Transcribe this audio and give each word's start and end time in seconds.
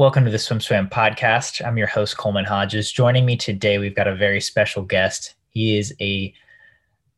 Welcome 0.00 0.24
to 0.24 0.30
the 0.30 0.38
SwimSwam 0.38 0.90
podcast. 0.90 1.62
I'm 1.62 1.76
your 1.76 1.86
host, 1.86 2.16
Coleman 2.16 2.46
Hodges. 2.46 2.90
Joining 2.90 3.26
me 3.26 3.36
today, 3.36 3.76
we've 3.76 3.94
got 3.94 4.08
a 4.08 4.16
very 4.16 4.40
special 4.40 4.82
guest. 4.82 5.34
He 5.50 5.76
is 5.76 5.94
a 6.00 6.32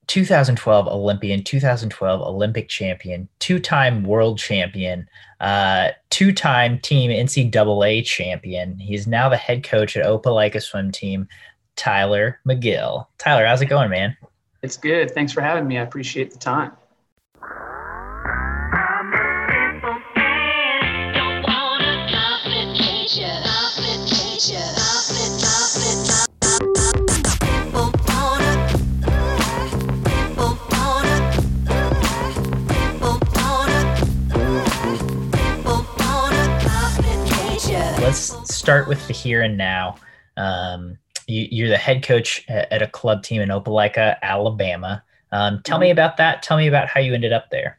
2012 0.08 0.88
Olympian, 0.88 1.44
2012 1.44 2.20
Olympic 2.20 2.68
champion, 2.68 3.28
two 3.38 3.60
time 3.60 4.02
world 4.02 4.36
champion, 4.36 5.08
uh, 5.38 5.90
two 6.10 6.32
time 6.32 6.80
team 6.80 7.12
NCAA 7.12 8.04
champion. 8.04 8.76
He's 8.80 9.06
now 9.06 9.28
the 9.28 9.36
head 9.36 9.62
coach 9.62 9.96
at 9.96 10.04
Opelika 10.04 10.60
swim 10.60 10.90
team, 10.90 11.28
Tyler 11.76 12.40
McGill. 12.44 13.06
Tyler, 13.16 13.46
how's 13.46 13.62
it 13.62 13.66
going, 13.66 13.90
man? 13.90 14.16
It's 14.62 14.76
good. 14.76 15.12
Thanks 15.12 15.32
for 15.32 15.40
having 15.40 15.68
me. 15.68 15.78
I 15.78 15.82
appreciate 15.82 16.32
the 16.32 16.38
time. 16.38 16.72
Start 38.62 38.86
with 38.86 39.04
the 39.08 39.12
here 39.12 39.42
and 39.42 39.58
now. 39.58 39.96
Um, 40.36 40.96
you, 41.26 41.66
are 41.66 41.68
the 41.68 41.76
head 41.76 42.04
coach 42.04 42.44
at, 42.48 42.80
a 42.80 42.86
club 42.86 43.24
team 43.24 43.42
in 43.42 43.48
Opelika, 43.48 44.16
Alabama. 44.22 45.02
Um, 45.32 45.62
tell 45.64 45.80
me 45.80 45.86
mm-hmm. 45.86 45.92
about 45.92 46.16
that. 46.18 46.44
Tell 46.44 46.56
me 46.56 46.68
about 46.68 46.86
how 46.86 47.00
you 47.00 47.12
ended 47.12 47.32
up 47.32 47.50
there. 47.50 47.78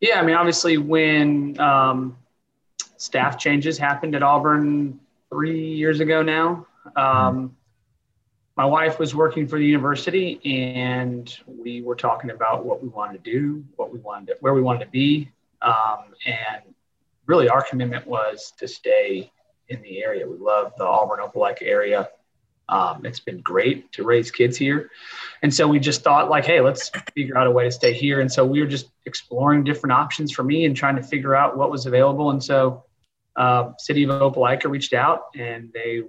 Yeah, 0.00 0.20
I 0.20 0.22
mean, 0.22 0.36
obviously, 0.36 0.78
when 0.78 1.58
um, 1.58 2.16
staff 2.96 3.38
changes 3.38 3.76
happened 3.76 4.14
at 4.14 4.22
Auburn 4.22 5.00
three 5.30 5.74
years 5.74 5.98
ago 5.98 6.22
now, 6.22 6.64
um, 6.94 7.56
my 8.56 8.64
wife 8.64 9.00
was 9.00 9.16
working 9.16 9.48
for 9.48 9.58
the 9.58 9.66
university, 9.66 10.40
and 10.44 11.36
we 11.46 11.82
were 11.82 11.96
talking 11.96 12.30
about 12.30 12.64
what 12.64 12.82
we 12.84 12.88
wanted 12.88 13.24
to 13.24 13.30
do, 13.30 13.64
what 13.74 13.92
we 13.92 13.98
wanted, 13.98 14.26
to, 14.26 14.36
where 14.40 14.54
we 14.54 14.62
wanted 14.62 14.84
to 14.84 14.90
be, 14.92 15.28
um, 15.62 16.04
and 16.24 16.62
really 17.26 17.48
our 17.48 17.62
commitment 17.62 18.06
was 18.06 18.52
to 18.58 18.68
stay 18.68 19.32
in 19.68 19.82
the 19.82 20.02
area. 20.02 20.26
We 20.28 20.36
love 20.38 20.72
the 20.76 20.84
Auburn 20.84 21.20
Opelika 21.20 21.62
area. 21.62 22.08
Um, 22.68 23.06
it's 23.06 23.20
been 23.20 23.40
great 23.42 23.92
to 23.92 24.02
raise 24.02 24.30
kids 24.30 24.56
here. 24.56 24.90
And 25.42 25.54
so 25.54 25.68
we 25.68 25.78
just 25.78 26.02
thought 26.02 26.28
like, 26.28 26.44
hey, 26.44 26.60
let's 26.60 26.90
figure 27.14 27.38
out 27.38 27.46
a 27.46 27.50
way 27.50 27.64
to 27.64 27.70
stay 27.70 27.92
here. 27.92 28.20
And 28.20 28.30
so 28.30 28.44
we 28.44 28.60
were 28.60 28.66
just 28.66 28.90
exploring 29.04 29.62
different 29.62 29.92
options 29.92 30.32
for 30.32 30.42
me 30.42 30.64
and 30.64 30.76
trying 30.76 30.96
to 30.96 31.02
figure 31.02 31.34
out 31.34 31.56
what 31.56 31.70
was 31.70 31.86
available. 31.86 32.30
And 32.30 32.42
so 32.42 32.84
uh, 33.36 33.72
City 33.78 34.04
of 34.04 34.10
Opelika 34.10 34.68
reached 34.68 34.94
out 34.94 35.26
and 35.36 35.70
they 35.72 36.02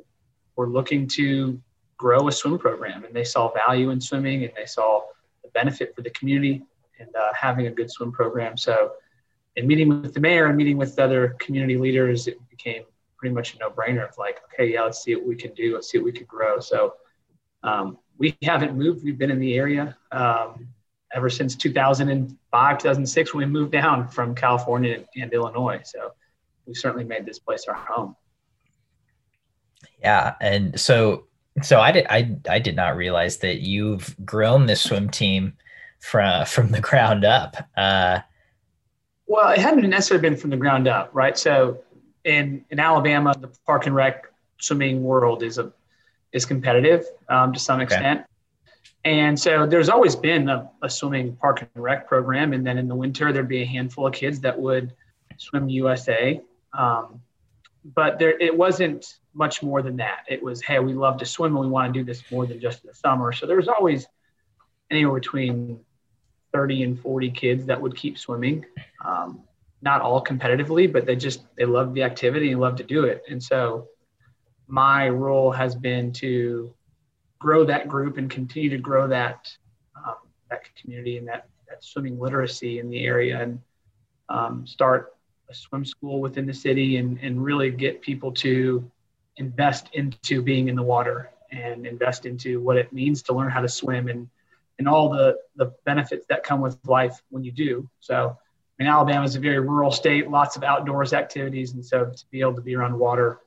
were 0.56 0.68
looking 0.68 1.08
to 1.10 1.62
grow 1.98 2.28
a 2.28 2.32
swim 2.32 2.58
program 2.58 3.04
and 3.06 3.14
they 3.14 3.24
saw 3.24 3.52
value 3.54 3.92
in 3.92 4.02
swimming 4.02 4.44
and 4.44 4.54
they 4.56 4.66
saw 4.66 5.02
the 5.44 5.50
benefit 5.50 5.96
for 5.96 6.02
the 6.02 6.10
community 6.12 6.64
and 7.00 7.16
uh, 7.16 7.32
having 7.34 7.68
a 7.68 7.72
good 7.72 7.92
swim 7.92 8.12
program. 8.12 8.58
So 8.58 8.94
in 9.56 9.68
meeting 9.68 9.90
with 10.02 10.14
the 10.14 10.20
mayor 10.20 10.46
and 10.48 10.58
meeting 10.58 10.78
with 10.78 10.98
other 10.98 11.36
community 11.40 11.78
leaders, 11.78 12.28
it 12.28 12.38
became 12.50 12.84
pretty 13.18 13.34
much 13.34 13.56
a 13.56 13.60
no-brainer 13.60 14.08
of 14.08 14.18
like, 14.18 14.40
okay, 14.46 14.74
yeah, 14.74 14.84
let's 14.84 15.04
see 15.04 15.16
what 15.16 15.26
we 15.26 15.36
can 15.36 15.54
do. 15.54 15.74
Let's 15.76 15.90
see 15.90 15.98
what 15.98 16.06
we 16.06 16.12
can 16.12 16.26
grow. 16.26 16.60
So 16.60 16.96
um, 17.64 17.98
we 18.18 18.38
haven't 18.44 18.76
moved. 18.76 19.04
We've 19.04 19.18
been 19.18 19.32
in 19.32 19.40
the 19.40 19.56
area 19.56 19.98
um, 20.12 20.68
ever 21.14 21.30
since 21.30 21.56
2005, 21.56 22.78
2006 22.78 23.34
when 23.34 23.48
we 23.48 23.52
moved 23.52 23.72
down 23.72 24.08
from 24.08 24.36
California 24.36 25.04
and 25.16 25.34
Illinois. 25.34 25.82
So 25.84 26.14
we've 26.66 26.78
certainly 26.78 27.06
made 27.06 27.26
this 27.26 27.40
place 27.40 27.66
our 27.68 27.76
home. 27.76 28.16
Yeah, 30.02 30.36
and 30.42 30.80
so 30.80 31.26
so 31.64 31.80
I 31.80 31.92
did 31.92 32.06
I 32.10 32.38
I 32.50 32.60
did 32.60 32.76
not 32.76 32.96
realize 32.98 33.38
that 33.38 33.62
you've 33.62 34.16
grown 34.24 34.68
this 34.68 34.82
swim 34.82 35.10
team 35.10 35.54
from 36.00 36.46
from 36.46 36.72
the 36.72 36.82
ground 36.82 37.26
up. 37.26 37.58
Uh, 37.76 38.20
well, 39.26 39.50
it 39.50 39.60
hadn't 39.60 39.90
necessarily 39.90 40.22
been 40.22 40.38
from 40.38 40.52
the 40.52 40.58
ground 40.58 40.88
up, 40.88 41.10
right? 41.14 41.38
So 41.38 41.84
in 42.28 42.66
in 42.70 42.80
Alabama, 42.80 43.34
the 43.40 43.48
park 43.66 43.88
and 43.88 43.96
rec 43.96 44.26
swimming 44.60 45.04
world 45.04 45.42
is 45.42 45.58
a 45.58 45.72
is 46.34 46.46
competitive 46.46 47.06
um, 47.30 47.54
to 47.54 47.60
some 47.60 47.80
extent. 47.80 48.20
Okay. 48.20 48.28
And 49.06 49.40
so 49.40 49.66
there's 49.66 49.88
always 49.88 50.16
been 50.16 50.50
a, 50.50 50.70
a, 50.82 50.90
swimming 50.90 51.38
park 51.38 51.62
and 51.62 51.84
rec 51.84 52.08
program. 52.08 52.52
And 52.52 52.68
then 52.68 52.78
in 52.78 52.90
the 52.90 52.96
winter, 52.96 53.32
there'd 53.32 53.48
be 53.48 53.62
a 53.62 53.66
handful 53.66 54.06
of 54.06 54.14
kids 54.14 54.42
that 54.42 54.60
would 54.60 54.94
swim 55.38 55.70
USA. 55.70 56.42
Um, 56.74 57.22
but 57.86 58.20
there, 58.20 58.38
it 58.38 58.56
wasn't 58.56 59.20
much 59.34 59.64
more 59.64 59.82
than 59.82 59.96
that. 59.98 60.26
It 60.28 60.44
was, 60.44 60.62
hey, 60.62 60.80
we 60.80 60.94
love 60.94 61.18
to 61.20 61.26
swim 61.26 61.56
and 61.56 61.62
we 61.62 61.72
want 61.72 61.94
to 61.94 61.98
do 61.98 62.04
this 62.04 62.22
more 62.30 62.46
than 62.46 62.60
just 62.60 62.84
in 62.84 62.90
the 62.90 62.94
summer. 62.94 63.32
So 63.32 63.46
there 63.46 63.56
was 63.56 63.70
always 63.70 64.08
anywhere 64.92 65.22
between 65.22 65.80
30 66.52 66.84
and 66.84 67.00
40 67.00 67.32
kids 67.32 67.66
that 67.68 67.80
would 67.80 67.96
keep 67.96 68.18
swimming. 68.18 68.66
Um, 69.06 69.47
not 69.82 70.02
all 70.02 70.24
competitively, 70.24 70.92
but 70.92 71.06
they 71.06 71.16
just 71.16 71.44
they 71.56 71.66
love 71.66 71.94
the 71.94 72.04
activity 72.04 72.52
and 72.52 72.62
love 72.62 72.76
to 72.78 72.84
do 72.84 73.04
it. 73.06 73.24
And 73.30 73.42
so 73.42 73.88
my 74.68 75.10
role 75.10 75.52
has 75.52 75.76
been 75.76 76.12
to 76.14 76.74
grow 77.40 77.64
that 77.66 77.88
group 77.88 78.18
and 78.18 78.30
continue 78.30 78.70
to 78.70 78.78
grow 78.78 79.08
that 79.08 79.48
um, 79.96 80.16
that 80.50 80.64
community 80.76 81.18
and 81.18 81.28
that, 81.28 81.48
that 81.70 81.84
swimming 81.84 82.20
literacy 82.20 82.80
in 82.80 82.90
the 82.90 83.06
area 83.06 83.42
and 83.42 83.60
um, 84.30 84.66
start 84.66 85.14
a 85.50 85.56
swim 85.56 85.86
school 85.86 86.20
within 86.20 86.46
the 86.46 86.54
city 86.54 86.98
and, 86.98 87.20
and 87.22 87.42
really 87.42 87.72
get 87.72 88.02
people 88.02 88.32
to 88.32 88.90
invest 89.38 89.90
into 89.94 90.42
being 90.42 90.68
in 90.68 90.76
the 90.76 90.84
water 90.84 91.32
and 91.52 91.86
invest 91.86 92.26
into 92.26 92.60
what 92.60 92.78
it 92.78 92.92
means 92.92 93.22
to 93.22 93.34
learn 93.34 93.50
how 93.50 93.62
to 93.62 93.70
swim 93.70 94.08
and 94.08 94.28
and 94.80 94.88
all 94.88 95.10
the 95.10 95.38
the 95.56 95.74
benefits 95.86 96.26
that 96.28 96.44
come 96.44 96.62
with 96.62 96.78
life 96.86 97.22
when 97.30 97.44
you 97.44 97.52
do. 97.52 97.90
So, 98.00 98.38
mean, 98.84 98.90
Alabama 98.90 99.26
is 99.26 99.36
a 99.36 99.40
very 99.40 99.60
rural 99.60 99.92
state, 99.92 100.30
lots 100.30 100.56
of 100.56 100.64
outdoors 100.64 101.14
activities, 101.14 101.74
and 101.74 101.84
so 101.84 102.06
to 102.06 102.26
be 102.32 102.42
able 102.42 102.56
to 102.56 102.62
be 102.62 102.76
around 102.76 102.98
water 102.98 103.40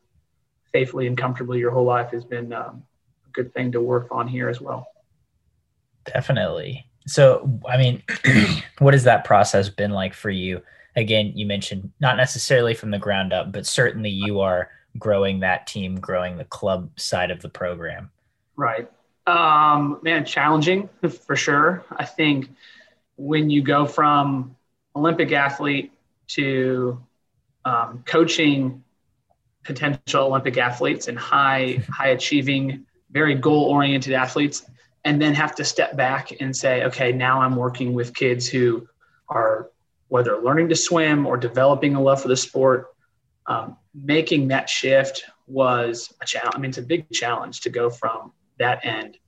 safely 0.72 1.06
and 1.06 1.16
comfortably 1.16 1.58
your 1.58 1.70
whole 1.70 1.84
life 1.84 2.10
has 2.10 2.24
been 2.24 2.52
um, 2.52 2.82
a 3.26 3.30
good 3.32 3.52
thing 3.54 3.72
to 3.72 3.80
work 3.80 4.08
on 4.10 4.26
here 4.26 4.48
as 4.48 4.60
well. 4.60 4.86
Definitely. 6.04 6.86
So, 7.06 7.60
I 7.68 7.76
mean, 7.76 8.02
what 8.78 8.94
has 8.94 9.04
that 9.04 9.24
process 9.24 9.68
been 9.68 9.90
like 9.90 10.14
for 10.14 10.30
you? 10.30 10.62
Again, 10.96 11.32
you 11.34 11.46
mentioned 11.46 11.92
not 12.00 12.16
necessarily 12.16 12.74
from 12.74 12.90
the 12.90 12.98
ground 12.98 13.32
up, 13.32 13.52
but 13.52 13.66
certainly 13.66 14.10
you 14.10 14.40
are 14.40 14.70
growing 14.98 15.40
that 15.40 15.66
team, 15.66 15.96
growing 15.96 16.36
the 16.36 16.44
club 16.44 16.90
side 16.98 17.30
of 17.30 17.40
the 17.40 17.48
program. 17.48 18.10
Right. 18.56 18.90
Um, 19.26 20.00
man, 20.02 20.24
challenging 20.24 20.88
for 21.26 21.36
sure. 21.36 21.84
I 21.90 22.04
think 22.04 22.50
when 23.16 23.50
you 23.50 23.62
go 23.62 23.86
from 23.86 24.56
Olympic 24.96 25.32
athlete 25.32 25.92
to 26.28 27.00
um, 27.64 28.02
coaching 28.06 28.82
potential 29.64 30.26
Olympic 30.26 30.56
athletes 30.56 31.08
and 31.08 31.18
high 31.18 31.82
high 31.88 32.08
achieving, 32.08 32.86
very 33.10 33.34
goal 33.34 33.64
oriented 33.64 34.12
athletes, 34.12 34.64
and 35.04 35.20
then 35.20 35.34
have 35.34 35.54
to 35.56 35.64
step 35.64 35.96
back 35.96 36.40
and 36.40 36.56
say, 36.56 36.84
okay, 36.84 37.12
now 37.12 37.40
I'm 37.40 37.56
working 37.56 37.92
with 37.94 38.14
kids 38.14 38.48
who 38.48 38.88
are 39.28 39.70
whether 40.08 40.38
learning 40.38 40.68
to 40.68 40.76
swim 40.76 41.26
or 41.26 41.36
developing 41.36 41.94
a 41.94 42.00
love 42.00 42.20
for 42.20 42.28
the 42.28 42.36
sport. 42.36 42.88
Um, 43.46 43.76
making 43.94 44.48
that 44.48 44.68
shift 44.68 45.24
was 45.46 46.12
a 46.20 46.26
challenge. 46.26 46.54
I 46.54 46.58
mean, 46.58 46.68
it's 46.68 46.78
a 46.78 46.82
big 46.82 47.10
challenge 47.10 47.62
to 47.62 47.70
go 47.70 47.90
from 47.90 48.32
that 48.58 48.84
end 48.84 49.18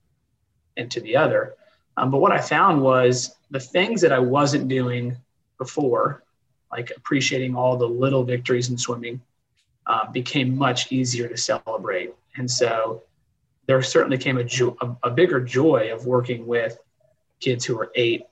into 0.76 1.00
the 1.00 1.16
other. 1.16 1.54
Um, 1.96 2.10
but 2.10 2.18
what 2.18 2.32
I 2.32 2.40
found 2.40 2.82
was 2.82 3.34
the 3.50 3.60
things 3.60 4.00
that 4.00 4.12
I 4.12 4.18
wasn't 4.18 4.68
doing 4.68 5.16
before, 5.62 6.22
like 6.70 6.92
appreciating 6.96 7.54
all 7.54 7.76
the 7.76 7.86
little 7.86 8.24
victories 8.24 8.70
in 8.70 8.78
swimming, 8.78 9.20
uh, 9.86 10.10
became 10.10 10.56
much 10.56 10.90
easier 10.92 11.28
to 11.28 11.36
celebrate. 11.36 12.14
And 12.36 12.50
so 12.50 13.02
there 13.66 13.80
certainly 13.82 14.18
came 14.18 14.38
a, 14.38 14.44
jo- 14.44 14.76
a, 14.80 15.08
a 15.08 15.10
bigger 15.10 15.40
joy 15.40 15.92
of 15.92 16.06
working 16.06 16.46
with 16.46 16.78
kids 17.40 17.64
who 17.64 17.78
are 17.78 17.90
eight, 17.94 18.24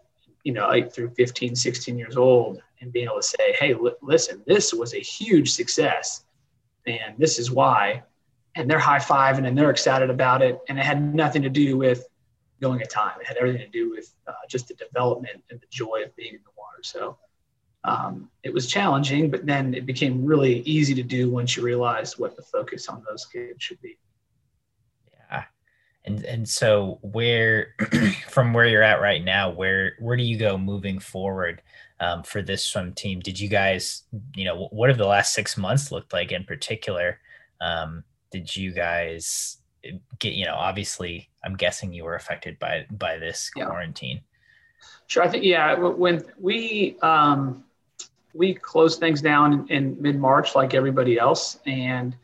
you 0.44 0.52
know, 0.52 0.72
eight 0.72 0.92
through 0.92 1.10
15, 1.10 1.54
16 1.54 1.98
years 1.98 2.16
old 2.16 2.62
and 2.80 2.92
being 2.92 3.06
able 3.06 3.16
to 3.16 3.22
say, 3.22 3.54
hey, 3.58 3.74
li- 3.74 3.92
listen, 4.00 4.42
this 4.46 4.72
was 4.72 4.94
a 4.94 5.00
huge 5.00 5.50
success. 5.52 6.24
And 6.86 7.16
this 7.18 7.38
is 7.38 7.50
why 7.50 8.02
and 8.56 8.68
they're 8.68 8.78
high 8.78 8.98
fiving 8.98 9.46
and 9.46 9.56
they're 9.56 9.70
excited 9.70 10.10
about 10.10 10.42
it. 10.42 10.58
And 10.68 10.78
it 10.78 10.84
had 10.84 11.14
nothing 11.14 11.42
to 11.42 11.48
do 11.48 11.76
with 11.76 12.08
going 12.60 12.82
a 12.82 12.86
time. 12.86 13.12
It 13.20 13.26
had 13.26 13.36
everything 13.36 13.62
to 13.62 13.68
do 13.68 13.90
with 13.90 14.12
uh, 14.26 14.32
just 14.48 14.68
the 14.68 14.74
development 14.74 15.42
and 15.50 15.60
the 15.60 15.66
joy 15.70 16.02
of 16.04 16.14
being 16.16 16.34
in 16.34 16.40
the. 16.44 16.50
So 16.82 17.16
um, 17.84 18.30
it 18.42 18.52
was 18.52 18.66
challenging, 18.66 19.30
but 19.30 19.46
then 19.46 19.74
it 19.74 19.86
became 19.86 20.24
really 20.24 20.60
easy 20.60 20.94
to 20.94 21.02
do 21.02 21.30
once 21.30 21.56
you 21.56 21.62
realized 21.62 22.18
what 22.18 22.36
the 22.36 22.42
focus 22.42 22.88
on 22.88 23.02
those 23.08 23.26
kids 23.26 23.62
should 23.62 23.80
be. 23.80 23.98
Yeah. 25.12 25.44
And, 26.04 26.24
and 26.24 26.48
so 26.48 26.98
where, 27.02 27.74
from 28.28 28.52
where 28.52 28.66
you're 28.66 28.82
at 28.82 29.00
right 29.00 29.24
now, 29.24 29.50
where, 29.50 29.94
where 29.98 30.16
do 30.16 30.22
you 30.22 30.38
go 30.38 30.58
moving 30.58 30.98
forward? 30.98 31.62
um, 32.00 32.22
for 32.22 32.42
this 32.42 32.64
swim 32.64 32.92
team. 32.92 33.20
Did 33.20 33.38
you 33.38 33.48
guys, 33.48 34.04
you 34.34 34.44
know, 34.44 34.68
what 34.70 34.88
have 34.88 34.98
the 34.98 35.06
last 35.06 35.34
six 35.34 35.56
months 35.56 35.92
looked 35.92 36.12
like 36.12 36.32
in 36.32 36.44
particular? 36.44 37.20
Um, 37.60 38.04
did 38.32 38.54
you 38.56 38.72
guys 38.72 39.58
get, 40.18 40.32
you 40.32 40.46
know, 40.46 40.54
obviously, 40.54 41.30
I'm 41.44 41.56
guessing 41.56 41.92
you 41.92 42.04
were 42.04 42.14
affected 42.14 42.58
by 42.58 42.86
by 42.90 43.18
this 43.18 43.50
yeah. 43.54 43.66
quarantine. 43.66 44.22
Sure, 45.10 45.24
I 45.24 45.28
think 45.28 45.42
yeah. 45.42 45.74
When 45.74 46.24
we 46.38 46.96
um, 47.02 47.64
we 48.32 48.54
closed 48.54 49.00
things 49.00 49.20
down 49.20 49.52
in, 49.52 49.68
in 49.68 49.96
mid 50.00 50.16
March, 50.16 50.54
like 50.54 50.72
everybody 50.72 51.18
else, 51.18 51.58
and 51.66 52.14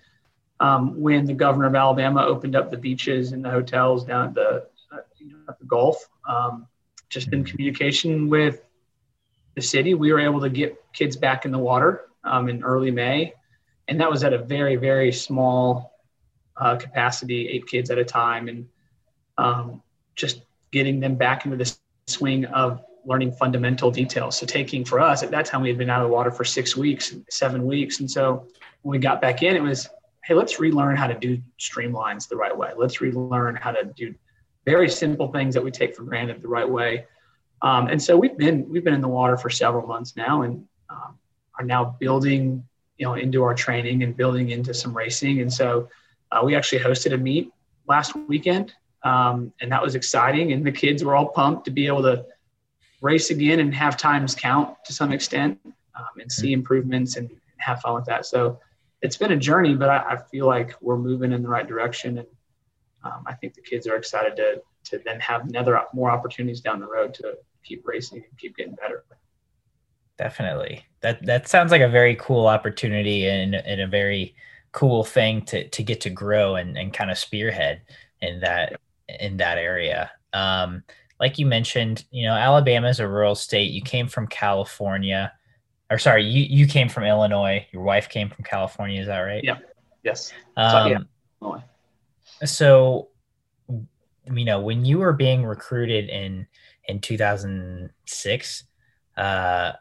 um, 0.60 1.00
when 1.00 1.24
the 1.24 1.34
governor 1.34 1.66
of 1.66 1.74
Alabama 1.74 2.24
opened 2.24 2.54
up 2.54 2.70
the 2.70 2.76
beaches 2.76 3.32
and 3.32 3.44
the 3.44 3.50
hotels 3.50 4.04
down 4.04 4.28
at 4.28 4.34
the, 4.34 4.68
uh, 4.92 4.98
you 5.18 5.30
know, 5.30 5.36
at 5.48 5.58
the 5.58 5.64
Gulf. 5.64 5.96
Um, 6.28 6.68
just 7.08 7.32
in 7.32 7.42
communication 7.42 8.28
with 8.28 8.62
the 9.56 9.62
city, 9.62 9.94
we 9.94 10.12
were 10.12 10.20
able 10.20 10.40
to 10.40 10.48
get 10.48 10.80
kids 10.92 11.16
back 11.16 11.44
in 11.44 11.50
the 11.50 11.58
water 11.58 12.02
um, 12.22 12.48
in 12.48 12.62
early 12.62 12.92
May, 12.92 13.34
and 13.88 14.00
that 14.00 14.08
was 14.08 14.22
at 14.22 14.32
a 14.32 14.38
very 14.38 14.76
very 14.76 15.10
small 15.10 15.98
uh, 16.56 16.76
capacity, 16.76 17.48
eight 17.48 17.66
kids 17.66 17.90
at 17.90 17.98
a 17.98 18.04
time, 18.04 18.46
and 18.46 18.68
um, 19.38 19.82
just 20.14 20.42
getting 20.70 21.00
them 21.00 21.16
back 21.16 21.46
into 21.46 21.56
the 21.56 21.76
swing 22.06 22.44
of 22.46 22.82
learning 23.04 23.32
fundamental 23.32 23.90
details. 23.90 24.36
So 24.38 24.46
taking 24.46 24.84
for 24.84 25.00
us 25.00 25.22
at 25.22 25.30
that 25.32 25.44
time 25.44 25.60
we 25.60 25.68
had 25.68 25.78
been 25.78 25.90
out 25.90 26.02
of 26.02 26.08
the 26.08 26.14
water 26.14 26.30
for 26.30 26.44
six 26.44 26.76
weeks, 26.76 27.14
seven 27.30 27.64
weeks, 27.66 28.00
and 28.00 28.10
so 28.10 28.46
when 28.82 28.92
we 28.92 28.98
got 28.98 29.20
back 29.20 29.42
in, 29.42 29.56
it 29.56 29.62
was 29.62 29.88
hey, 30.24 30.34
let's 30.34 30.58
relearn 30.58 30.96
how 30.96 31.06
to 31.06 31.14
do 31.14 31.40
streamlines 31.60 32.28
the 32.28 32.36
right 32.36 32.56
way. 32.56 32.72
Let's 32.76 33.00
relearn 33.00 33.54
how 33.54 33.70
to 33.70 33.84
do 33.84 34.12
very 34.64 34.88
simple 34.88 35.30
things 35.30 35.54
that 35.54 35.62
we 35.62 35.70
take 35.70 35.94
for 35.94 36.02
granted 36.02 36.42
the 36.42 36.48
right 36.48 36.68
way. 36.68 37.06
Um, 37.62 37.86
and 37.86 38.02
so 38.02 38.16
we've 38.16 38.36
been 38.36 38.68
we've 38.68 38.84
been 38.84 38.94
in 38.94 39.00
the 39.00 39.08
water 39.08 39.36
for 39.36 39.50
several 39.50 39.86
months 39.86 40.16
now, 40.16 40.42
and 40.42 40.64
um, 40.90 41.18
are 41.58 41.64
now 41.64 41.96
building 41.98 42.64
you 42.98 43.06
know 43.06 43.14
into 43.14 43.42
our 43.42 43.54
training 43.54 44.02
and 44.02 44.16
building 44.16 44.50
into 44.50 44.72
some 44.74 44.96
racing. 44.96 45.40
And 45.40 45.52
so 45.52 45.88
uh, 46.30 46.40
we 46.44 46.54
actually 46.54 46.80
hosted 46.80 47.14
a 47.14 47.18
meet 47.18 47.50
last 47.88 48.14
weekend, 48.28 48.74
um, 49.06 49.52
and 49.60 49.70
that 49.70 49.82
was 49.82 49.94
exciting. 49.94 50.52
And 50.52 50.66
the 50.66 50.72
kids 50.72 51.04
were 51.04 51.14
all 51.14 51.28
pumped 51.28 51.64
to 51.66 51.70
be 51.70 51.86
able 51.86 52.02
to 52.02 52.26
race 53.00 53.30
again 53.30 53.60
and 53.60 53.72
have 53.74 53.96
times 53.96 54.34
count 54.34 54.76
to 54.84 54.92
some 54.92 55.12
extent 55.12 55.60
um, 55.64 56.14
and 56.18 56.30
see 56.30 56.52
improvements 56.52 57.16
and 57.16 57.30
have 57.58 57.80
fun 57.80 57.94
with 57.94 58.04
that. 58.06 58.26
So 58.26 58.58
it's 59.02 59.16
been 59.16 59.32
a 59.32 59.36
journey, 59.36 59.74
but 59.76 59.88
I, 59.88 59.98
I 60.14 60.16
feel 60.16 60.46
like 60.46 60.74
we're 60.80 60.98
moving 60.98 61.32
in 61.32 61.42
the 61.42 61.48
right 61.48 61.68
direction, 61.68 62.18
and 62.18 62.26
um, 63.04 63.22
I 63.26 63.34
think 63.34 63.54
the 63.54 63.60
kids 63.60 63.86
are 63.86 63.96
excited 63.96 64.34
to 64.36 64.62
to 64.90 65.00
then 65.04 65.20
have 65.20 65.48
another 65.48 65.80
more 65.92 66.10
opportunities 66.10 66.60
down 66.60 66.80
the 66.80 66.86
road 66.86 67.12
to 67.14 67.36
keep 67.64 67.86
racing 67.86 68.24
and 68.28 68.38
keep 68.38 68.56
getting 68.56 68.74
better. 68.74 69.04
Definitely, 70.18 70.84
that 71.02 71.24
that 71.26 71.46
sounds 71.46 71.70
like 71.70 71.82
a 71.82 71.88
very 71.88 72.16
cool 72.16 72.46
opportunity 72.46 73.28
and, 73.28 73.54
and 73.54 73.80
a 73.80 73.86
very 73.86 74.34
cool 74.72 75.04
thing 75.04 75.42
to 75.42 75.68
to 75.68 75.82
get 75.82 76.00
to 76.00 76.10
grow 76.10 76.56
and, 76.56 76.76
and 76.76 76.92
kind 76.92 77.10
of 77.10 77.18
spearhead 77.18 77.82
in 78.22 78.40
that 78.40 78.80
in 79.08 79.36
that 79.38 79.58
area. 79.58 80.10
Um, 80.32 80.82
like 81.18 81.38
you 81.38 81.46
mentioned, 81.46 82.04
you 82.10 82.26
know, 82.26 82.34
Alabama 82.34 82.88
is 82.88 83.00
a 83.00 83.08
rural 83.08 83.34
state. 83.34 83.70
You 83.70 83.82
came 83.82 84.08
from 84.08 84.26
California 84.26 85.32
or 85.90 85.98
sorry, 85.98 86.24
you 86.24 86.42
you 86.42 86.66
came 86.66 86.88
from 86.88 87.04
Illinois. 87.04 87.66
Your 87.72 87.82
wife 87.82 88.08
came 88.08 88.28
from 88.28 88.44
California. 88.44 89.00
Is 89.00 89.06
that 89.06 89.20
right? 89.20 89.42
Yeah. 89.44 89.58
Yes. 90.02 90.32
Um, 90.56 91.08
so, 91.40 91.56
yeah. 92.40 92.46
so, 92.46 93.08
you 93.68 94.44
know, 94.44 94.60
when 94.60 94.84
you 94.84 94.98
were 94.98 95.12
being 95.12 95.44
recruited 95.44 96.08
in 96.08 96.46
in 96.88 97.00
2006, 97.00 98.64
uh, 99.16 99.72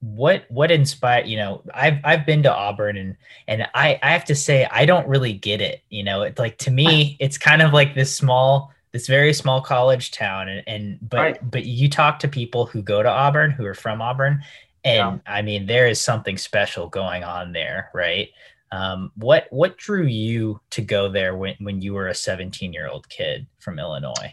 what 0.00 0.44
what 0.50 0.70
inspired 0.70 1.26
you 1.26 1.36
know 1.36 1.62
i've 1.72 1.98
i've 2.04 2.26
been 2.26 2.42
to 2.42 2.54
auburn 2.54 2.96
and 2.96 3.16
and 3.48 3.66
i 3.74 3.98
i 4.02 4.10
have 4.10 4.24
to 4.24 4.34
say 4.34 4.66
i 4.70 4.84
don't 4.84 5.08
really 5.08 5.32
get 5.32 5.60
it 5.60 5.82
you 5.88 6.04
know 6.04 6.22
it's 6.22 6.38
like 6.38 6.58
to 6.58 6.70
me 6.70 7.16
it's 7.18 7.38
kind 7.38 7.62
of 7.62 7.72
like 7.72 7.94
this 7.94 8.14
small 8.14 8.70
this 8.92 9.06
very 9.06 9.32
small 9.32 9.60
college 9.60 10.10
town 10.10 10.48
and, 10.48 10.62
and 10.66 10.98
but 11.02 11.18
right. 11.18 11.50
but 11.50 11.64
you 11.64 11.88
talk 11.88 12.18
to 12.18 12.28
people 12.28 12.66
who 12.66 12.82
go 12.82 13.02
to 13.02 13.08
auburn 13.08 13.50
who 13.50 13.64
are 13.64 13.74
from 13.74 14.02
auburn 14.02 14.42
and 14.86 15.20
yeah. 15.26 15.32
I 15.32 15.42
mean 15.42 15.66
there 15.66 15.88
is 15.88 16.00
something 16.00 16.38
special 16.38 16.88
going 16.88 17.24
on 17.24 17.52
there, 17.52 17.90
right? 17.92 18.30
Um, 18.70 19.10
what 19.16 19.48
what 19.50 19.76
drew 19.76 20.06
you 20.06 20.60
to 20.70 20.80
go 20.80 21.08
there 21.10 21.36
when 21.36 21.56
when 21.58 21.82
you 21.82 21.92
were 21.92 22.06
a 22.06 22.14
17 22.14 22.72
year 22.72 22.88
old 22.88 23.08
kid 23.08 23.46
from 23.58 23.80
Illinois? 23.80 24.32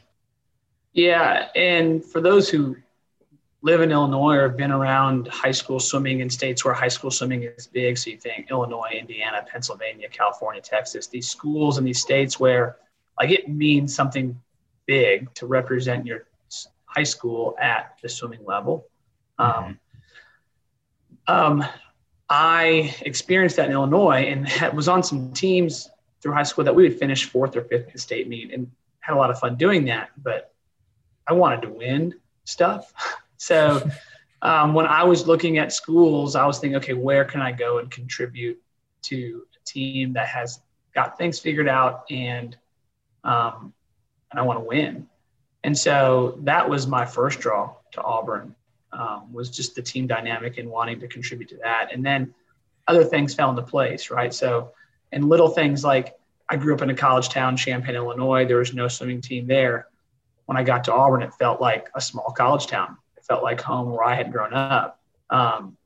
Yeah, 0.94 1.48
and 1.56 2.06
for 2.06 2.21
those 2.21 2.50
who 2.50 2.77
live 3.63 3.80
in 3.81 3.92
Illinois 3.92 4.36
or 4.36 4.42
have 4.44 4.57
been 4.57 4.71
around 4.71 5.27
high 5.30 5.51
school 5.51 5.80
swimming 5.80 6.19
in 6.19 6.30
states 6.30 6.63
where 6.63 6.74
high 6.74 6.89
school 6.89 7.10
swimming 7.10 7.44
is 7.44 7.65
big, 7.65 7.98
so 7.98 8.10
you 8.12 8.18
think 8.18 8.51
Illinois, 8.51 8.92
Indiana, 8.94 9.44
Pennsylvania, 9.50 10.10
California, 10.10 10.62
Texas, 10.62 11.07
these 11.07 11.30
schools 11.30 11.77
in 11.77 11.86
these 11.86 12.00
states 12.00 12.39
where 12.39 12.77
like 13.18 13.31
it 13.31 13.50
means 13.50 13.95
something 13.95 14.39
big 14.86 15.33
to 15.36 15.48
represent 15.48 16.06
your 16.06 16.27
high 16.86 17.04
school 17.04 17.56
at 17.60 17.98
the 18.04 18.10
swimming 18.10 18.45
level. 18.45 18.88
Um. 19.39 19.80
Um, 21.25 21.63
I 22.30 22.95
experienced 23.01 23.57
that 23.57 23.68
in 23.68 23.74
Illinois 23.74 24.24
and 24.24 24.50
was 24.75 24.88
on 24.88 25.04
some 25.04 25.31
teams 25.33 25.89
through 26.21 26.33
high 26.33 26.44
school 26.44 26.63
that 26.63 26.75
we 26.75 26.83
would 26.83 26.98
finish 26.98 27.25
fourth 27.25 27.56
or 27.56 27.62
fifth 27.62 27.92
in 27.92 27.98
state 27.98 28.27
meet 28.27 28.51
and 28.51 28.71
had 29.01 29.13
a 29.13 29.18
lot 29.18 29.30
of 29.30 29.39
fun 29.39 29.56
doing 29.56 29.86
that. 29.86 30.10
But 30.18 30.54
I 31.27 31.33
wanted 31.33 31.62
to 31.62 31.69
win 31.69 32.15
stuff. 32.44 32.94
So 33.43 33.89
um, 34.41 34.73
when 34.73 34.85
I 34.85 35.03
was 35.03 35.27
looking 35.27 35.57
at 35.57 35.73
schools, 35.73 36.35
I 36.37 36.45
was 36.45 36.59
thinking, 36.59 36.77
okay, 36.77 36.93
where 36.93 37.25
can 37.25 37.41
I 37.41 37.51
go 37.51 37.79
and 37.79 37.91
contribute 37.91 38.57
to 39.03 39.43
a 39.53 39.65
team 39.65 40.13
that 40.13 40.27
has 40.27 40.61
got 40.95 41.17
things 41.17 41.39
figured 41.39 41.67
out 41.67 42.05
and 42.09 42.55
um, 43.25 43.73
and 44.31 44.39
I 44.39 44.43
want 44.43 44.59
to 44.59 44.65
win. 44.65 45.07
And 45.65 45.77
so 45.77 46.37
that 46.43 46.69
was 46.69 46.87
my 46.87 47.05
first 47.05 47.41
draw 47.41 47.75
to 47.91 48.01
Auburn 48.01 48.55
um, 48.93 49.31
was 49.31 49.49
just 49.49 49.75
the 49.75 49.81
team 49.81 50.07
dynamic 50.07 50.57
and 50.57 50.69
wanting 50.69 50.99
to 51.01 51.07
contribute 51.07 51.49
to 51.49 51.57
that. 51.57 51.89
And 51.93 52.05
then 52.05 52.33
other 52.87 53.03
things 53.03 53.33
fell 53.33 53.49
into 53.49 53.61
place, 53.61 54.09
right? 54.09 54.33
So, 54.33 54.71
and 55.11 55.29
little 55.29 55.49
things 55.49 55.83
like 55.83 56.15
I 56.49 56.55
grew 56.55 56.75
up 56.75 56.81
in 56.81 56.89
a 56.89 56.95
college 56.95 57.29
town, 57.29 57.57
Champaign, 57.57 57.95
Illinois. 57.95 58.45
There 58.45 58.57
was 58.57 58.73
no 58.73 58.87
swimming 58.87 59.21
team 59.21 59.47
there. 59.47 59.87
When 60.45 60.57
I 60.57 60.63
got 60.63 60.85
to 60.85 60.93
Auburn, 60.93 61.23
it 61.23 61.33
felt 61.33 61.61
like 61.61 61.89
a 61.95 62.01
small 62.01 62.33
college 62.37 62.67
town. 62.67 62.97
Felt 63.27 63.43
like 63.43 63.61
home 63.61 63.91
where 63.91 64.03
I 64.03 64.15
had 64.15 64.31
grown 64.31 64.53
up. 64.53 64.99
Um, 65.29 65.77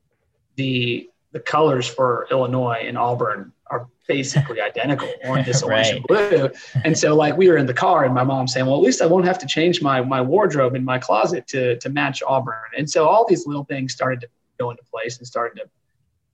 the 0.56 1.08
the 1.32 1.40
colors 1.40 1.86
for 1.86 2.26
Illinois 2.30 2.82
and 2.84 2.96
Auburn 2.96 3.52
are 3.70 3.86
basically 4.06 4.60
identical, 4.60 5.08
orange, 5.24 5.46
this 5.46 5.62
orange 5.62 5.88
right. 5.88 5.96
and 5.96 6.04
blue. 6.06 6.50
And 6.84 6.96
so 6.96 7.14
like 7.14 7.36
we 7.36 7.48
were 7.48 7.58
in 7.58 7.66
the 7.66 7.74
car 7.74 8.04
and 8.04 8.14
my 8.14 8.24
mom 8.24 8.48
saying, 8.48 8.66
well, 8.66 8.76
at 8.76 8.82
least 8.82 9.02
I 9.02 9.06
won't 9.06 9.26
have 9.26 9.38
to 9.40 9.46
change 9.46 9.82
my, 9.82 10.00
my 10.00 10.22
wardrobe 10.22 10.74
in 10.74 10.84
my 10.84 10.98
closet 10.98 11.46
to, 11.48 11.78
to 11.78 11.88
match 11.90 12.22
Auburn. 12.26 12.54
And 12.76 12.88
so 12.88 13.06
all 13.06 13.26
these 13.28 13.46
little 13.46 13.64
things 13.64 13.92
started 13.92 14.20
to 14.22 14.28
go 14.58 14.70
into 14.70 14.82
place 14.84 15.18
and 15.18 15.26
started 15.26 15.60
to 15.60 15.68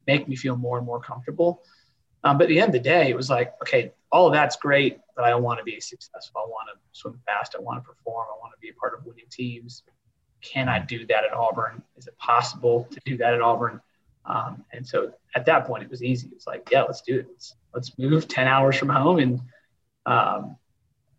make 0.06 0.28
me 0.28 0.36
feel 0.36 0.56
more 0.56 0.78
and 0.78 0.86
more 0.86 1.00
comfortable. 1.00 1.62
Um, 2.22 2.38
but 2.38 2.44
at 2.44 2.48
the 2.48 2.60
end 2.60 2.68
of 2.68 2.72
the 2.72 2.88
day, 2.88 3.10
it 3.10 3.16
was 3.16 3.28
like, 3.28 3.52
okay, 3.62 3.92
all 4.12 4.26
of 4.28 4.32
that's 4.32 4.56
great, 4.56 4.98
but 5.16 5.24
I 5.24 5.34
want 5.34 5.58
to 5.58 5.64
be 5.64 5.80
successful. 5.80 6.42
I 6.46 6.48
want 6.48 6.68
to 6.72 6.78
swim 6.92 7.20
fast. 7.26 7.56
I 7.58 7.60
want 7.60 7.82
to 7.82 7.86
perform. 7.86 8.26
I 8.32 8.38
want 8.40 8.52
to 8.54 8.58
be 8.60 8.70
a 8.70 8.74
part 8.74 8.94
of 8.96 9.04
winning 9.04 9.26
teams. 9.30 9.82
Can 10.44 10.68
I 10.68 10.78
do 10.78 11.06
that 11.06 11.24
at 11.24 11.32
Auburn? 11.32 11.82
Is 11.96 12.06
it 12.06 12.16
possible 12.18 12.86
to 12.90 13.00
do 13.04 13.16
that 13.16 13.34
at 13.34 13.40
Auburn? 13.40 13.80
Um, 14.26 14.64
and 14.72 14.86
so 14.86 15.12
at 15.34 15.46
that 15.46 15.66
point, 15.66 15.82
it 15.82 15.90
was 15.90 16.02
easy. 16.02 16.28
It's 16.32 16.46
like, 16.46 16.68
yeah, 16.70 16.82
let's 16.82 17.00
do 17.00 17.20
it. 17.20 17.26
Let's, 17.28 17.54
let's 17.74 17.98
move 17.98 18.28
10 18.28 18.46
hours 18.46 18.76
from 18.76 18.90
home 18.90 19.18
and 19.18 19.40
um, 20.06 20.56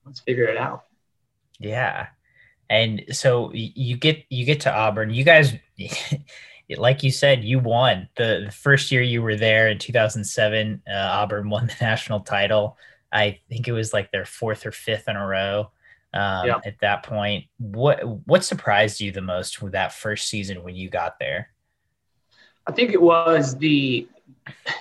let's 0.05 0.19
figure 0.19 0.45
it 0.45 0.57
out. 0.57 0.83
Yeah. 1.59 2.07
And 2.69 3.03
so 3.11 3.51
you 3.53 3.97
get, 3.97 4.23
you 4.29 4.45
get 4.45 4.61
to 4.61 4.73
Auburn, 4.73 5.11
you 5.11 5.23
guys, 5.23 5.53
like 6.77 7.03
you 7.03 7.11
said, 7.11 7.43
you 7.43 7.59
won 7.59 8.09
the, 8.15 8.43
the, 8.45 8.51
first 8.51 8.91
year 8.91 9.01
you 9.01 9.21
were 9.21 9.35
there 9.35 9.67
in 9.69 9.77
2007, 9.77 10.81
uh, 10.87 10.93
Auburn 10.93 11.49
won 11.49 11.67
the 11.67 11.75
national 11.81 12.21
title. 12.21 12.77
I 13.11 13.39
think 13.49 13.67
it 13.67 13.71
was 13.71 13.93
like 13.93 14.11
their 14.11 14.25
fourth 14.25 14.65
or 14.65 14.71
fifth 14.71 15.07
in 15.07 15.15
a 15.15 15.25
row. 15.25 15.71
Um, 16.15 16.47
yeah. 16.47 16.59
At 16.65 16.79
that 16.79 17.03
point, 17.03 17.45
what 17.57 18.01
what 18.25 18.45
surprised 18.45 19.01
you 19.01 19.11
the 19.11 19.21
most 19.21 19.61
with 19.61 19.73
that 19.73 19.93
first 19.93 20.29
season 20.29 20.63
when 20.63 20.75
you 20.75 20.89
got 20.89 21.19
there? 21.19 21.49
I 22.65 22.71
think 22.71 22.91
it 22.91 23.01
was 23.01 23.57
the 23.57 24.07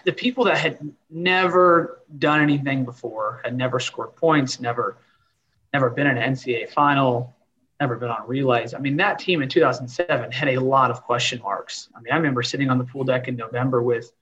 the 0.05 0.13
people 0.13 0.45
that 0.45 0.59
had 0.59 0.79
never 1.11 2.01
done 2.19 2.41
anything 2.41 2.85
before, 2.85 3.41
had 3.45 3.57
never 3.57 3.81
scored 3.81 4.15
points, 4.15 4.61
never 4.61 4.97
never 5.73 5.91
been 5.91 6.07
in 6.07 6.17
an 6.17 6.35
NCAA 6.35 6.71
final, 6.71 7.35
never 7.81 7.97
been 7.97 8.11
on 8.11 8.29
relays. 8.29 8.73
I 8.73 8.79
mean, 8.79 8.97
that 8.99 9.19
team 9.19 9.43
in 9.43 9.49
2007 9.49 10.31
had 10.31 10.49
a 10.49 10.59
lot 10.59 10.93
of 10.93 11.03
question 11.03 11.41
marks. 11.43 11.89
I 11.97 12.01
mean, 12.01 12.13
I 12.13 12.17
remember 12.17 12.45
sitting 12.45 12.71
on 12.71 12.79
the 12.79 12.85
pool 12.85 13.03
deck 13.03 13.27
in 13.27 13.35
November 13.37 13.83
with 13.83 14.13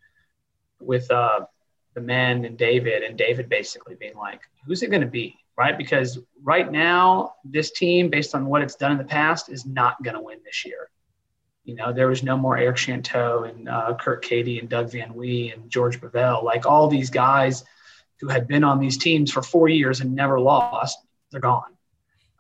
with 0.81 1.11
uh, 1.11 1.45
the 1.95 2.00
men 2.00 2.47
and 2.47 2.57
David, 2.57 3.02
and 3.02 3.19
David 3.19 3.50
basically 3.50 3.97
being 3.97 4.16
like, 4.16 4.40
"Who's 4.64 4.83
it 4.83 4.88
going 4.88 5.02
to 5.02 5.07
be?" 5.07 5.41
Right? 5.56 5.76
Because 5.76 6.18
right 6.42 6.71
now, 6.71 7.35
this 7.44 7.71
team, 7.73 8.09
based 8.09 8.35
on 8.35 8.47
what 8.47 8.62
it's 8.62 8.75
done 8.75 8.92
in 8.92 8.99
the 8.99 9.04
past, 9.04 9.50
is 9.50 9.66
not 9.66 10.02
going 10.02 10.14
to 10.14 10.21
win 10.21 10.38
this 10.44 10.64
year. 10.64 10.88
You 11.64 11.75
know, 11.75 11.92
there 11.92 12.09
was 12.09 12.23
no 12.23 12.37
more 12.37 12.56
Eric 12.56 12.76
Shanteau 12.76 13.44
and 13.44 13.68
uh, 13.68 13.94
Kurt 14.00 14.25
Cady 14.25 14.59
and 14.59 14.68
Doug 14.68 14.90
Van 14.90 15.14
Wie 15.14 15.52
and 15.52 15.71
George 15.71 16.00
Bovell. 16.00 16.42
Like 16.42 16.66
all 16.66 16.88
these 16.88 17.11
guys 17.11 17.64
who 18.21 18.28
had 18.28 18.49
been 18.49 18.64
on 18.64 18.80
these 18.80 18.97
teams 18.97 19.30
for 19.30 19.42
four 19.42 19.68
years 19.68 20.00
and 20.00 20.14
never 20.14 20.40
lost, 20.40 20.99
they're 21.30 21.40
gone. 21.40 21.76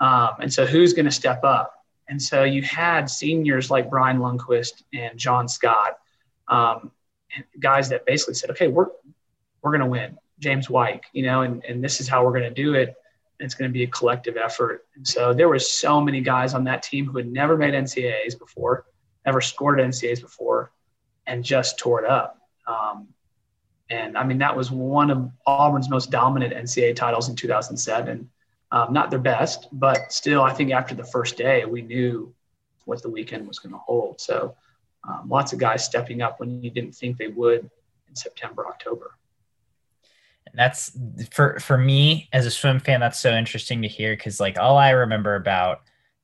Um, 0.00 0.30
and 0.40 0.52
so 0.52 0.66
who's 0.66 0.92
going 0.92 1.04
to 1.04 1.12
step 1.12 1.44
up? 1.44 1.74
And 2.08 2.20
so 2.20 2.44
you 2.44 2.62
had 2.62 3.08
seniors 3.08 3.70
like 3.70 3.88
Bryan 3.88 4.18
Lundquist 4.18 4.82
and 4.92 5.18
John 5.18 5.48
Scott, 5.48 5.98
um, 6.48 6.90
guys 7.60 7.88
that 7.90 8.04
basically 8.04 8.34
said, 8.34 8.50
okay, 8.50 8.68
we're, 8.68 8.88
we're 9.62 9.70
going 9.70 9.80
to 9.80 9.86
win. 9.86 10.18
James 10.40 10.68
White, 10.68 11.02
you 11.12 11.22
know, 11.22 11.42
and, 11.42 11.64
and 11.64 11.82
this 11.82 12.00
is 12.00 12.08
how 12.08 12.24
we're 12.24 12.32
going 12.32 12.42
to 12.42 12.62
do 12.62 12.74
it. 12.74 12.96
It's 13.42 13.54
going 13.54 13.68
to 13.68 13.72
be 13.72 13.82
a 13.82 13.88
collective 13.88 14.36
effort. 14.36 14.86
And 14.94 15.06
so 15.06 15.34
there 15.34 15.48
were 15.48 15.58
so 15.58 16.00
many 16.00 16.20
guys 16.20 16.54
on 16.54 16.64
that 16.64 16.82
team 16.82 17.06
who 17.06 17.16
had 17.18 17.30
never 17.30 17.56
made 17.56 17.74
NCAAs 17.74 18.38
before, 18.38 18.86
never 19.26 19.40
scored 19.40 19.78
NCAAs 19.78 20.20
before, 20.20 20.72
and 21.26 21.44
just 21.44 21.78
tore 21.78 22.02
it 22.02 22.08
up. 22.08 22.38
Um, 22.66 23.08
and 23.90 24.16
I 24.16 24.24
mean, 24.24 24.38
that 24.38 24.56
was 24.56 24.70
one 24.70 25.10
of 25.10 25.30
Auburn's 25.46 25.90
most 25.90 26.10
dominant 26.10 26.54
NCAA 26.54 26.96
titles 26.96 27.28
in 27.28 27.36
2007. 27.36 28.30
Um, 28.70 28.92
not 28.92 29.10
their 29.10 29.18
best, 29.18 29.68
but 29.72 30.10
still, 30.12 30.42
I 30.42 30.54
think 30.54 30.72
after 30.72 30.94
the 30.94 31.04
first 31.04 31.36
day, 31.36 31.66
we 31.66 31.82
knew 31.82 32.34
what 32.86 33.02
the 33.02 33.10
weekend 33.10 33.46
was 33.46 33.58
going 33.58 33.72
to 33.72 33.78
hold. 33.78 34.20
So 34.20 34.56
um, 35.06 35.28
lots 35.28 35.52
of 35.52 35.58
guys 35.58 35.84
stepping 35.84 36.22
up 36.22 36.40
when 36.40 36.62
you 36.62 36.70
didn't 36.70 36.94
think 36.94 37.18
they 37.18 37.28
would 37.28 37.70
in 38.08 38.16
September, 38.16 38.66
October. 38.66 39.12
That's 40.54 40.96
for 41.30 41.58
for 41.60 41.78
me 41.78 42.28
as 42.32 42.46
a 42.46 42.50
swim 42.50 42.80
fan. 42.80 43.00
That's 43.00 43.18
so 43.18 43.32
interesting 43.32 43.82
to 43.82 43.88
hear 43.88 44.14
because 44.14 44.40
like 44.40 44.58
all 44.58 44.76
I 44.76 44.90
remember 44.90 45.34
about 45.34 45.80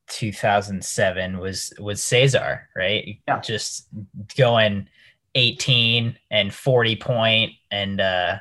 2007 0.09 1.39
was 1.39 1.73
was 1.79 2.03
Cesar, 2.03 2.69
right? 2.77 3.21
Yeah. 3.27 3.41
Just 3.41 3.89
going 4.37 4.89
18 5.35 6.19
and 6.31 6.53
40 6.53 6.97
point 6.97 7.53
and 7.71 8.01
uh 8.01 8.39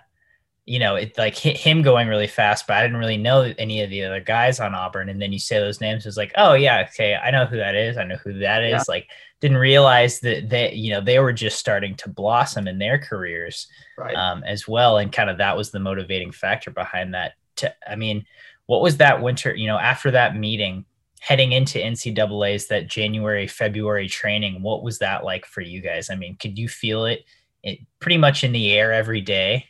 you 0.68 0.80
know, 0.80 0.96
it 0.96 1.18
like 1.18 1.36
hit 1.36 1.56
him 1.56 1.82
going 1.82 2.10
really 2.10 2.28
fast, 2.28 2.68
but 2.68 2.76
I 2.76 2.82
didn't 2.82 2.98
really 2.98 3.16
know 3.16 3.54
any 3.58 3.82
of 3.82 3.90
the 3.90 4.04
other 4.04 4.20
guys 4.20 4.60
on 4.60 4.76
Auburn. 4.76 5.08
And 5.08 5.22
then 5.22 5.32
you 5.32 5.40
say 5.40 5.60
those 5.60 5.80
names, 5.80 6.06
it's 6.06 6.18
like, 6.18 6.34
oh 6.36 6.54
yeah, 6.54 6.86
okay, 6.90 7.16
I 7.16 7.32
know 7.32 7.46
who 7.46 7.56
that 7.56 7.74
is. 7.74 7.98
I 7.98 8.04
know 8.04 8.18
who 8.18 8.38
that 8.40 8.64
is. 8.66 8.72
Yeah. 8.72 8.84
Like, 8.90 9.08
didn't 9.40 9.58
realize 9.58 10.20
that 10.20 10.50
they, 10.50 10.74
you 10.74 10.92
know, 10.92 11.00
they 11.00 11.20
were 11.20 11.32
just 11.32 11.58
starting 11.58 11.96
to 11.96 12.10
blossom 12.10 12.68
in 12.68 12.80
their 12.80 12.98
careers, 12.98 13.68
right. 13.98 14.16
um, 14.16 14.44
as 14.44 14.68
well. 14.68 14.98
And 14.98 15.12
kind 15.12 15.30
of 15.30 15.38
that 15.38 15.56
was 15.56 15.72
the 15.72 15.80
motivating 15.80 16.34
factor 16.34 16.70
behind 16.70 17.14
that. 17.14 17.34
To, 17.58 17.74
I 17.90 17.96
mean, 17.96 18.26
what 18.66 18.82
was 18.82 18.98
that 18.98 19.22
winter? 19.22 19.56
You 19.56 19.68
know, 19.68 19.78
after 19.78 20.12
that 20.12 20.36
meeting, 20.36 20.84
heading 21.22 21.54
into 21.54 21.80
NCAA's 21.80 22.68
that 22.68 22.88
January 22.88 23.48
February 23.48 24.10
training, 24.10 24.62
what 24.62 24.84
was 24.84 25.00
that 25.00 25.24
like 25.24 25.46
for 25.46 25.62
you 25.62 25.80
guys? 25.80 26.10
I 26.10 26.16
mean, 26.16 26.36
could 26.36 26.58
you 26.58 26.68
feel 26.68 27.06
it, 27.06 27.24
it 27.64 27.80
pretty 28.00 28.18
much 28.18 28.44
in 28.44 28.52
the 28.52 28.74
air 28.74 28.92
every 28.92 29.22
day? 29.22 29.66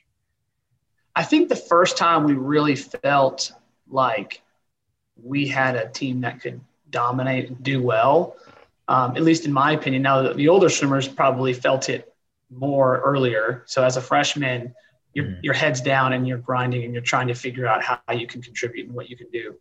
I 1.17 1.23
think 1.23 1.49
the 1.49 1.55
first 1.55 1.97
time 1.97 2.25
we 2.25 2.33
really 2.33 2.75
felt 2.75 3.51
like 3.89 4.43
we 5.19 5.47
had 5.47 5.75
a 5.75 5.89
team 5.89 6.21
that 6.21 6.41
could 6.41 6.61
dominate 6.91 7.47
and 7.47 7.63
do 7.63 7.81
well, 7.81 8.35
um, 8.87 9.17
at 9.17 9.23
least 9.23 9.43
in 9.43 9.51
my 9.51 9.71
opinion. 9.71 10.03
Now, 10.03 10.31
the 10.31 10.47
older 10.47 10.69
swimmers 10.69 11.07
probably 11.07 11.53
felt 11.53 11.89
it 11.89 12.13
more 12.51 12.99
earlier. 12.99 13.63
So, 13.65 13.83
as 13.83 13.97
a 13.97 14.01
freshman, 14.01 14.75
your, 15.15 15.25
mm. 15.25 15.39
your 15.41 15.55
head's 15.55 15.81
down 15.81 16.13
and 16.13 16.27
you're 16.27 16.37
grinding 16.37 16.83
and 16.83 16.93
you're 16.93 17.01
trying 17.01 17.29
to 17.29 17.33
figure 17.33 17.65
out 17.65 17.81
how 17.81 17.99
you 18.13 18.27
can 18.27 18.43
contribute 18.43 18.85
and 18.85 18.93
what 18.93 19.09
you 19.09 19.17
can 19.17 19.31
do. 19.31 19.55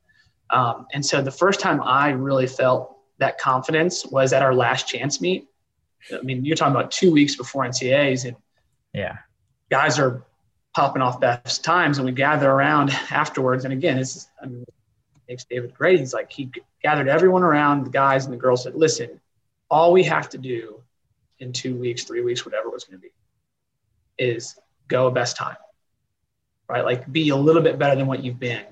Um, 0.51 0.87
and 0.93 1.05
so, 1.05 1.23
the 1.23 1.31
first 1.31 1.59
time 1.59 1.83
I 1.83 2.11
really 2.11 2.47
felt 2.47 2.99
that 3.17 3.39
confidence 3.39 4.05
was 4.05 4.35
at 4.35 4.43
our 4.43 4.55
last 4.55 4.89
chance 4.89 5.23
meet. 5.23 5.49
I 6.13 6.21
mean, 6.21 6.45
you're 6.45 6.55
talking 6.55 6.77
about 6.77 6.91
two 6.91 7.11
weeks 7.11 7.35
before 7.35 7.65
NCAAs, 7.65 8.27
and 8.27 8.37
yeah, 8.93 9.17
guys 9.71 9.99
are 9.99 10.23
popping 10.77 11.01
off 11.01 11.19
best 11.19 11.65
times, 11.65 11.97
and 11.97 12.05
we 12.05 12.13
gather 12.13 12.51
around 12.51 12.91
afterwards. 13.11 13.65
And 13.65 13.73
again, 13.73 13.99
it's 13.99 14.29
I 14.43 14.45
mean, 14.45 14.67
makes 15.27 15.45
David 15.45 15.73
great. 15.73 15.99
He's 15.99 16.13
like 16.13 16.31
he 16.31 16.51
gathered 16.83 17.09
everyone 17.09 17.43
around, 17.43 17.85
the 17.85 17.91
guys 17.91 18.27
and 18.27 18.35
the 18.35 18.37
girls 18.37 18.65
said, 18.65 18.75
"Listen, 18.75 19.19
all 19.71 19.91
we 19.91 20.03
have 20.05 20.29
to 20.29 20.39
do 20.39 20.83
in 21.39 21.55
two 21.55 21.75
weeks, 21.75 22.05
three 22.05 22.21
weeks, 22.21 22.45
whatever 22.45 22.69
it 22.69 22.75
was 22.75 22.85
going 22.85 23.01
to 23.01 23.03
be, 23.03 23.13
is 24.19 24.59
go 24.87 25.11
best 25.11 25.35
time, 25.39 25.57
right? 26.69 26.85
Like 26.85 27.11
be 27.11 27.31
a 27.31 27.37
little 27.37 27.63
bit 27.63 27.79
better 27.79 27.97
than 27.97 28.07
what 28.07 28.23
you've 28.23 28.39
been, 28.39 28.67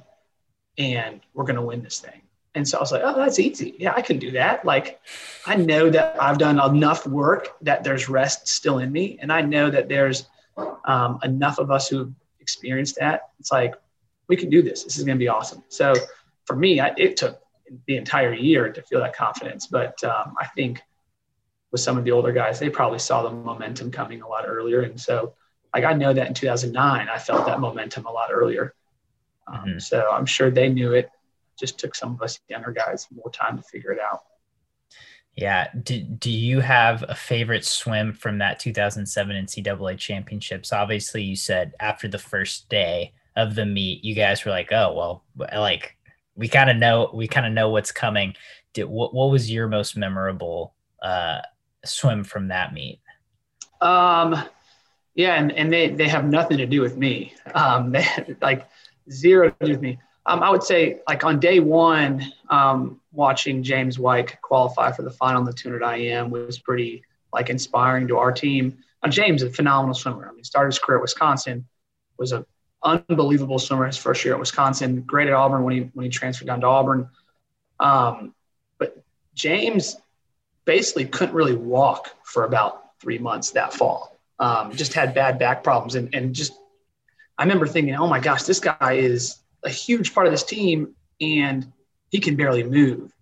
and 0.76 1.22
we're 1.32 1.44
going 1.44 1.56
to 1.56 1.62
win 1.62 1.82
this 1.82 2.00
thing." 2.00 2.20
And 2.54 2.68
so 2.68 2.76
I 2.76 2.80
was 2.82 2.92
like, 2.92 3.02
"Oh, 3.02 3.16
that's 3.16 3.38
easy. 3.38 3.76
Yeah, 3.78 3.94
I 3.96 4.02
can 4.02 4.18
do 4.18 4.30
that. 4.32 4.62
Like, 4.66 5.00
I 5.46 5.56
know 5.56 5.88
that 5.88 6.22
I've 6.22 6.36
done 6.36 6.60
enough 6.60 7.06
work 7.06 7.56
that 7.62 7.82
there's 7.82 8.10
rest 8.10 8.46
still 8.46 8.80
in 8.80 8.92
me, 8.92 9.18
and 9.22 9.32
I 9.32 9.40
know 9.40 9.70
that 9.70 9.88
there's." 9.88 10.28
Um, 10.84 11.18
enough 11.22 11.58
of 11.58 11.70
us 11.70 11.88
who've 11.88 12.12
experienced 12.40 12.96
that. 12.96 13.30
It's 13.40 13.52
like, 13.52 13.74
we 14.28 14.36
can 14.36 14.50
do 14.50 14.62
this. 14.62 14.84
This 14.84 14.96
is 14.96 15.04
going 15.04 15.18
to 15.18 15.22
be 15.22 15.28
awesome. 15.28 15.62
So 15.68 15.94
for 16.44 16.56
me, 16.56 16.80
I, 16.80 16.92
it 16.96 17.16
took 17.16 17.40
the 17.86 17.96
entire 17.96 18.32
year 18.32 18.72
to 18.72 18.82
feel 18.82 19.00
that 19.00 19.16
confidence. 19.16 19.66
But 19.66 20.02
um, 20.04 20.34
I 20.40 20.46
think 20.46 20.82
with 21.72 21.80
some 21.80 21.98
of 21.98 22.04
the 22.04 22.12
older 22.12 22.32
guys, 22.32 22.58
they 22.58 22.70
probably 22.70 22.98
saw 22.98 23.22
the 23.22 23.30
momentum 23.30 23.90
coming 23.90 24.22
a 24.22 24.28
lot 24.28 24.44
earlier. 24.46 24.82
And 24.82 25.00
so, 25.00 25.34
like, 25.74 25.84
I 25.84 25.92
know 25.92 26.12
that 26.12 26.26
in 26.28 26.34
2009, 26.34 27.08
I 27.08 27.18
felt 27.18 27.46
that 27.46 27.60
momentum 27.60 28.06
a 28.06 28.12
lot 28.12 28.28
earlier. 28.32 28.74
Um, 29.46 29.56
mm-hmm. 29.56 29.78
So 29.78 30.08
I'm 30.10 30.26
sure 30.26 30.50
they 30.50 30.68
knew 30.68 30.92
it. 30.92 31.10
Just 31.58 31.78
took 31.78 31.94
some 31.94 32.12
of 32.12 32.22
us 32.22 32.40
younger 32.48 32.72
guys 32.72 33.06
more 33.14 33.30
time 33.30 33.56
to 33.56 33.62
figure 33.62 33.92
it 33.92 34.00
out. 34.00 34.22
Yeah. 35.36 35.68
Do, 35.82 36.00
do 36.00 36.30
you 36.30 36.60
have 36.60 37.04
a 37.08 37.14
favorite 37.14 37.64
swim 37.64 38.12
from 38.12 38.38
that 38.38 38.60
2007 38.60 39.36
NCAA 39.36 39.98
championships? 39.98 40.72
Obviously, 40.72 41.22
you 41.22 41.36
said 41.36 41.74
after 41.80 42.06
the 42.06 42.18
first 42.18 42.68
day 42.68 43.12
of 43.36 43.54
the 43.54 43.66
meet, 43.66 44.04
you 44.04 44.14
guys 44.14 44.44
were 44.44 44.52
like, 44.52 44.72
oh, 44.72 44.94
well, 44.94 45.24
like 45.54 45.96
we 46.36 46.46
kind 46.46 46.70
of 46.70 46.76
know, 46.76 47.10
we 47.12 47.26
kind 47.26 47.46
of 47.46 47.52
know 47.52 47.68
what's 47.70 47.90
coming. 47.90 48.34
Did, 48.74 48.84
what, 48.84 49.12
what 49.12 49.30
was 49.30 49.50
your 49.50 49.66
most 49.66 49.96
memorable 49.96 50.74
uh, 51.02 51.40
swim 51.84 52.22
from 52.22 52.48
that 52.48 52.72
meet? 52.72 53.00
Um, 53.80 54.36
yeah. 55.16 55.34
And, 55.34 55.50
and 55.52 55.72
they, 55.72 55.88
they 55.88 56.08
have 56.08 56.26
nothing 56.26 56.58
to 56.58 56.66
do 56.66 56.80
with 56.80 56.96
me. 56.96 57.34
Um, 57.54 57.90
they 57.92 58.06
like 58.40 58.68
zero 59.10 59.50
to 59.50 59.66
do 59.66 59.72
with 59.72 59.80
me. 59.80 59.98
Um, 60.26 60.42
I 60.42 60.50
would 60.50 60.62
say 60.62 61.00
like 61.06 61.24
on 61.24 61.38
day 61.38 61.60
one, 61.60 62.32
um, 62.48 63.00
watching 63.12 63.62
James 63.62 63.98
White 63.98 64.40
qualify 64.40 64.90
for 64.92 65.02
the 65.02 65.10
final 65.10 65.40
in 65.40 65.44
the 65.44 65.52
200 65.52 65.82
IM 65.82 66.30
was 66.30 66.58
pretty 66.58 67.02
like 67.32 67.50
inspiring 67.50 68.08
to 68.08 68.18
our 68.18 68.32
team. 68.32 68.78
James 69.10 69.42
a 69.42 69.50
phenomenal 69.50 69.94
swimmer. 69.94 70.28
I 70.28 70.32
mean, 70.32 70.44
started 70.44 70.68
his 70.68 70.78
career 70.78 70.98
at 70.98 71.02
Wisconsin, 71.02 71.66
was 72.18 72.32
an 72.32 72.46
unbelievable 72.82 73.58
swimmer 73.58 73.86
his 73.86 73.96
first 73.96 74.24
year 74.24 74.34
at 74.34 74.40
Wisconsin. 74.40 75.02
Great 75.02 75.28
at 75.28 75.34
Auburn 75.34 75.62
when 75.64 75.74
he 75.74 75.80
when 75.94 76.04
he 76.04 76.10
transferred 76.10 76.46
down 76.46 76.60
to 76.60 76.66
Auburn. 76.66 77.08
Um, 77.80 78.34
but 78.78 78.96
James 79.34 79.96
basically 80.64 81.04
couldn't 81.04 81.34
really 81.34 81.54
walk 81.54 82.14
for 82.24 82.44
about 82.44 82.98
three 83.00 83.18
months 83.18 83.50
that 83.50 83.74
fall. 83.74 84.18
Um, 84.38 84.74
just 84.74 84.94
had 84.94 85.14
bad 85.14 85.38
back 85.38 85.62
problems, 85.62 85.94
and 85.94 86.14
and 86.14 86.34
just 86.34 86.52
I 87.36 87.42
remember 87.42 87.66
thinking, 87.66 87.94
oh 87.96 88.06
my 88.06 88.20
gosh, 88.20 88.44
this 88.44 88.60
guy 88.60 88.94
is 88.94 89.36
a 89.64 89.70
huge 89.70 90.14
part 90.14 90.26
of 90.26 90.32
this 90.32 90.44
team, 90.44 90.94
and 91.20 91.70
he 92.10 92.20
can 92.20 92.36
barely 92.36 92.62
move. 92.62 93.12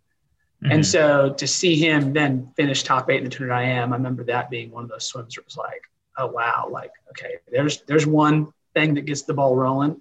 Mm-hmm. 0.63 0.73
And 0.73 0.87
so 0.87 1.33
to 1.35 1.47
see 1.47 1.77
him 1.77 2.13
then 2.13 2.53
finish 2.57 2.83
top 2.83 3.11
eight 3.11 3.19
in 3.19 3.25
the 3.25 3.31
200 3.31 3.53
IM, 3.53 3.93
I 3.93 3.97
remember 3.97 4.25
that 4.25 4.51
being 4.51 4.71
one 4.71 4.85
of 4.85 4.91
those 4.91 5.07
swims 5.07 5.37
where 5.37 5.43
it 5.43 5.47
was 5.47 5.57
like, 5.57 5.83
oh 6.19 6.27
wow, 6.27 6.69
like 6.71 6.93
okay, 7.11 7.37
there's 7.51 7.83
there's 7.83 8.07
one 8.07 8.53
thing 8.75 8.95
that 8.95 9.03
gets 9.03 9.23
the 9.23 9.35
ball 9.35 9.57
rolling. 9.57 10.01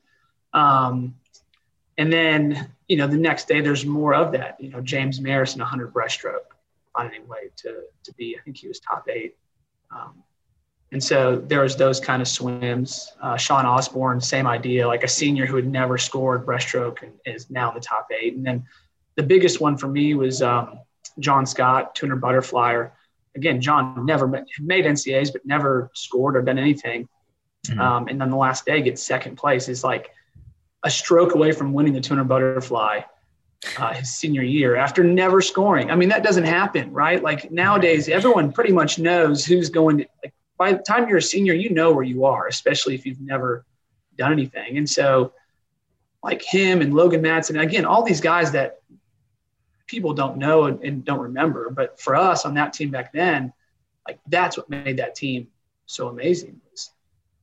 Um, 0.53 1.15
and 1.98 2.12
then 2.12 2.71
you 2.88 2.98
know 2.98 3.07
the 3.07 3.17
next 3.17 3.48
day 3.48 3.62
there's 3.62 3.86
more 3.86 4.13
of 4.13 4.31
that. 4.33 4.57
You 4.60 4.69
know 4.69 4.81
James 4.81 5.19
Maris 5.19 5.55
in 5.55 5.60
100 5.60 5.93
breaststroke, 5.93 6.51
finding 6.95 7.21
a 7.24 7.25
way 7.25 7.50
to 7.57 7.83
to 8.03 8.13
be. 8.13 8.38
I 8.38 8.41
think 8.43 8.57
he 8.57 8.67
was 8.67 8.79
top 8.79 9.07
eight. 9.10 9.36
Um, 9.89 10.24
and 10.91 11.01
so 11.01 11.38
there 11.38 11.62
was 11.62 11.77
those 11.77 12.00
kind 12.00 12.21
of 12.21 12.27
swims. 12.27 13.12
Uh, 13.21 13.38
Sean 13.38 13.65
Osborne, 13.65 14.19
same 14.19 14.45
idea, 14.45 14.86
like 14.86 15.03
a 15.03 15.07
senior 15.07 15.45
who 15.45 15.55
had 15.55 15.67
never 15.67 15.98
scored 15.98 16.45
breaststroke 16.45 17.01
and 17.01 17.13
is 17.25 17.50
now 17.50 17.69
in 17.69 17.75
the 17.75 17.81
top 17.81 18.07
eight. 18.12 18.36
And 18.36 18.45
then 18.45 18.65
the 19.15 19.24
biggest 19.24 19.62
one 19.62 19.77
for 19.77 19.88
me 19.88 20.15
was 20.15 20.41
um, 20.41 20.79
John 21.19 21.45
Scott, 21.45 21.95
200 21.95 22.21
butterflyer. 22.21 22.91
Again, 23.36 23.62
John 23.62 24.05
never 24.05 24.27
made 24.27 24.86
NCAAs, 24.86 25.31
but 25.31 25.45
never 25.45 25.89
scored 25.93 26.36
or 26.36 26.41
done 26.41 26.60
anything. 26.60 27.07
Mm-hmm. 27.67 27.79
Um, 27.79 28.07
and 28.10 28.19
then 28.19 28.29
the 28.29 28.36
last 28.36 28.65
day 28.65 28.81
gets 28.81 29.01
second 29.01 29.38
place. 29.38 29.69
Is 29.69 29.86
like 29.86 30.10
a 30.83 30.89
stroke 30.89 31.36
away 31.36 31.53
from 31.53 31.71
winning 31.71 31.93
the 31.93 32.01
200 32.01 32.25
butterfly 32.25 33.01
uh, 33.77 33.93
his 33.93 34.13
senior 34.13 34.41
year 34.41 34.75
after 34.75 35.05
never 35.05 35.39
scoring. 35.39 35.89
I 35.89 35.95
mean, 35.95 36.10
that 36.10 36.24
doesn't 36.24 36.43
happen, 36.43 36.91
right? 36.91 37.24
Like 37.24 37.50
nowadays, 37.50 38.10
everyone 38.10 38.51
pretty 38.51 38.74
much 38.74 39.00
knows 39.00 39.45
who's 39.45 39.69
going 39.69 40.00
to, 40.00 40.07
like, 40.24 40.33
by 40.61 40.73
the 40.73 40.83
time 40.83 41.09
you're 41.09 41.17
a 41.17 41.23
senior, 41.23 41.55
you 41.55 41.71
know 41.71 41.91
where 41.91 42.03
you 42.03 42.23
are, 42.23 42.45
especially 42.45 42.93
if 42.93 43.03
you've 43.03 43.19
never 43.19 43.65
done 44.15 44.31
anything. 44.31 44.77
And 44.77 44.87
so, 44.87 45.33
like 46.21 46.43
him 46.43 46.81
and 46.81 46.93
Logan 46.93 47.23
Madson, 47.23 47.59
again, 47.59 47.83
all 47.83 48.03
these 48.03 48.21
guys 48.21 48.51
that 48.51 48.79
people 49.87 50.13
don't 50.13 50.37
know 50.37 50.65
and, 50.65 50.79
and 50.83 51.03
don't 51.03 51.19
remember. 51.19 51.71
But 51.71 51.99
for 51.99 52.15
us 52.15 52.45
on 52.45 52.53
that 52.53 52.73
team 52.73 52.91
back 52.91 53.11
then, 53.11 53.51
like 54.07 54.19
that's 54.27 54.55
what 54.55 54.69
made 54.69 54.97
that 54.97 55.15
team 55.15 55.47
so 55.87 56.09
amazing. 56.09 56.61
Was 56.69 56.91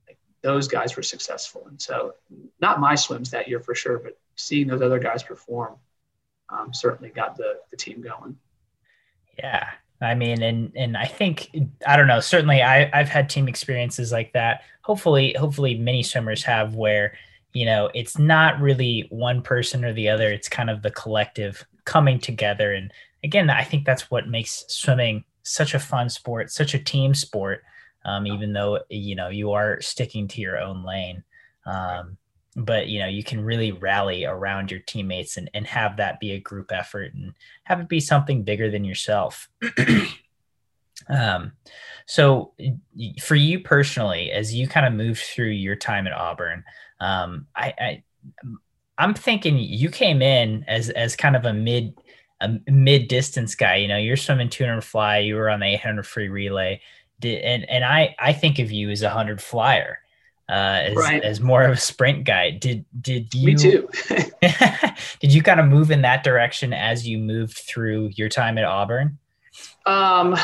like, 0.07 0.17
those 0.41 0.69
guys 0.69 0.95
were 0.95 1.03
successful, 1.03 1.67
and 1.67 1.81
so 1.81 2.13
not 2.61 2.79
my 2.79 2.95
swims 2.95 3.31
that 3.31 3.49
year 3.49 3.59
for 3.59 3.75
sure, 3.75 3.99
but 3.99 4.17
seeing 4.37 4.67
those 4.67 4.81
other 4.81 4.97
guys 4.97 5.23
perform 5.23 5.75
um, 6.47 6.73
certainly 6.73 7.09
got 7.09 7.35
the 7.35 7.59
the 7.69 7.75
team 7.75 8.01
going. 8.01 8.37
Yeah, 9.37 9.67
I 10.01 10.15
mean, 10.15 10.41
and 10.41 10.71
and 10.75 10.95
I 10.95 11.05
think 11.05 11.49
I 11.85 11.97
don't 11.97 12.07
know. 12.07 12.19
Certainly, 12.19 12.61
I 12.61 12.89
I've 12.93 13.09
had 13.09 13.29
team 13.29 13.47
experiences 13.47 14.11
like 14.11 14.31
that. 14.33 14.61
Hopefully, 14.81 15.35
hopefully, 15.37 15.75
many 15.75 16.03
swimmers 16.03 16.43
have 16.43 16.75
where 16.75 17.17
you 17.53 17.65
know 17.65 17.89
it's 17.93 18.17
not 18.17 18.59
really 18.61 19.07
one 19.09 19.41
person 19.41 19.83
or 19.83 19.91
the 19.93 20.09
other. 20.09 20.31
It's 20.31 20.47
kind 20.47 20.69
of 20.69 20.81
the 20.81 20.91
collective 20.91 21.65
coming 21.83 22.19
together. 22.19 22.73
And 22.73 22.93
again, 23.23 23.49
I 23.49 23.63
think 23.63 23.85
that's 23.85 24.09
what 24.09 24.29
makes 24.29 24.63
swimming 24.69 25.25
such 25.43 25.73
a 25.73 25.79
fun 25.79 26.09
sport, 26.09 26.51
such 26.51 26.73
a 26.73 26.79
team 26.79 27.13
sport. 27.13 27.63
Um, 28.05 28.25
even 28.25 28.53
though 28.53 28.79
you 28.89 29.15
know 29.15 29.27
you 29.27 29.51
are 29.51 29.81
sticking 29.81 30.29
to 30.29 30.41
your 30.41 30.57
own 30.57 30.85
lane. 30.85 31.23
Um, 31.65 32.17
but 32.55 32.87
you 32.87 32.99
know 32.99 33.07
you 33.07 33.23
can 33.23 33.43
really 33.43 33.71
rally 33.71 34.25
around 34.25 34.71
your 34.71 34.79
teammates 34.81 35.37
and, 35.37 35.49
and 35.53 35.67
have 35.67 35.97
that 35.97 36.19
be 36.19 36.31
a 36.31 36.39
group 36.39 36.71
effort 36.71 37.13
and 37.13 37.33
have 37.63 37.79
it 37.79 37.87
be 37.87 37.99
something 37.99 38.43
bigger 38.43 38.69
than 38.69 38.83
yourself. 38.83 39.49
Um, 41.09 41.53
so 42.05 42.53
for 43.21 43.35
you 43.35 43.61
personally 43.61 44.31
as 44.31 44.53
you 44.53 44.67
kind 44.67 44.85
of 44.85 44.93
moved 44.93 45.21
through 45.21 45.51
your 45.51 45.75
time 45.75 46.07
at 46.07 46.13
auburn 46.13 46.63
um, 46.99 47.47
I, 47.55 47.73
I 47.79 48.03
i'm 48.97 49.13
thinking 49.13 49.57
you 49.57 49.89
came 49.89 50.21
in 50.21 50.65
as 50.67 50.89
as 50.89 51.15
kind 51.15 51.35
of 51.35 51.45
a 51.45 51.53
mid 51.53 51.93
a 52.41 52.49
mid 52.67 53.07
distance 53.07 53.55
guy 53.55 53.77
you 53.77 53.87
know 53.87 53.97
you're 53.97 54.17
swimming 54.17 54.49
200 54.49 54.81
fly 54.81 55.19
you 55.19 55.35
were 55.35 55.49
on 55.49 55.61
the 55.61 55.67
800 55.67 56.05
free 56.05 56.29
relay. 56.29 56.81
And 57.23 57.69
and 57.69 57.85
i 57.85 58.15
i 58.19 58.33
think 58.33 58.59
of 58.59 58.71
you 58.71 58.89
as 58.89 59.01
a 59.01 59.07
100 59.07 59.41
flyer 59.41 59.99
uh, 60.49 60.81
as, 60.83 60.95
right. 60.95 61.23
as 61.23 61.39
more 61.39 61.63
of 61.63 61.71
a 61.71 61.77
sprint 61.77 62.23
guy. 62.23 62.51
Did 62.51 62.85
did 62.99 63.33
you? 63.33 63.45
Me 63.45 63.55
too. 63.55 63.89
did 65.19 65.33
you 65.33 65.43
kind 65.43 65.59
of 65.59 65.67
move 65.67 65.91
in 65.91 66.01
that 66.01 66.23
direction 66.23 66.73
as 66.73 67.07
you 67.07 67.19
moved 67.19 67.57
through 67.57 68.11
your 68.15 68.29
time 68.29 68.57
at 68.57 68.63
Auburn? 68.63 69.19
Um, 69.85 70.35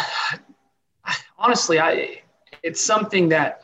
honestly, 1.38 1.80
I 1.80 2.22
it's 2.62 2.84
something 2.84 3.30
that 3.30 3.62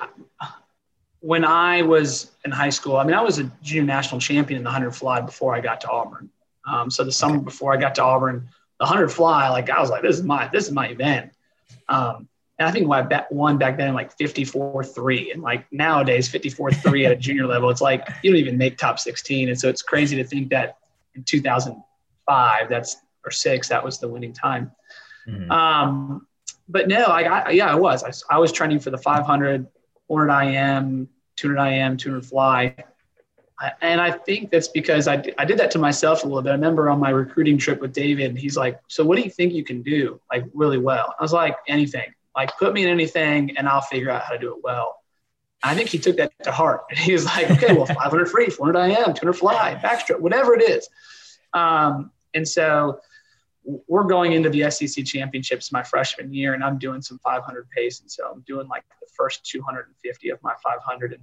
when 1.20 1.46
I 1.46 1.84
was 1.84 2.32
in 2.44 2.52
high 2.52 2.72
school, 2.72 2.98
I 2.98 3.04
mean, 3.04 3.14
I 3.14 3.22
was 3.22 3.38
a 3.38 3.44
junior 3.62 3.86
national 3.86 4.20
champion 4.20 4.58
in 4.58 4.64
the 4.64 4.72
hundred 4.72 4.92
fly 4.92 5.22
before 5.22 5.56
I 5.56 5.62
got 5.62 5.82
to 5.82 5.90
Auburn. 5.90 6.30
Um, 6.66 6.90
so 6.90 7.04
the 7.04 7.12
summer 7.12 7.36
okay. 7.36 7.46
before 7.46 7.74
I 7.74 7.78
got 7.78 7.96
to 7.96 8.04
Auburn, 8.04 8.50
the 8.80 8.86
hundred 8.86 9.10
fly, 9.10 9.50
like 9.50 9.70
I 9.70 9.80
was 9.80 9.92
like, 9.92 10.02
this 10.02 10.18
is 10.18 10.24
my 10.24 10.48
this 10.48 10.66
is 10.66 10.72
my 10.72 10.88
event. 10.88 11.34
Um, 11.88 12.28
and 12.62 12.70
I 12.70 12.72
think 12.72 12.92
I 12.92 13.02
bet 13.02 13.32
one 13.32 13.58
back 13.58 13.76
then 13.76 13.96
like 13.96 14.16
54 14.16 14.84
3. 14.84 15.32
And 15.32 15.42
like 15.42 15.66
nowadays, 15.72 16.30
54 16.30 16.72
3 16.72 17.08
at 17.08 17.12
a 17.12 17.16
junior 17.16 17.48
level, 17.48 17.72
it's 17.72 17.82
like 17.82 18.08
you 18.22 18.30
don't 18.30 18.40
even 18.40 18.56
make 18.56 18.78
top 18.78 19.00
16. 19.00 19.50
And 19.50 19.60
so 19.60 19.68
it's 19.68 19.82
crazy 19.82 20.16
to 20.18 20.24
think 20.24 20.52
that 20.52 20.78
in 21.16 21.24
2005, 21.24 22.70
that's 22.70 22.98
or 23.26 23.32
six, 23.32 23.68
that 23.70 23.84
was 23.84 23.98
the 23.98 24.08
winning 24.08 24.32
time. 24.32 24.72
Mm-hmm. 25.28 25.52
Um, 25.52 26.28
but 26.70 26.88
no, 26.88 27.08
I 27.08 27.24
got, 27.24 27.56
yeah, 27.56 27.72
I 27.72 27.76
was. 27.76 28.04
I, 28.04 28.36
I 28.36 28.38
was 28.38 28.52
training 28.52 28.80
for 28.80 28.92
the 28.92 28.98
500, 28.98 29.66
400 30.08 30.52
IM, 30.52 31.10
200 31.38 31.66
IM, 31.66 31.98
200 31.98 32.24
fly. 32.24 32.76
I, 33.60 33.72
and 33.82 34.00
I 34.00 34.12
think 34.12 34.52
that's 34.52 34.68
because 34.68 35.08
I, 35.08 35.24
I 35.40 35.46
did 35.46 35.58
that 35.58 35.72
to 35.72 35.80
myself 35.80 36.24
a 36.24 36.28
little 36.28 36.44
bit. 36.44 36.52
I 36.52 36.54
remember 36.54 36.92
on 36.92 37.00
my 37.00 37.10
recruiting 37.10 37.58
trip 37.58 37.82
with 37.82 37.92
David, 37.92 38.38
he's 38.38 38.56
like, 38.56 38.80
So 38.88 39.04
what 39.04 39.18
do 39.18 39.24
you 39.24 39.32
think 39.32 39.52
you 39.54 39.64
can 39.64 39.82
do 39.82 40.22
like 40.32 40.46
really 40.54 40.78
well? 40.78 41.16
I 41.20 41.24
was 41.24 41.34
like, 41.34 41.56
Anything. 41.68 42.14
Like, 42.36 42.58
put 42.58 42.74
me 42.74 42.84
in 42.84 42.90
anything 42.90 43.58
and 43.58 43.68
I'll 43.68 43.82
figure 43.82 44.10
out 44.10 44.24
how 44.24 44.34
to 44.34 44.40
do 44.40 44.56
it 44.56 44.64
well. 44.64 44.98
I 45.64 45.76
think 45.76 45.90
he 45.90 46.00
took 46.00 46.18
that 46.18 46.32
to 46.44 46.52
heart. 46.52 46.82
He 46.96 47.14
was 47.14 47.26
like, 47.26 47.50
okay, 47.52 47.74
well, 47.74 47.86
500 48.02 48.30
free, 48.30 48.48
400 48.48 48.80
IM, 48.80 49.14
200 49.14 49.34
fly, 49.34 49.80
backstroke, 49.84 50.20
whatever 50.20 50.54
it 50.56 50.70
is. 50.70 50.90
Um, 51.54 52.12
and 52.34 52.48
so 52.48 53.00
we're 53.64 54.06
going 54.06 54.34
into 54.34 54.50
the 54.50 54.70
SEC 54.72 55.06
championships 55.06 55.72
my 55.72 55.84
freshman 55.84 56.34
year, 56.34 56.54
and 56.54 56.64
I'm 56.64 56.80
doing 56.80 57.02
some 57.02 57.20
500 57.20 57.70
pace. 57.70 58.02
And 58.02 58.10
so 58.10 58.30
I'm 58.32 58.42
doing 58.42 58.68
like 58.68 58.84
the 59.02 59.08
first 59.16 59.46
250 59.46 60.30
of 60.30 60.42
my 60.42 60.54
500. 60.64 61.14
And 61.14 61.22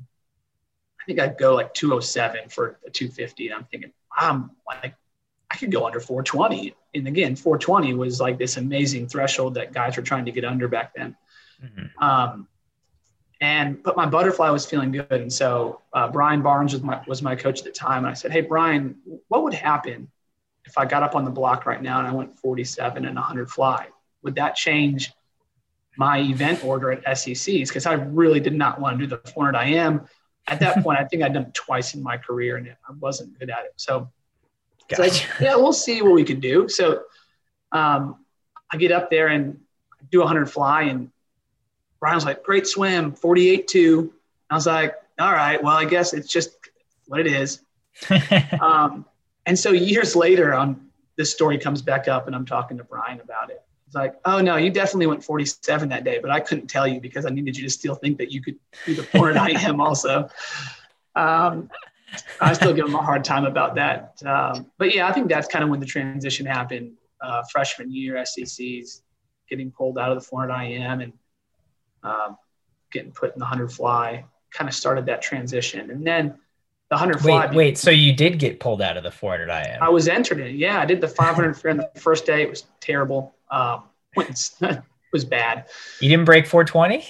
I 1.01 1.05
think 1.05 1.19
I'd 1.19 1.39
go 1.39 1.55
like 1.55 1.75
207 1.75 2.49
for 2.49 2.79
a 2.87 2.91
250. 2.91 3.49
And 3.49 3.57
I'm 3.57 3.65
thinking, 3.65 3.93
I'm 4.17 4.51
like, 4.67 4.95
I 5.51 5.57
could 5.57 5.73
go 5.73 5.87
under 5.87 6.01
420 6.01 6.75
and 6.95 7.07
again, 7.07 7.37
420 7.37 7.95
was 7.95 8.21
like 8.21 8.39
this 8.39 8.57
amazing 8.57 9.09
threshold 9.09 9.55
that 9.55 9.73
guys 9.73 9.97
were 9.97 10.03
trying 10.03 10.25
to 10.25 10.33
get 10.33 10.45
under 10.45 10.69
back 10.69 10.95
then. 10.95 11.17
Mm-hmm. 11.63 12.03
Um, 12.03 12.49
and 13.41 13.83
but 13.83 13.97
my 13.97 14.07
butterfly 14.07 14.51
was 14.51 14.67
feeling 14.67 14.91
good, 14.91 15.13
and 15.13 15.33
so 15.33 15.83
uh, 15.93 16.09
Brian 16.09 16.43
Barnes 16.43 16.73
was 16.73 16.83
my 16.83 17.01
was 17.07 17.23
my 17.23 17.37
coach 17.37 17.61
at 17.61 17.65
the 17.65 17.71
time. 17.71 17.99
And 17.99 18.09
I 18.09 18.15
said, 18.15 18.33
"Hey, 18.33 18.41
Brian, 18.41 18.97
what 19.29 19.45
would 19.45 19.55
happen 19.55 20.11
if 20.65 20.77
I 20.77 20.85
got 20.85 21.03
up 21.03 21.15
on 21.15 21.25
the 21.25 21.31
block 21.31 21.65
right 21.65 21.81
now 21.81 21.99
and 21.99 22.09
I 22.09 22.13
went 22.13 22.37
47 22.39 23.05
and 23.05 23.15
100 23.15 23.51
fly? 23.51 23.87
Would 24.23 24.35
that 24.35 24.57
change 24.57 25.13
my 25.97 26.19
event 26.19 26.65
order 26.65 26.91
at 26.91 27.17
SECs? 27.17 27.69
Because 27.69 27.87
I 27.87 27.95
really 27.95 28.41
did 28.41 28.55
not 28.55 28.81
want 28.81 28.99
to 28.99 29.07
do 29.07 29.09
the 29.09 29.31
400 29.31 29.59
IM. 29.59 30.09
At 30.49 30.61
that 30.61 30.83
point, 30.83 30.99
I 30.99 31.05
think 31.05 31.23
I'd 31.23 31.33
done 31.33 31.45
it 31.45 31.55
twice 31.55 31.95
in 31.95 32.03
my 32.03 32.17
career, 32.17 32.57
and 32.57 32.69
I 32.69 32.93
wasn't 32.99 33.39
good 33.39 33.51
at 33.51 33.65
it. 33.67 33.73
So 33.77 34.11
Like, 34.97 35.27
yeah, 35.41 35.57
we'll 35.57 35.73
see 35.73 36.01
what 36.03 36.13
we 36.13 36.25
can 36.25 36.41
do. 36.41 36.69
So 36.69 37.03
um, 37.73 38.25
I 38.73 38.77
get 38.77 38.93
up 38.93 39.11
there 39.11 39.29
and 39.29 39.61
do 40.11 40.21
a 40.21 40.25
100 40.25 40.47
fly, 40.47 40.83
and 40.83 41.11
Brian's 42.01 42.25
like, 42.25 42.43
great 42.43 42.67
swim, 42.67 43.13
48 43.13 43.69
2. 43.69 44.13
I 44.51 44.55
was 44.55 44.67
like, 44.67 44.95
all 45.19 45.33
right, 45.33 45.63
well, 45.63 45.77
I 45.77 45.85
guess 45.85 46.15
it's 46.15 46.29
just 46.29 46.51
what 47.07 47.21
it 47.21 47.27
is. 47.27 47.61
um, 48.61 49.05
and 49.47 49.59
so 49.59 49.73
years 49.73 50.15
later, 50.15 50.55
on 50.55 50.89
this 51.17 51.33
story 51.33 51.59
comes 51.59 51.83
back 51.83 52.09
up, 52.09 52.27
and 52.27 52.37
I'm 52.37 52.47
talking 52.47 52.79
to 52.79 52.85
Brian 52.85 53.21
about 53.21 53.51
it. 53.51 53.63
It's 53.87 53.95
like, 53.95 54.15
oh 54.27 54.41
no, 54.41 54.57
you 54.57 54.71
definitely 54.71 55.07
went 55.07 55.25
47 55.25 55.89
that 55.89 56.05
day, 56.05 56.19
but 56.21 56.31
I 56.31 56.41
couldn't 56.41 56.67
tell 56.69 56.87
you 56.87 57.01
because 57.01 57.25
I 57.25 57.31
needed 57.31 57.57
you 57.57 57.65
to 57.65 57.71
still 57.71 57.95
think 57.95 58.19
that 58.19 58.31
you 58.31 58.43
could 58.43 58.57
do 58.85 58.95
the 58.95 59.03
400 59.03 59.63
IM 59.63 59.81
also. 59.81 60.29
Um, 61.17 61.69
I 62.41 62.53
still 62.53 62.73
give 62.73 62.87
them 62.87 62.95
a 62.95 63.03
hard 63.03 63.25
time 63.25 63.45
about 63.45 63.75
that. 63.77 64.21
Um, 64.25 64.67
but 64.79 64.95
yeah, 64.95 65.09
I 65.09 65.13
think 65.13 65.29
that's 65.29 65.49
kind 65.49 65.65
of 65.65 65.71
when 65.71 65.81
the 65.81 65.87
transition 65.87 66.47
happened. 66.47 66.93
Uh, 67.21 67.43
freshman 67.51 67.93
year, 67.93 68.23
SECs 68.25 69.03
getting 69.49 69.71
pulled 69.71 69.99
out 69.99 70.13
of 70.13 70.19
the 70.19 70.25
400 70.25 70.55
IM 70.63 71.01
and 71.01 71.13
um, 72.03 72.37
getting 72.93 73.11
put 73.13 73.35
in 73.35 73.39
the 73.39 73.45
100 73.45 73.73
fly 73.73 74.25
kind 74.51 74.69
of 74.69 74.75
started 74.75 75.07
that 75.07 75.21
transition. 75.21 75.91
And 75.91 76.07
then 76.07 76.39
the 76.91 76.97
100 76.97 77.21
fly. 77.21 77.47
Wait, 77.47 77.55
wait, 77.55 77.79
so 77.79 77.91
you 77.91 78.13
did 78.15 78.39
get 78.39 78.61
pulled 78.61 78.81
out 78.81 78.97
of 78.97 79.03
the 79.03 79.11
400 79.11 79.51
IM? 79.51 79.83
I 79.83 79.89
was 79.89 80.09
entered 80.09 80.41
in. 80.41 80.57
Yeah, 80.57 80.81
I 80.81 80.87
did 80.87 81.01
the 81.01 81.09
500 81.09 81.55
free 81.55 81.71
on 81.73 81.77
the 81.77 81.91
first 81.97 82.25
day. 82.25 82.43
It 82.43 82.51
was 82.51 82.65
terrible. 82.81 83.35
Um, 83.51 83.85
was 85.13 85.25
bad. 85.25 85.67
You 86.01 86.09
didn't 86.09 86.25
break 86.25 86.47
420? 86.47 87.05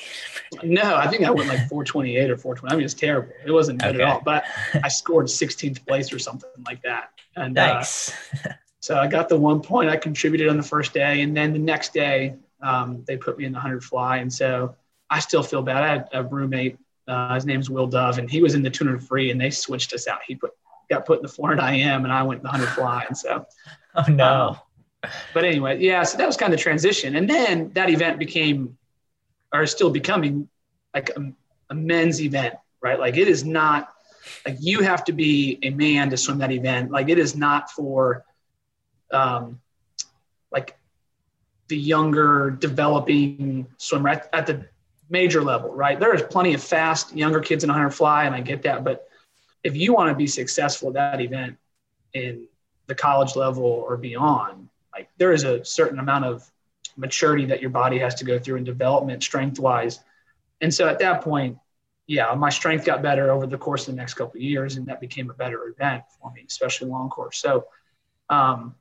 No, 0.62 0.96
I 0.96 1.06
think 1.08 1.24
I 1.24 1.30
went 1.30 1.48
like 1.48 1.68
428 1.68 2.30
or 2.30 2.36
420. 2.36 2.72
I 2.72 2.76
mean, 2.76 2.84
it's 2.84 2.94
terrible. 2.94 3.32
It 3.44 3.50
wasn't 3.50 3.80
good 3.80 3.96
okay. 3.96 4.04
at 4.04 4.08
all. 4.08 4.20
But 4.24 4.44
I 4.82 4.88
scored 4.88 5.26
16th 5.26 5.86
place 5.86 6.12
or 6.12 6.18
something 6.18 6.50
like 6.66 6.82
that. 6.82 7.10
And 7.36 7.58
uh, 7.58 7.74
nice. 7.74 8.12
Uh, 8.44 8.52
so 8.80 8.98
I 8.98 9.06
got 9.06 9.28
the 9.28 9.38
one 9.38 9.60
point 9.60 9.90
I 9.90 9.96
contributed 9.96 10.48
on 10.48 10.56
the 10.56 10.62
first 10.62 10.94
day, 10.94 11.20
and 11.20 11.36
then 11.36 11.52
the 11.52 11.58
next 11.58 11.92
day 11.92 12.36
um, 12.62 13.04
they 13.06 13.16
put 13.16 13.38
me 13.38 13.44
in 13.44 13.52
the 13.52 13.58
100 13.58 13.84
fly, 13.84 14.18
and 14.18 14.32
so 14.32 14.74
I 15.10 15.20
still 15.20 15.42
feel 15.42 15.62
bad. 15.62 15.82
I 15.82 15.88
had 15.88 16.08
a 16.12 16.24
roommate. 16.24 16.78
Uh, 17.06 17.34
his 17.34 17.46
name's 17.46 17.70
Will 17.70 17.86
Dove, 17.86 18.18
and 18.18 18.30
he 18.30 18.42
was 18.42 18.54
in 18.54 18.62
the 18.62 18.70
200 18.70 19.02
free, 19.02 19.30
and 19.30 19.40
they 19.40 19.50
switched 19.50 19.94
us 19.94 20.06
out. 20.06 20.20
He 20.26 20.34
put 20.34 20.52
got 20.90 21.04
put 21.04 21.18
in 21.18 21.22
the 21.22 21.28
400 21.28 21.62
IM, 21.62 22.04
and 22.04 22.12
I 22.12 22.22
went 22.22 22.42
the 22.42 22.48
100 22.48 22.68
fly, 22.72 23.04
and 23.06 23.16
so. 23.16 23.46
Oh 23.94 24.04
no. 24.10 24.48
Um, 24.50 24.56
but 25.34 25.44
anyway, 25.44 25.78
yeah, 25.80 26.02
so 26.02 26.18
that 26.18 26.26
was 26.26 26.36
kind 26.36 26.52
of 26.52 26.58
the 26.58 26.62
transition. 26.62 27.16
And 27.16 27.28
then 27.28 27.70
that 27.74 27.90
event 27.90 28.18
became, 28.18 28.76
or 29.52 29.66
still 29.66 29.90
becoming, 29.90 30.48
like 30.94 31.10
a, 31.10 31.32
a 31.70 31.74
men's 31.74 32.20
event, 32.20 32.54
right? 32.80 32.98
Like 32.98 33.16
it 33.16 33.28
is 33.28 33.44
not, 33.44 33.92
like 34.44 34.56
you 34.60 34.80
have 34.82 35.04
to 35.04 35.12
be 35.12 35.58
a 35.62 35.70
man 35.70 36.10
to 36.10 36.16
swim 36.16 36.38
that 36.38 36.50
event. 36.50 36.90
Like 36.90 37.08
it 37.08 37.18
is 37.18 37.36
not 37.36 37.70
for, 37.70 38.24
um, 39.12 39.60
like 40.50 40.76
the 41.68 41.76
younger 41.76 42.50
developing 42.50 43.66
swimmer 43.76 44.08
at, 44.08 44.28
at 44.32 44.46
the 44.46 44.66
major 45.10 45.42
level, 45.42 45.72
right? 45.74 45.98
There 45.98 46.14
is 46.14 46.22
plenty 46.22 46.54
of 46.54 46.62
fast 46.62 47.14
younger 47.14 47.40
kids 47.40 47.64
in 47.64 47.68
100 47.68 47.90
fly, 47.90 48.24
and 48.24 48.34
I 48.34 48.40
get 48.40 48.62
that. 48.62 48.84
But 48.84 49.08
if 49.62 49.76
you 49.76 49.94
want 49.94 50.10
to 50.10 50.14
be 50.14 50.26
successful 50.26 50.88
at 50.88 50.94
that 50.94 51.20
event 51.20 51.56
in 52.14 52.46
the 52.86 52.94
college 52.94 53.36
level 53.36 53.64
or 53.64 53.96
beyond, 53.96 54.68
like 54.98 55.08
there 55.16 55.32
is 55.32 55.44
a 55.44 55.64
certain 55.64 55.98
amount 55.98 56.24
of 56.24 56.50
maturity 56.96 57.46
that 57.46 57.60
your 57.60 57.70
body 57.70 57.98
has 57.98 58.16
to 58.16 58.24
go 58.24 58.38
through 58.38 58.56
in 58.56 58.64
development 58.64 59.22
strength 59.22 59.60
wise. 59.60 60.00
And 60.60 60.74
so 60.74 60.88
at 60.88 60.98
that 60.98 61.22
point, 61.22 61.56
yeah, 62.08 62.34
my 62.34 62.50
strength 62.50 62.84
got 62.84 63.00
better 63.02 63.30
over 63.30 63.46
the 63.46 63.58
course 63.58 63.86
of 63.86 63.94
the 63.94 64.00
next 64.00 64.14
couple 64.14 64.40
years, 64.40 64.76
and 64.76 64.86
that 64.86 65.00
became 65.00 65.30
a 65.30 65.34
better 65.34 65.68
event 65.68 66.02
for 66.18 66.32
me, 66.32 66.44
especially 66.48 66.88
long 66.88 67.08
course. 67.10 67.38
So 67.38 67.66
um, 68.28 68.74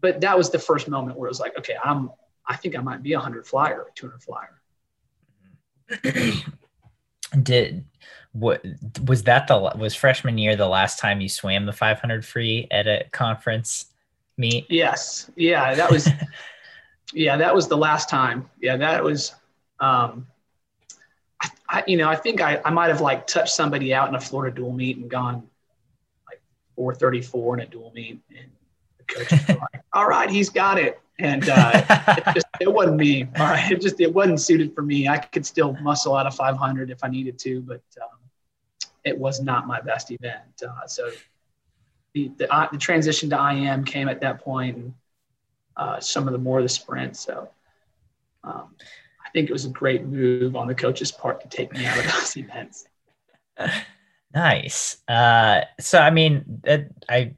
but 0.00 0.20
that 0.20 0.36
was 0.36 0.50
the 0.50 0.58
first 0.58 0.88
moment 0.88 1.18
where 1.18 1.26
it 1.26 1.30
was 1.30 1.40
like, 1.40 1.58
okay, 1.58 1.76
I'm, 1.82 2.10
I 2.46 2.56
think 2.56 2.76
I 2.76 2.80
might 2.80 3.02
be 3.02 3.12
a 3.12 3.20
hundred 3.20 3.46
flyer, 3.46 3.86
200 3.94 4.22
flyer. 4.22 4.60
Did 7.42 7.84
what 8.32 8.64
was 9.04 9.24
that 9.24 9.48
the 9.48 9.58
was 9.76 9.94
freshman 9.94 10.38
year 10.38 10.54
the 10.54 10.68
last 10.68 11.00
time 11.00 11.20
you 11.20 11.28
swam 11.28 11.66
the 11.66 11.72
500 11.72 12.24
free 12.24 12.68
at 12.70 12.86
a 12.86 13.04
conference 13.10 13.86
meet? 14.40 14.66
Yes. 14.68 15.30
Yeah, 15.36 15.74
that 15.74 15.90
was 15.90 16.08
yeah, 17.12 17.36
that 17.36 17.54
was 17.54 17.68
the 17.68 17.76
last 17.76 18.08
time. 18.08 18.48
Yeah, 18.60 18.76
that 18.78 19.04
was 19.04 19.34
um 19.78 20.26
I, 21.40 21.50
I 21.68 21.84
you 21.86 21.96
know, 21.96 22.08
I 22.08 22.16
think 22.16 22.40
I, 22.40 22.60
I 22.64 22.70
might 22.70 22.88
have 22.88 23.00
like 23.00 23.26
touched 23.26 23.54
somebody 23.54 23.94
out 23.94 24.08
in 24.08 24.14
a 24.14 24.20
Florida 24.20 24.54
dual 24.54 24.72
meet 24.72 24.96
and 24.96 25.10
gone 25.10 25.48
like 26.28 26.40
434 26.76 27.58
in 27.58 27.60
a 27.60 27.66
dual 27.66 27.92
meet 27.94 28.20
and 28.30 28.50
the 28.98 29.04
coach 29.04 29.30
was 29.30 29.48
like, 29.48 29.82
all 29.92 30.08
right, 30.08 30.30
he's 30.30 30.48
got 30.48 30.78
it 30.78 31.00
and 31.20 31.48
uh, 31.48 32.16
it 32.16 32.34
just 32.34 32.46
it 32.60 32.72
wasn't 32.72 32.96
me. 32.96 33.28
All 33.38 33.46
right, 33.46 33.70
it 33.70 33.80
just 33.80 34.00
it 34.00 34.12
wasn't 34.12 34.40
suited 34.40 34.74
for 34.74 34.82
me. 34.82 35.08
I 35.08 35.18
could 35.18 35.46
still 35.46 35.74
muscle 35.80 36.16
out 36.16 36.26
of 36.26 36.34
500 36.34 36.90
if 36.90 37.04
I 37.04 37.08
needed 37.08 37.38
to, 37.40 37.60
but 37.60 37.82
um, 38.02 38.18
it 39.04 39.16
was 39.16 39.40
not 39.40 39.66
my 39.66 39.80
best 39.80 40.10
event. 40.10 40.62
Uh, 40.66 40.86
so 40.86 41.10
the, 42.12 42.30
the, 42.36 42.52
uh, 42.52 42.68
the 42.70 42.78
transition 42.78 43.30
to 43.30 43.50
IM 43.50 43.84
came 43.84 44.08
at 44.08 44.20
that 44.20 44.40
point, 44.40 44.76
and 44.76 44.94
uh, 45.76 46.00
some 46.00 46.26
of 46.26 46.32
the 46.32 46.38
more 46.38 46.58
of 46.58 46.64
the 46.64 46.68
sprints. 46.68 47.20
So 47.20 47.48
um, 48.44 48.74
I 49.24 49.30
think 49.32 49.48
it 49.48 49.52
was 49.52 49.64
a 49.64 49.70
great 49.70 50.04
move 50.04 50.56
on 50.56 50.66
the 50.66 50.74
coach's 50.74 51.12
part 51.12 51.40
to 51.40 51.48
take 51.48 51.72
me 51.72 51.86
out 51.86 51.98
of 51.98 52.04
those 52.04 52.36
events. 52.36 52.86
Nice. 54.34 54.98
Uh, 55.08 55.62
so 55.78 55.98
I 55.98 56.10
mean, 56.10 56.62
I 57.08 57.34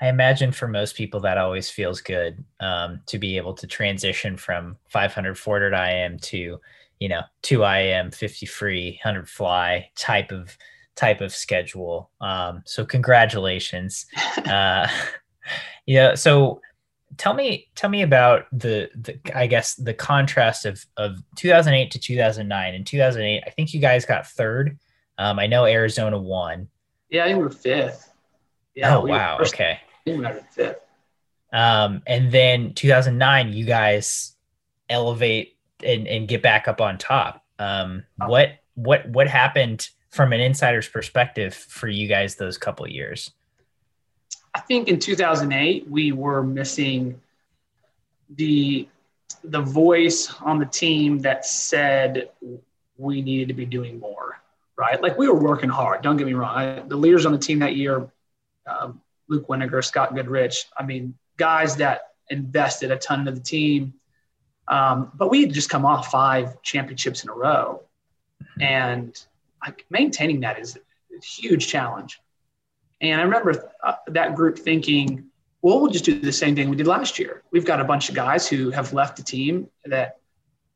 I 0.00 0.08
imagine 0.08 0.52
for 0.52 0.68
most 0.68 0.96
people 0.96 1.20
that 1.20 1.38
always 1.38 1.70
feels 1.70 2.00
good 2.00 2.44
um, 2.60 3.00
to 3.06 3.18
be 3.18 3.36
able 3.36 3.54
to 3.54 3.66
transition 3.66 4.36
from 4.36 4.76
500 4.88 5.36
400 5.36 5.74
IM 5.74 6.18
to, 6.20 6.60
you 7.00 7.08
know, 7.08 7.22
2 7.42 7.64
IM 7.64 8.10
50 8.12 8.46
free 8.46 9.00
100 9.02 9.28
fly 9.28 9.90
type 9.96 10.30
of 10.30 10.56
type 10.98 11.20
of 11.20 11.32
schedule. 11.32 12.10
Um, 12.20 12.62
so 12.66 12.84
congratulations. 12.84 14.06
uh, 14.46 14.88
yeah. 15.86 16.14
So 16.14 16.60
tell 17.16 17.34
me 17.34 17.68
tell 17.74 17.90
me 17.90 18.02
about 18.02 18.46
the, 18.52 18.90
the 18.94 19.18
I 19.34 19.46
guess 19.46 19.74
the 19.74 19.94
contrast 19.94 20.66
of 20.66 20.84
of 20.96 21.18
2008 21.36 21.90
to 21.92 21.98
2009. 21.98 22.74
In 22.74 22.84
2008, 22.84 23.42
I 23.46 23.50
think 23.50 23.72
you 23.72 23.80
guys 23.80 24.04
got 24.04 24.26
third. 24.26 24.78
Um, 25.16 25.38
I 25.38 25.46
know 25.46 25.64
Arizona 25.64 26.18
won. 26.18 26.68
Yeah, 27.10 27.24
I 27.24 27.28
think 27.28 27.38
we 27.38 27.44
were 27.44 27.50
fifth. 27.50 28.12
Yeah, 28.74 28.96
oh 28.96 29.00
we 29.00 29.10
wow. 29.10 29.38
First, 29.38 29.54
okay 29.54 29.80
fifth. 30.50 30.80
Um, 31.52 32.02
and 32.06 32.30
then 32.30 32.74
2009, 32.74 33.52
you 33.52 33.64
guys 33.64 34.34
elevate 34.88 35.56
and, 35.84 36.06
and 36.06 36.28
get 36.28 36.42
back 36.42 36.68
up 36.68 36.80
on 36.80 36.98
top. 36.98 37.44
Um, 37.58 38.04
oh. 38.20 38.28
what 38.28 38.50
what 38.74 39.08
what 39.08 39.26
happened 39.26 39.88
from 40.10 40.32
an 40.32 40.40
insider's 40.40 40.88
perspective 40.88 41.54
for 41.54 41.88
you 41.88 42.08
guys 42.08 42.36
those 42.36 42.58
couple 42.58 42.88
years? 42.88 43.32
I 44.54 44.60
think 44.60 44.88
in 44.88 44.98
2008 44.98 45.88
we 45.88 46.12
were 46.12 46.42
missing 46.42 47.20
the 48.30 48.88
the 49.44 49.60
voice 49.60 50.32
on 50.40 50.58
the 50.58 50.66
team 50.66 51.20
that 51.20 51.46
said 51.46 52.30
we 52.96 53.22
needed 53.22 53.48
to 53.48 53.54
be 53.54 53.64
doing 53.64 54.00
more. 54.00 54.40
Right, 54.76 55.02
like 55.02 55.18
we 55.18 55.28
were 55.28 55.38
working 55.38 55.68
hard. 55.68 56.02
Don't 56.02 56.16
get 56.16 56.26
me 56.26 56.34
wrong. 56.34 56.56
I, 56.56 56.80
the 56.86 56.96
leaders 56.96 57.26
on 57.26 57.32
the 57.32 57.38
team 57.38 57.58
that 57.58 57.74
year, 57.74 58.08
um, 58.64 59.00
Luke 59.28 59.48
Winiger, 59.48 59.84
Scott 59.84 60.14
Goodrich. 60.14 60.66
I 60.76 60.84
mean, 60.84 61.14
guys 61.36 61.76
that 61.76 62.12
invested 62.30 62.90
a 62.90 62.96
ton 62.96 63.20
into 63.20 63.32
the 63.32 63.40
team. 63.40 63.94
Um, 64.68 65.10
but 65.14 65.30
we 65.30 65.40
had 65.40 65.52
just 65.52 65.70
come 65.70 65.84
off 65.84 66.10
five 66.10 66.62
championships 66.62 67.24
in 67.24 67.30
a 67.30 67.34
row. 67.34 67.82
And 68.60 69.20
like, 69.64 69.84
maintaining 69.90 70.40
that 70.40 70.58
is 70.58 70.76
a 70.76 71.24
huge 71.24 71.68
challenge. 71.68 72.20
And 73.00 73.20
I 73.20 73.24
remember 73.24 73.70
uh, 73.82 73.94
that 74.08 74.34
group 74.34 74.58
thinking, 74.58 75.24
well, 75.62 75.80
we'll 75.80 75.90
just 75.90 76.04
do 76.04 76.18
the 76.18 76.32
same 76.32 76.54
thing 76.54 76.70
we 76.70 76.76
did 76.76 76.86
last 76.86 77.18
year. 77.18 77.42
We've 77.50 77.64
got 77.64 77.80
a 77.80 77.84
bunch 77.84 78.08
of 78.08 78.14
guys 78.14 78.48
who 78.48 78.70
have 78.70 78.92
left 78.92 79.16
the 79.16 79.22
team 79.22 79.68
that 79.84 80.18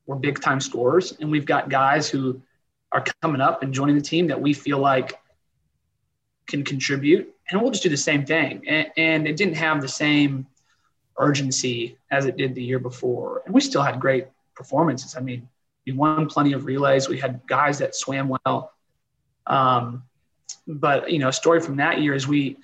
were 0.07 0.17
big 0.17 0.41
time 0.41 0.61
scorers, 0.61 1.17
and 1.21 1.31
we've 1.31 1.47
got 1.47 1.69
guys 1.69 2.09
who 2.09 2.43
are 2.91 3.05
coming 3.23 3.41
up 3.41 3.63
and 3.63 3.73
joining 3.73 3.97
the 3.97 4.03
team 4.03 4.27
that 4.27 4.41
we 4.41 4.53
feel 4.53 4.79
like 4.79 5.19
can 6.47 6.65
contribute 6.65 7.33
and 7.53 7.61
we'll 7.61 7.71
just 7.71 7.83
do 7.83 7.89
the 7.89 7.97
same 7.97 8.25
thing. 8.25 8.63
And, 8.67 8.89
and, 8.97 9.29
it 9.29 9.37
didn't 9.37 9.57
have 9.57 9.81
the 9.81 9.89
same 9.89 10.47
urgency 11.19 11.99
as 12.11 12.25
it 12.25 12.37
did 12.37 12.55
the 12.55 12.63
year 12.63 12.79
before. 12.79 13.43
And 13.45 13.55
we 13.55 13.61
still 13.61 13.83
had 13.83 14.01
great 14.01 14.27
performances. 14.55 15.17
I 15.17 15.21
mean, 15.21 15.49
we 15.87 15.93
won 15.93 16.27
plenty 16.27 16.53
of 16.53 16.65
relays. 16.65 17.09
We 17.09 17.19
had 17.19 17.41
guys 17.47 17.79
that 17.79 17.95
swam 17.95 18.29
well. 18.29 18.73
Um, 19.47 20.05
but 20.67 21.11
you 21.11 21.19
know, 21.19 21.29
a 21.29 21.33
story 21.33 21.61
from 21.61 21.77
that 21.77 22.01
year 22.01 22.15
is 22.15 22.27
we 22.27 22.57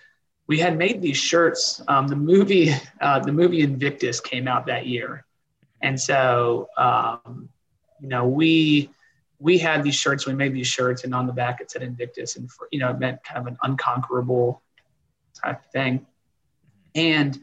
we 0.46 0.58
had 0.58 0.78
made 0.78 1.02
these 1.02 1.16
shirts. 1.16 1.82
Um, 1.88 2.08
the 2.08 2.16
movie 2.16 2.72
uh, 3.00 3.20
the 3.20 3.32
movie 3.32 3.60
Invictus 3.60 4.20
came 4.20 4.48
out 4.48 4.66
that 4.66 4.86
year, 4.86 5.24
and 5.82 6.00
so 6.00 6.68
um, 6.76 7.48
you 8.00 8.08
know 8.08 8.26
we 8.26 8.90
we 9.38 9.58
had 9.58 9.82
these 9.82 9.96
shirts. 9.96 10.26
We 10.26 10.34
made 10.34 10.54
these 10.54 10.66
shirts, 10.66 11.04
and 11.04 11.14
on 11.14 11.26
the 11.26 11.32
back 11.32 11.60
it 11.60 11.70
said 11.70 11.82
Invictus, 11.82 12.36
and 12.36 12.50
for, 12.50 12.68
you 12.70 12.78
know 12.78 12.90
it 12.90 12.98
meant 12.98 13.22
kind 13.24 13.40
of 13.40 13.46
an 13.46 13.58
unconquerable 13.62 14.62
type 15.34 15.64
thing. 15.72 16.06
And 16.94 17.38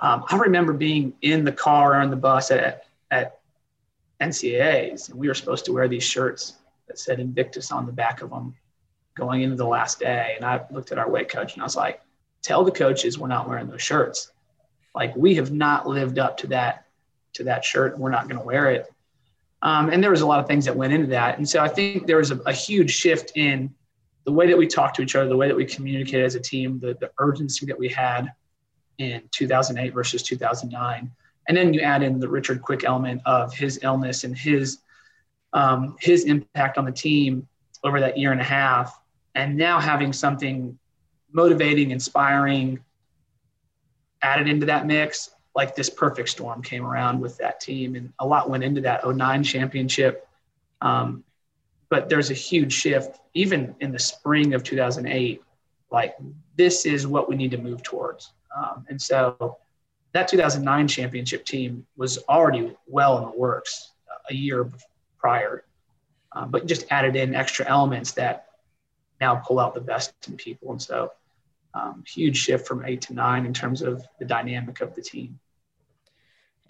um, 0.00 0.24
I 0.28 0.36
remember 0.38 0.72
being 0.72 1.14
in 1.20 1.44
the 1.44 1.52
car 1.52 1.92
or 1.92 1.96
on 1.96 2.10
the 2.10 2.16
bus 2.16 2.50
at, 2.50 2.86
at 3.10 3.41
NCAAs, 4.22 5.10
and 5.10 5.18
we 5.18 5.28
were 5.28 5.34
supposed 5.34 5.64
to 5.66 5.72
wear 5.72 5.88
these 5.88 6.04
shirts 6.04 6.54
that 6.88 6.98
said 6.98 7.20
Invictus 7.20 7.72
on 7.72 7.86
the 7.86 7.92
back 7.92 8.22
of 8.22 8.30
them 8.30 8.54
going 9.14 9.42
into 9.42 9.56
the 9.56 9.66
last 9.66 10.00
day. 10.00 10.34
And 10.36 10.44
I 10.44 10.64
looked 10.70 10.92
at 10.92 10.98
our 10.98 11.10
weight 11.10 11.28
coach 11.28 11.54
and 11.54 11.62
I 11.62 11.64
was 11.64 11.76
like, 11.76 12.00
tell 12.42 12.64
the 12.64 12.70
coaches 12.70 13.18
we're 13.18 13.28
not 13.28 13.48
wearing 13.48 13.68
those 13.68 13.82
shirts. 13.82 14.32
Like 14.94 15.14
we 15.16 15.34
have 15.36 15.52
not 15.52 15.86
lived 15.86 16.18
up 16.18 16.36
to 16.38 16.46
that 16.48 16.86
to 17.34 17.44
that 17.44 17.64
shirt. 17.64 17.98
We're 17.98 18.10
not 18.10 18.28
going 18.28 18.38
to 18.38 18.44
wear 18.44 18.70
it. 18.70 18.92
Um, 19.62 19.88
and 19.90 20.02
there 20.02 20.10
was 20.10 20.20
a 20.20 20.26
lot 20.26 20.40
of 20.40 20.46
things 20.46 20.64
that 20.66 20.76
went 20.76 20.92
into 20.92 21.06
that. 21.08 21.38
And 21.38 21.48
so 21.48 21.60
I 21.60 21.68
think 21.68 22.06
there 22.06 22.18
was 22.18 22.30
a, 22.30 22.38
a 22.40 22.52
huge 22.52 22.90
shift 22.90 23.32
in 23.36 23.74
the 24.24 24.32
way 24.32 24.46
that 24.48 24.58
we 24.58 24.66
talked 24.66 24.96
to 24.96 25.02
each 25.02 25.16
other, 25.16 25.28
the 25.28 25.36
way 25.36 25.48
that 25.48 25.56
we 25.56 25.64
communicated 25.64 26.24
as 26.24 26.34
a 26.34 26.40
team, 26.40 26.78
the, 26.78 26.94
the 27.00 27.10
urgency 27.18 27.64
that 27.66 27.78
we 27.78 27.88
had 27.88 28.32
in 28.98 29.22
2008 29.30 29.94
versus 29.94 30.22
2009. 30.22 31.10
And 31.48 31.56
then 31.56 31.74
you 31.74 31.80
add 31.80 32.02
in 32.02 32.20
the 32.20 32.28
Richard 32.28 32.62
Quick 32.62 32.84
element 32.84 33.22
of 33.26 33.52
his 33.54 33.80
illness 33.82 34.24
and 34.24 34.36
his 34.36 34.78
um, 35.54 35.96
his 36.00 36.24
impact 36.24 36.78
on 36.78 36.86
the 36.86 36.92
team 36.92 37.46
over 37.84 38.00
that 38.00 38.16
year 38.16 38.32
and 38.32 38.40
a 38.40 38.44
half, 38.44 39.00
and 39.34 39.56
now 39.56 39.78
having 39.78 40.12
something 40.12 40.78
motivating, 41.30 41.90
inspiring 41.90 42.78
added 44.22 44.48
into 44.48 44.64
that 44.66 44.86
mix, 44.86 45.30
like 45.54 45.74
this 45.74 45.90
perfect 45.90 46.28
storm 46.28 46.62
came 46.62 46.86
around 46.86 47.20
with 47.20 47.36
that 47.38 47.60
team, 47.60 47.96
and 47.96 48.12
a 48.20 48.26
lot 48.26 48.48
went 48.48 48.64
into 48.64 48.80
that 48.80 49.06
09 49.06 49.42
championship. 49.42 50.26
Um, 50.80 51.24
but 51.90 52.08
there's 52.08 52.30
a 52.30 52.34
huge 52.34 52.72
shift 52.72 53.18
even 53.34 53.74
in 53.80 53.92
the 53.92 53.98
spring 53.98 54.54
of 54.54 54.62
2008 54.62 55.42
like 55.92 56.16
this 56.56 56.86
is 56.86 57.06
what 57.06 57.28
we 57.28 57.36
need 57.36 57.50
to 57.50 57.58
move 57.58 57.82
towards. 57.82 58.32
Um, 58.56 58.84
and 58.88 59.00
so 59.00 59.58
that 60.12 60.28
2009 60.28 60.88
championship 60.88 61.44
team 61.44 61.86
was 61.96 62.18
already 62.28 62.74
well 62.86 63.18
in 63.18 63.24
the 63.24 63.36
works 63.36 63.92
a 64.30 64.34
year 64.34 64.68
prior. 65.18 65.64
Um, 66.34 66.50
but 66.50 66.66
just 66.66 66.86
added 66.90 67.16
in 67.16 67.34
extra 67.34 67.66
elements 67.68 68.12
that 68.12 68.46
now 69.20 69.36
pull 69.36 69.60
out 69.60 69.74
the 69.74 69.80
best 69.80 70.14
in 70.28 70.36
people. 70.36 70.72
And 70.72 70.80
so 70.80 71.12
um, 71.74 72.04
huge 72.06 72.36
shift 72.36 72.66
from 72.66 72.84
eight 72.84 73.02
to 73.02 73.14
nine 73.14 73.46
in 73.46 73.52
terms 73.52 73.82
of 73.82 74.06
the 74.18 74.24
dynamic 74.24 74.80
of 74.80 74.94
the 74.94 75.02
team. 75.02 75.38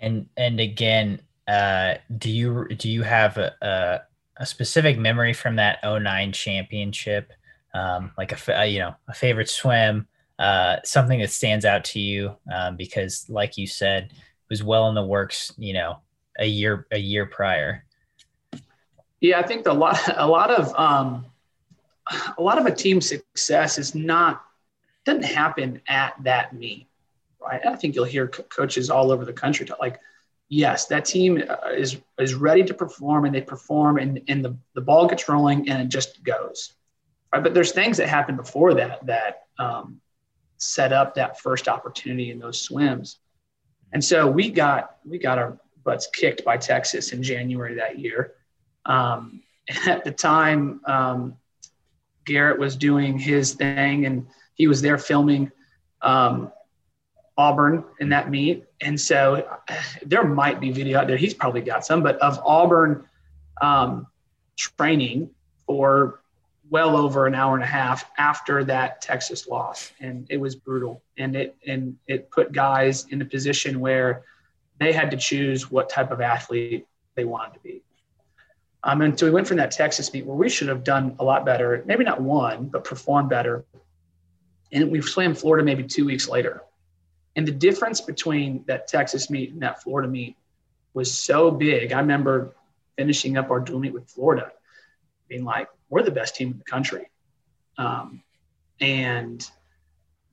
And 0.00 0.26
and 0.36 0.58
again 0.58 1.20
uh, 1.46 1.94
do 2.18 2.30
you 2.30 2.68
do 2.76 2.90
you 2.90 3.02
have 3.02 3.38
a, 3.38 3.54
a 3.62 4.00
a 4.38 4.46
specific 4.46 4.98
memory 4.98 5.32
from 5.32 5.56
that 5.56 5.78
09 5.84 6.32
championship, 6.32 7.32
um, 7.74 8.12
like 8.16 8.32
a, 8.48 8.66
you 8.66 8.78
know, 8.78 8.94
a 9.08 9.14
favorite 9.14 9.48
swim, 9.48 10.08
uh, 10.38 10.76
something 10.84 11.20
that 11.20 11.30
stands 11.30 11.64
out 11.64 11.84
to 11.84 12.00
you 12.00 12.36
um, 12.52 12.76
because 12.76 13.28
like 13.28 13.56
you 13.56 13.66
said, 13.66 14.04
it 14.04 14.48
was 14.50 14.62
well 14.62 14.88
in 14.88 14.94
the 14.94 15.04
works, 15.04 15.52
you 15.58 15.72
know, 15.72 15.98
a 16.38 16.46
year, 16.46 16.86
a 16.90 16.98
year 16.98 17.26
prior. 17.26 17.84
Yeah, 19.20 19.38
I 19.38 19.42
think 19.42 19.66
a 19.66 19.72
lot, 19.72 19.98
a 20.16 20.26
lot 20.26 20.50
of, 20.50 20.74
um, 20.78 21.26
a 22.36 22.42
lot 22.42 22.58
of 22.58 22.66
a 22.66 22.74
team 22.74 23.00
success 23.00 23.78
is 23.78 23.94
not, 23.94 24.44
doesn't 25.04 25.24
happen 25.24 25.80
at 25.88 26.14
that 26.24 26.52
meet, 26.52 26.86
right? 27.40 27.64
I 27.64 27.76
think 27.76 27.94
you'll 27.94 28.04
hear 28.04 28.28
co- 28.28 28.42
coaches 28.44 28.90
all 28.90 29.10
over 29.10 29.24
the 29.24 29.32
country 29.32 29.64
talk, 29.64 29.80
like, 29.80 30.00
yes, 30.48 30.86
that 30.86 31.06
team 31.06 31.42
uh, 31.48 31.70
is 31.70 31.96
is 32.18 32.34
ready 32.34 32.62
to 32.62 32.74
perform 32.74 33.24
and 33.24 33.34
they 33.34 33.40
perform 33.40 33.96
and, 33.96 34.20
and 34.28 34.44
the, 34.44 34.54
the 34.74 34.82
ball 34.82 35.06
gets 35.06 35.26
rolling 35.26 35.66
and 35.70 35.80
it 35.80 35.88
just 35.88 36.22
goes. 36.22 36.74
Right? 37.32 37.42
But 37.42 37.54
there's 37.54 37.72
things 37.72 37.96
that 37.96 38.08
happen 38.08 38.36
before 38.36 38.74
that 38.74 39.06
that 39.06 39.44
um, 39.58 40.01
set 40.62 40.92
up 40.92 41.14
that 41.14 41.40
first 41.40 41.68
opportunity 41.68 42.30
in 42.30 42.38
those 42.38 42.60
swims. 42.60 43.18
And 43.92 44.02
so 44.02 44.26
we 44.26 44.50
got 44.50 44.96
we 45.04 45.18
got 45.18 45.38
our 45.38 45.58
butts 45.84 46.08
kicked 46.12 46.44
by 46.44 46.56
Texas 46.56 47.12
in 47.12 47.22
January 47.22 47.74
that 47.74 47.98
year. 47.98 48.34
Um, 48.86 49.42
at 49.86 50.04
the 50.04 50.12
time, 50.12 50.80
um, 50.86 51.36
Garrett 52.24 52.58
was 52.58 52.76
doing 52.76 53.18
his 53.18 53.54
thing, 53.54 54.06
and 54.06 54.26
he 54.54 54.66
was 54.66 54.80
there 54.80 54.98
filming 54.98 55.50
um, 56.00 56.52
Auburn 57.36 57.84
in 58.00 58.10
that 58.10 58.30
meet. 58.30 58.64
And 58.80 59.00
so 59.00 59.48
there 60.06 60.24
might 60.24 60.60
be 60.60 60.70
video 60.70 60.98
out 60.98 61.06
there. 61.06 61.16
He's 61.16 61.34
probably 61.34 61.62
got 61.62 61.84
some, 61.84 62.02
but 62.02 62.16
of 62.18 62.38
Auburn 62.44 63.04
um, 63.60 64.06
training 64.56 65.30
for 65.66 66.21
well 66.72 66.96
over 66.96 67.26
an 67.26 67.34
hour 67.34 67.54
and 67.54 67.62
a 67.62 67.66
half 67.66 68.10
after 68.16 68.64
that 68.64 69.02
Texas 69.02 69.46
loss, 69.46 69.92
and 70.00 70.26
it 70.30 70.38
was 70.38 70.56
brutal. 70.56 71.02
And 71.18 71.36
it 71.36 71.54
and 71.66 71.98
it 72.06 72.30
put 72.30 72.50
guys 72.52 73.06
in 73.10 73.20
a 73.20 73.26
position 73.26 73.78
where 73.78 74.22
they 74.80 74.90
had 74.90 75.10
to 75.10 75.18
choose 75.18 75.70
what 75.70 75.90
type 75.90 76.10
of 76.10 76.22
athlete 76.22 76.86
they 77.14 77.26
wanted 77.26 77.52
to 77.52 77.60
be. 77.60 77.82
Um, 78.84 79.02
and 79.02 79.16
so 79.18 79.26
we 79.26 79.32
went 79.32 79.46
from 79.46 79.58
that 79.58 79.70
Texas 79.70 80.14
meet 80.14 80.24
where 80.24 80.34
we 80.34 80.48
should 80.48 80.68
have 80.68 80.82
done 80.82 81.14
a 81.18 81.24
lot 81.24 81.44
better, 81.44 81.82
maybe 81.84 82.04
not 82.04 82.22
won, 82.22 82.68
but 82.68 82.84
performed 82.84 83.28
better. 83.28 83.66
And 84.72 84.90
we 84.90 85.02
swam 85.02 85.34
Florida 85.34 85.62
maybe 85.62 85.84
two 85.84 86.06
weeks 86.06 86.26
later. 86.26 86.62
And 87.36 87.46
the 87.46 87.52
difference 87.52 88.00
between 88.00 88.64
that 88.66 88.88
Texas 88.88 89.28
meet 89.28 89.52
and 89.52 89.60
that 89.60 89.82
Florida 89.82 90.08
meet 90.08 90.36
was 90.94 91.12
so 91.12 91.50
big. 91.50 91.92
I 91.92 92.00
remember 92.00 92.54
finishing 92.96 93.36
up 93.36 93.50
our 93.50 93.60
dual 93.60 93.78
meet 93.78 93.92
with 93.92 94.08
Florida, 94.08 94.52
being 95.32 95.44
like, 95.44 95.68
we're 95.88 96.02
the 96.02 96.10
best 96.10 96.36
team 96.36 96.50
in 96.50 96.58
the 96.58 96.64
country. 96.64 97.08
Um, 97.78 98.22
and 98.80 99.48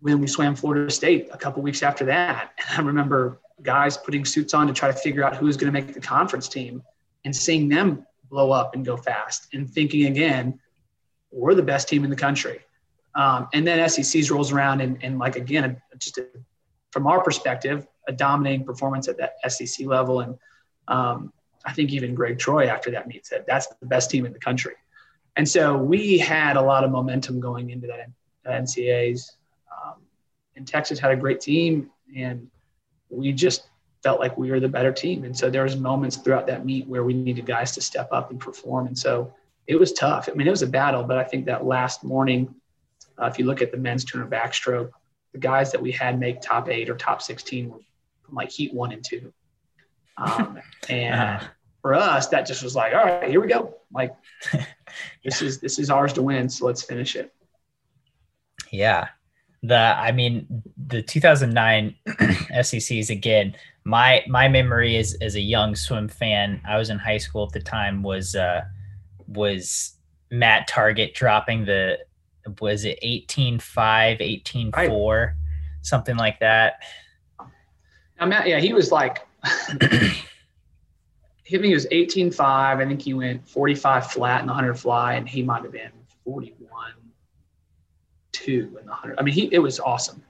when 0.02 0.20
we 0.20 0.28
swam 0.28 0.56
Florida 0.56 0.92
State 0.92 1.30
a 1.32 1.38
couple 1.38 1.62
weeks 1.64 1.84
after 1.84 2.04
that, 2.06 2.52
I 2.78 2.82
remember 2.82 3.40
guys 3.62 3.96
putting 3.96 4.26
suits 4.26 4.54
on 4.54 4.68
to 4.68 4.74
try 4.74 4.92
to 4.92 4.98
figure 4.98 5.24
out 5.24 5.38
who 5.38 5.46
was 5.46 5.56
going 5.56 5.72
to 5.74 5.82
make 5.82 5.94
the 5.94 6.02
conference 6.02 6.50
team 6.50 6.84
and 7.24 7.34
seeing 7.34 7.70
them 7.70 8.06
blow 8.30 8.52
up 8.52 8.76
and 8.76 8.86
go 8.86 8.98
fast 8.98 9.48
and 9.54 9.70
thinking 9.70 10.06
again, 10.06 10.60
we're 11.32 11.56
the 11.56 11.64
best 11.64 11.88
team 11.88 12.04
in 12.04 12.10
the 12.10 12.16
country. 12.16 12.60
Um, 13.16 13.48
and 13.54 13.66
then 13.66 13.88
SECs 13.90 14.30
rolls 14.30 14.52
around 14.52 14.82
and, 14.82 15.02
and 15.02 15.18
like, 15.18 15.36
again, 15.36 15.82
just 15.98 16.18
a, 16.18 16.28
from 16.92 17.08
our 17.08 17.24
perspective, 17.24 17.88
a 18.08 18.12
dominating 18.12 18.66
performance 18.66 19.08
at 19.08 19.18
that 19.18 19.36
SEC 19.50 19.88
level. 19.88 20.22
And 20.22 20.38
um, 20.88 21.32
I 21.66 21.74
think 21.74 21.92
even 21.92 22.16
Greg 22.16 22.38
Troy 22.38 22.68
after 22.68 22.92
that 22.92 23.08
meet 23.08 23.26
said, 23.26 23.46
that's 23.48 23.68
the 23.68 23.86
best 23.86 24.10
team 24.10 24.26
in 24.26 24.34
the 24.34 24.40
country. 24.40 24.76
And 25.36 25.48
so 25.48 25.78
we 25.78 26.18
had 26.18 26.58
a 26.58 26.62
lot 26.62 26.84
of 26.84 26.92
momentum 26.92 27.40
going 27.40 27.70
into 27.70 27.88
that 27.88 28.10
NCAAs. 28.46 29.32
Um, 29.72 29.96
and 30.56 30.68
Texas 30.68 31.00
had 31.00 31.12
a 31.12 31.16
great 31.16 31.40
team 31.40 31.90
and 32.16 32.50
we 33.10 33.32
just 33.32 33.70
felt 34.04 34.20
like 34.20 34.38
we 34.38 34.52
were 34.52 34.60
the 34.60 34.70
better 34.70 34.92
team. 34.92 35.24
And 35.24 35.36
so 35.38 35.50
there 35.50 35.64
was 35.64 35.76
moments 35.76 36.18
throughout 36.18 36.48
that 36.48 36.66
meet 36.66 36.88
where 36.88 37.04
we 37.04 37.14
needed 37.14 37.46
guys 37.46 37.72
to 37.74 37.82
step 37.82 38.10
up 38.12 38.32
and 38.32 38.40
perform. 38.40 38.88
And 38.88 38.98
so 38.98 39.34
it 39.68 39.76
was 39.76 39.94
tough. 39.94 40.30
I 40.30 40.36
mean, 40.36 40.48
it 40.48 40.52
was 40.52 40.62
a 40.62 40.68
battle, 40.68 41.04
but 41.04 41.18
I 41.18 41.24
think 41.24 41.46
that 41.46 41.66
last 41.66 42.04
morning, 42.04 42.54
uh, 43.22 43.26
if 43.26 43.38
you 43.38 43.46
look 43.46 43.62
at 43.62 43.72
the 43.72 43.78
men's 43.78 44.06
200 44.06 44.30
backstroke, 44.30 44.92
the 45.34 45.38
guys 45.40 45.72
that 45.72 45.82
we 45.82 45.92
had 45.92 46.20
make 46.20 46.42
top 46.42 46.70
eight 46.70 46.90
or 46.90 46.96
top 46.96 47.22
16 47.22 47.70
were 47.70 47.80
from 48.24 48.36
like 48.36 48.50
heat 48.50 48.74
one 48.74 48.92
and 48.92 49.04
two. 49.04 49.34
Um, 50.18 50.60
and 50.90 51.16
uh-huh. 51.16 51.48
for 51.82 51.94
us, 51.94 52.28
that 52.30 52.48
just 52.48 52.64
was 52.64 52.76
like, 52.76 52.94
all 52.94 53.04
right, 53.04 53.30
here 53.30 53.42
we 53.42 53.48
go. 53.48 53.76
Like 53.94 54.16
this 55.24 55.42
is, 55.42 55.60
this 55.60 55.80
is 55.80 55.90
ours 55.90 56.14
to 56.14 56.22
win. 56.22 56.50
So 56.50 56.66
let's 56.66 56.82
finish 56.82 57.16
it. 57.16 57.34
Yeah. 58.72 59.10
The, 59.62 59.76
I 59.76 60.12
mean, 60.12 60.64
the 60.88 61.02
2009 61.02 61.96
SECs 62.62 63.10
again, 63.10 63.56
my 63.90 64.24
my 64.28 64.48
memory 64.48 64.96
is 64.96 65.18
as 65.22 65.36
a 65.36 65.42
young 65.42 65.76
swim 65.76 66.08
fan 66.08 66.62
i 66.68 66.78
was 66.78 66.90
in 66.90 67.00
high 67.00 67.18
school 67.18 67.46
at 67.46 67.52
the 67.54 67.60
time 67.60 68.04
was 68.04 68.36
uh 68.36 68.62
was 69.28 69.96
matt 70.32 70.70
Targett 70.70 71.16
dropping 71.16 71.66
the 71.66 71.98
was 72.62 72.86
it 72.86 73.00
18 73.02 73.60
5 73.60 74.22
18 74.22 74.72
4 74.72 75.36
something 75.82 76.18
like 76.18 76.40
that 76.40 76.84
now 78.20 78.28
matt 78.28 78.48
yeah 78.48 78.60
he 78.60 78.74
was 78.74 78.92
like 78.92 79.26
Think 81.50 81.66
he 81.66 81.74
was 81.74 81.88
18 81.92 82.32
5 82.32 82.80
i 82.80 82.86
think 82.86 83.02
he 83.02 83.14
went 83.14 83.48
45 83.48 84.12
flat 84.12 84.42
in 84.42 84.48
the 84.48 84.54
100 84.54 84.76
fly 84.76 85.16
and 85.16 85.28
he 85.28 85.42
might 85.42 85.64
have 85.64 85.72
been 85.72 85.92
41 86.24 86.94
2 88.32 88.52
in 88.52 88.86
the 88.86 88.92
100 88.92 89.20
i 89.20 89.24
mean 89.24 89.34
he 89.34 89.50
it 89.52 89.60
was 89.60 89.80
awesome 89.80 90.24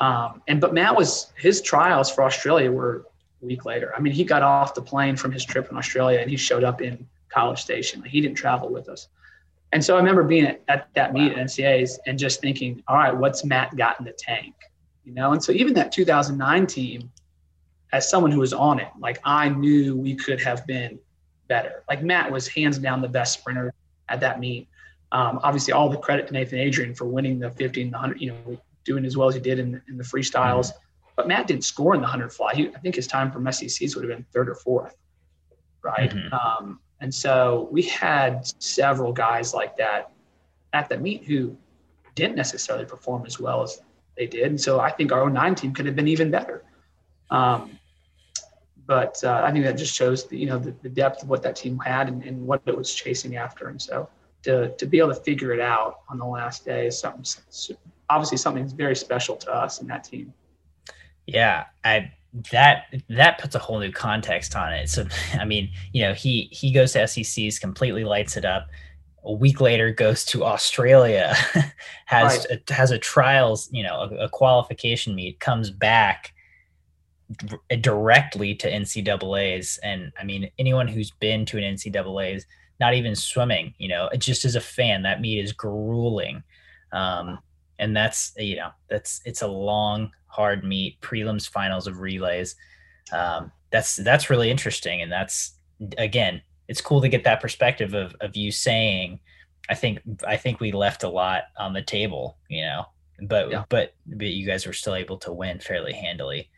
um, 0.00 0.42
and 0.48 0.60
but 0.60 0.72
Matt 0.72 0.96
was 0.96 1.32
his 1.36 1.60
trials 1.60 2.10
for 2.10 2.24
Australia 2.24 2.72
were 2.72 3.06
a 3.42 3.46
week 3.46 3.64
later. 3.64 3.92
I 3.94 4.00
mean, 4.00 4.12
he 4.12 4.24
got 4.24 4.42
off 4.42 4.74
the 4.74 4.82
plane 4.82 5.16
from 5.16 5.30
his 5.30 5.44
trip 5.44 5.70
in 5.70 5.76
Australia 5.76 6.20
and 6.20 6.30
he 6.30 6.36
showed 6.36 6.64
up 6.64 6.80
in 6.80 7.06
College 7.28 7.60
Station. 7.60 8.02
He 8.02 8.20
didn't 8.20 8.36
travel 8.36 8.70
with 8.70 8.88
us. 8.88 9.08
And 9.72 9.84
so 9.84 9.94
I 9.94 9.98
remember 9.98 10.24
being 10.24 10.46
at, 10.46 10.62
at 10.68 10.88
that 10.94 11.12
meet 11.12 11.32
at 11.32 11.38
NCAA's 11.38 12.00
and 12.06 12.18
just 12.18 12.40
thinking, 12.40 12.82
all 12.88 12.96
right, 12.96 13.14
what's 13.14 13.44
Matt 13.44 13.76
got 13.76 14.00
in 14.00 14.06
the 14.06 14.12
tank? 14.12 14.54
You 15.04 15.12
know, 15.12 15.32
and 15.32 15.42
so 15.42 15.52
even 15.52 15.74
that 15.74 15.92
2009 15.92 16.66
team, 16.66 17.12
as 17.92 18.08
someone 18.08 18.30
who 18.30 18.40
was 18.40 18.52
on 18.52 18.78
it, 18.78 18.88
like 18.98 19.18
I 19.24 19.48
knew 19.48 19.96
we 19.96 20.14
could 20.14 20.40
have 20.40 20.66
been 20.66 20.98
better. 21.48 21.82
Like 21.88 22.02
Matt 22.02 22.30
was 22.30 22.48
hands 22.48 22.78
down 22.78 23.00
the 23.00 23.08
best 23.08 23.34
sprinter 23.38 23.74
at 24.08 24.20
that 24.20 24.40
meet. 24.40 24.68
Um, 25.12 25.40
obviously, 25.42 25.72
all 25.72 25.88
the 25.88 25.98
credit 25.98 26.28
to 26.28 26.32
Nathan 26.32 26.58
Adrian 26.58 26.94
for 26.94 27.04
winning 27.04 27.40
the 27.40 27.50
50 27.50 27.82
and 27.82 27.92
the 27.92 27.96
100. 27.96 28.20
You 28.20 28.32
know, 28.32 28.60
doing 28.84 29.04
as 29.04 29.16
well 29.16 29.28
as 29.28 29.34
he 29.34 29.40
did 29.40 29.58
in, 29.58 29.80
in 29.88 29.96
the 29.96 30.04
freestyles. 30.04 30.68
Mm-hmm. 30.68 30.78
But 31.16 31.28
Matt 31.28 31.46
didn't 31.46 31.64
score 31.64 31.94
in 31.94 32.00
the 32.00 32.06
100 32.06 32.32
fly. 32.32 32.54
He, 32.54 32.68
I 32.68 32.78
think 32.78 32.94
his 32.94 33.06
time 33.06 33.30
from 33.30 33.44
SECs 33.44 33.94
would 33.94 34.08
have 34.08 34.16
been 34.16 34.24
third 34.32 34.48
or 34.48 34.54
fourth, 34.54 34.96
right? 35.82 36.10
Mm-hmm. 36.10 36.32
Um, 36.32 36.80
and 37.00 37.14
so 37.14 37.68
we 37.70 37.82
had 37.82 38.46
several 38.62 39.12
guys 39.12 39.52
like 39.52 39.76
that 39.76 40.12
at 40.72 40.88
the 40.88 40.96
meet 40.96 41.24
who 41.24 41.56
didn't 42.14 42.36
necessarily 42.36 42.84
perform 42.84 43.26
as 43.26 43.40
well 43.40 43.62
as 43.62 43.80
they 44.16 44.26
did. 44.26 44.44
And 44.44 44.60
so 44.60 44.80
I 44.80 44.90
think 44.90 45.12
our 45.12 45.28
09 45.28 45.54
team 45.54 45.72
could 45.72 45.86
have 45.86 45.96
been 45.96 46.08
even 46.08 46.30
better. 46.30 46.62
Um, 47.30 47.78
but 48.90 49.22
uh, 49.22 49.40
I 49.44 49.52
think 49.52 49.64
that 49.66 49.78
just 49.78 49.94
shows 49.94 50.26
the, 50.26 50.36
you 50.36 50.46
know 50.46 50.58
the, 50.58 50.74
the 50.82 50.88
depth 50.88 51.22
of 51.22 51.28
what 51.28 51.44
that 51.44 51.54
team 51.54 51.78
had 51.78 52.08
and, 52.08 52.24
and, 52.24 52.44
what 52.44 52.60
it 52.66 52.76
was 52.76 52.92
chasing 52.92 53.36
after. 53.36 53.68
And 53.68 53.80
so 53.80 54.08
to 54.42 54.74
to 54.78 54.84
be 54.84 54.98
able 54.98 55.14
to 55.14 55.20
figure 55.20 55.52
it 55.52 55.60
out 55.60 56.00
on 56.08 56.18
the 56.18 56.24
last 56.24 56.64
day 56.64 56.88
is 56.88 56.98
something 56.98 57.24
obviously 58.10 58.36
something 58.36 58.64
that's 58.64 58.72
very 58.72 58.96
special 58.96 59.36
to 59.36 59.54
us 59.54 59.80
in 59.80 59.86
that 59.86 60.02
team. 60.02 60.34
Yeah, 61.28 61.66
I 61.84 62.10
that 62.50 62.92
that 63.08 63.38
puts 63.38 63.54
a 63.54 63.60
whole 63.60 63.78
new 63.78 63.92
context 63.92 64.56
on 64.56 64.72
it. 64.72 64.90
So 64.90 65.06
I 65.34 65.44
mean, 65.44 65.70
you 65.92 66.02
know, 66.02 66.12
he 66.12 66.48
he 66.50 66.72
goes 66.72 66.94
to 66.94 67.06
SECs, 67.06 67.60
completely 67.60 68.02
lights 68.02 68.36
it 68.36 68.44
up. 68.44 68.66
A 69.22 69.32
week 69.32 69.60
later, 69.60 69.92
goes 69.92 70.24
to 70.24 70.42
Australia, 70.44 71.36
has 72.06 72.44
right. 72.50 72.60
a, 72.68 72.74
has 72.74 72.90
a 72.90 72.98
trials, 72.98 73.68
you 73.70 73.84
know, 73.84 74.00
a, 74.00 74.24
a 74.24 74.28
qualification 74.28 75.14
meet, 75.14 75.38
comes 75.38 75.70
back 75.70 76.34
directly 77.80 78.54
to 78.56 78.70
NCAA's, 78.70 79.78
and 79.82 80.12
I 80.18 80.24
mean, 80.24 80.50
anyone 80.58 80.88
who's 80.88 81.10
been 81.10 81.44
to 81.46 81.58
an 81.58 81.74
NCAA's, 81.74 82.46
not 82.80 82.94
even 82.94 83.14
swimming, 83.14 83.74
you 83.78 83.88
know, 83.88 84.08
just 84.18 84.44
as 84.44 84.56
a 84.56 84.60
fan, 84.60 85.02
that 85.02 85.20
meet 85.20 85.38
is 85.42 85.52
grueling. 85.52 86.42
Um, 86.92 87.38
and 87.78 87.96
that's 87.96 88.32
you 88.36 88.56
know 88.56 88.70
that's 88.88 89.20
it's 89.24 89.42
a 89.42 89.46
long 89.46 90.10
hard 90.26 90.64
meet 90.64 91.00
prelims 91.00 91.48
finals 91.48 91.86
of 91.86 92.00
relays. 92.00 92.56
Um, 93.12 93.52
that's 93.70 93.96
that's 93.96 94.30
really 94.30 94.50
interesting. 94.50 95.02
And 95.02 95.10
that's 95.10 95.54
again 95.98 96.42
it's 96.68 96.80
cool 96.80 97.00
to 97.00 97.08
get 97.08 97.24
that 97.24 97.40
perspective 97.40 97.94
of, 97.94 98.14
of 98.20 98.36
you 98.36 98.52
saying 98.52 99.18
i 99.68 99.74
think 99.74 100.00
i 100.26 100.36
think 100.36 100.60
we 100.60 100.72
left 100.72 101.02
a 101.02 101.08
lot 101.08 101.44
on 101.58 101.72
the 101.72 101.82
table 101.82 102.36
you 102.48 102.62
know? 102.62 102.84
But 103.22 103.50
yeah. 103.50 103.64
but 103.68 103.94
but 104.06 104.28
you 104.28 104.46
guys 104.46 104.66
were 104.66 104.72
still 104.72 104.94
able 104.94 105.18
to 105.18 105.32
win 105.32 105.58
fairly 105.60 105.92
handily 105.92 106.48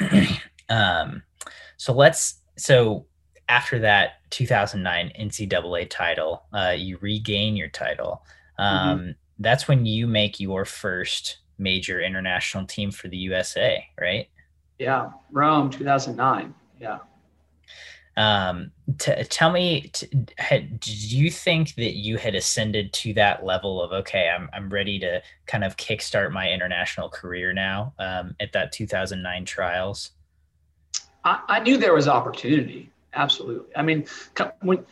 um 0.68 1.22
so 1.76 1.92
let's 1.92 2.40
so 2.56 3.06
after 3.48 3.78
that 3.78 4.14
2009 4.30 5.12
ncaa 5.20 5.88
title 5.88 6.42
uh 6.52 6.74
you 6.76 6.98
regain 7.00 7.56
your 7.56 7.68
title 7.68 8.22
mm-hmm. 8.58 8.88
um 8.90 8.98
mm-hmm 8.98 9.10
that's 9.38 9.68
when 9.68 9.84
you 9.84 10.06
make 10.06 10.40
your 10.40 10.64
first 10.64 11.38
major 11.58 12.00
international 12.00 12.66
team 12.66 12.90
for 12.90 13.08
the 13.08 13.16
USA, 13.18 13.86
right? 14.00 14.28
Yeah, 14.78 15.10
Rome 15.30 15.70
2009. 15.70 16.54
Yeah. 16.80 16.98
Um, 18.16 18.72
t- 18.98 19.24
tell 19.24 19.52
me, 19.52 19.90
t- 19.92 20.08
had, 20.38 20.80
did 20.80 21.12
you 21.12 21.30
think 21.30 21.74
that 21.74 21.96
you 21.96 22.16
had 22.16 22.34
ascended 22.34 22.92
to 22.94 23.12
that 23.14 23.44
level 23.44 23.82
of 23.82 23.92
okay, 23.92 24.30
I'm 24.30 24.48
I'm 24.52 24.70
ready 24.70 24.98
to 25.00 25.22
kind 25.46 25.64
of 25.64 25.76
kickstart 25.76 26.32
my 26.32 26.50
international 26.50 27.10
career 27.10 27.52
now 27.52 27.92
um, 27.98 28.34
at 28.40 28.52
that 28.52 28.72
2009 28.72 29.44
trials? 29.44 30.12
I, 31.24 31.40
I 31.48 31.60
knew 31.60 31.76
there 31.76 31.94
was 31.94 32.08
opportunity. 32.08 32.90
Absolutely. 33.12 33.74
I 33.76 33.82
mean, 33.82 34.06
when 34.60 34.84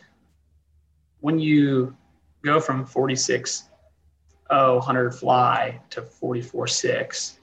when 1.21 1.39
you 1.39 1.95
go 2.43 2.59
from 2.59 2.85
46 2.85 3.69
oh, 4.49 4.75
100 4.75 5.11
fly 5.15 5.79
to 5.89 6.01
44 6.01 6.67
6. 6.67 7.39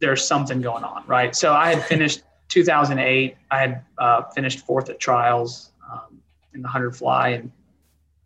there's 0.00 0.24
something 0.24 0.60
going 0.60 0.84
on, 0.84 1.04
right? 1.06 1.34
So 1.34 1.52
I 1.52 1.74
had 1.74 1.84
finished 1.84 2.22
2008. 2.48 3.36
I 3.50 3.58
had 3.58 3.84
uh, 3.98 4.22
finished 4.30 4.66
fourth 4.66 4.88
at 4.90 4.98
trials 4.98 5.70
um, 5.90 6.20
in 6.54 6.62
the 6.62 6.66
100 6.66 6.96
fly. 6.96 7.28
And 7.30 7.52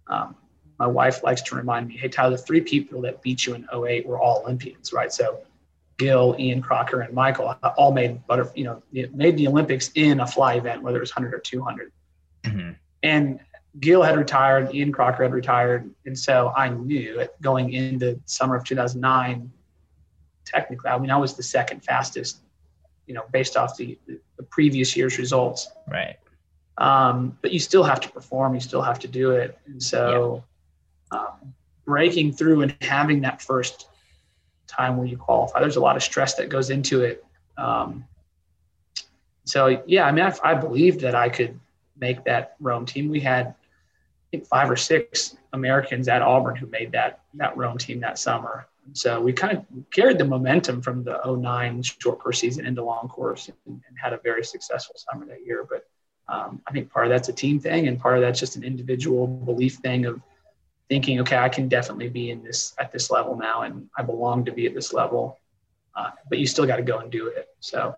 um, 0.08 0.36
my 0.78 0.86
wife 0.86 1.22
likes 1.22 1.42
to 1.42 1.54
remind 1.54 1.88
me, 1.88 1.96
hey, 1.96 2.08
Tyler, 2.08 2.36
the 2.36 2.38
three 2.38 2.60
people 2.60 3.00
that 3.02 3.22
beat 3.22 3.46
you 3.46 3.54
in 3.54 3.66
08 3.72 4.06
were 4.06 4.18
all 4.18 4.42
Olympians, 4.42 4.92
right? 4.92 5.12
So 5.12 5.40
Gil, 5.98 6.34
Ian 6.38 6.62
Crocker, 6.62 7.00
and 7.00 7.14
Michael 7.14 7.54
all 7.76 7.92
made 7.92 8.26
butter, 8.26 8.50
you 8.54 8.64
know, 8.64 8.82
made 8.92 9.36
the 9.36 9.46
Olympics 9.46 9.90
in 9.94 10.20
a 10.20 10.26
fly 10.26 10.54
event, 10.54 10.82
whether 10.82 10.98
it 10.98 11.00
was 11.00 11.14
100 11.14 11.34
or 11.34 11.38
200. 11.38 11.92
Mm-hmm. 12.44 12.70
And 13.02 13.40
Gil 13.78 14.02
had 14.02 14.16
retired, 14.16 14.74
Ian 14.74 14.92
Crocker 14.92 15.22
had 15.22 15.32
retired, 15.32 15.88
and 16.04 16.18
so 16.18 16.52
I 16.56 16.68
knew 16.68 17.24
going 17.40 17.72
into 17.72 18.20
summer 18.26 18.56
of 18.56 18.64
2009. 18.64 19.50
Technically, 20.44 20.90
I 20.90 20.98
mean, 20.98 21.10
I 21.10 21.16
was 21.16 21.34
the 21.34 21.42
second 21.42 21.84
fastest, 21.84 22.40
you 23.06 23.14
know, 23.14 23.24
based 23.32 23.56
off 23.56 23.76
the, 23.76 23.98
the 24.36 24.42
previous 24.44 24.96
year's 24.96 25.18
results. 25.18 25.70
Right. 25.88 26.16
Um, 26.78 27.36
but 27.42 27.52
you 27.52 27.58
still 27.58 27.84
have 27.84 28.00
to 28.00 28.08
perform. 28.08 28.54
You 28.54 28.60
still 28.60 28.82
have 28.82 28.98
to 29.00 29.08
do 29.08 29.32
it, 29.32 29.58
and 29.66 29.82
so 29.82 30.42
yeah. 31.12 31.18
um, 31.18 31.54
breaking 31.84 32.32
through 32.32 32.62
and 32.62 32.74
having 32.80 33.20
that 33.22 33.42
first 33.42 33.88
time 34.66 34.96
where 34.96 35.06
you 35.06 35.16
qualify. 35.16 35.60
There's 35.60 35.76
a 35.76 35.80
lot 35.80 35.96
of 35.96 36.02
stress 36.02 36.34
that 36.36 36.48
goes 36.48 36.70
into 36.70 37.02
it. 37.02 37.24
Um, 37.58 38.04
so 39.44 39.82
yeah, 39.86 40.06
I 40.06 40.12
mean, 40.12 40.24
I, 40.24 40.34
I 40.42 40.54
believed 40.54 41.00
that 41.00 41.14
I 41.14 41.28
could 41.28 41.58
make 41.98 42.24
that 42.24 42.56
Rome 42.60 42.86
team. 42.86 43.10
We 43.10 43.20
had, 43.20 43.48
I 43.48 43.54
think, 44.30 44.46
five 44.46 44.70
or 44.70 44.76
six 44.76 45.36
Americans 45.52 46.08
at 46.08 46.22
Auburn 46.22 46.56
who 46.56 46.66
made 46.66 46.92
that 46.92 47.20
that 47.34 47.56
Rome 47.56 47.78
team 47.78 48.00
that 48.00 48.18
summer. 48.18 48.66
So 48.92 49.20
we 49.20 49.32
kind 49.32 49.56
of 49.56 49.64
carried 49.90 50.18
the 50.18 50.24
momentum 50.24 50.82
from 50.82 51.04
the 51.04 51.20
09 51.24 51.82
short 51.82 52.18
course 52.18 52.40
season 52.40 52.66
into 52.66 52.82
long 52.82 53.08
course 53.08 53.48
and, 53.48 53.56
and 53.66 53.98
had 54.00 54.12
a 54.12 54.18
very 54.18 54.44
successful 54.44 54.96
summer 54.96 55.24
that 55.26 55.46
year. 55.46 55.66
But 55.68 55.86
um, 56.28 56.60
I 56.66 56.72
think 56.72 56.90
part 56.90 57.06
of 57.06 57.10
that's 57.10 57.28
a 57.28 57.32
team 57.32 57.60
thing, 57.60 57.88
and 57.88 57.98
part 57.98 58.16
of 58.16 58.22
that's 58.22 58.40
just 58.40 58.56
an 58.56 58.64
individual 58.64 59.26
belief 59.26 59.76
thing 59.76 60.06
of 60.06 60.20
thinking, 60.88 61.20
okay, 61.20 61.36
I 61.36 61.48
can 61.48 61.68
definitely 61.68 62.08
be 62.08 62.30
in 62.30 62.42
this 62.42 62.74
at 62.78 62.92
this 62.92 63.10
level 63.10 63.36
now, 63.36 63.62
and 63.62 63.88
I 63.96 64.02
belong 64.02 64.44
to 64.46 64.52
be 64.52 64.66
at 64.66 64.74
this 64.74 64.92
level. 64.92 65.38
Uh, 65.94 66.10
but 66.28 66.38
you 66.38 66.46
still 66.46 66.66
got 66.66 66.76
to 66.76 66.82
go 66.82 66.98
and 66.98 67.10
do 67.10 67.26
it. 67.26 67.48
So, 67.60 67.94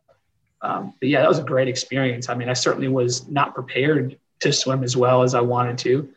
um, 0.63 0.95
but 0.99 1.09
yeah, 1.09 1.21
that 1.21 1.29
was 1.29 1.39
a 1.39 1.45
great 1.45 1.69
experience. 1.69 2.29
I 2.29 2.35
mean, 2.35 2.49
I 2.49 2.55
certainly 2.55 2.89
was 2.89 3.29
not 3.29 3.55
prepared 3.55 4.19
to 4.41 4.53
swim 4.53 4.83
as 4.83 4.97
well 4.97 5.23
as 5.23 5.35
I 5.35 5.41
wanted 5.41 5.79
to. 5.79 6.09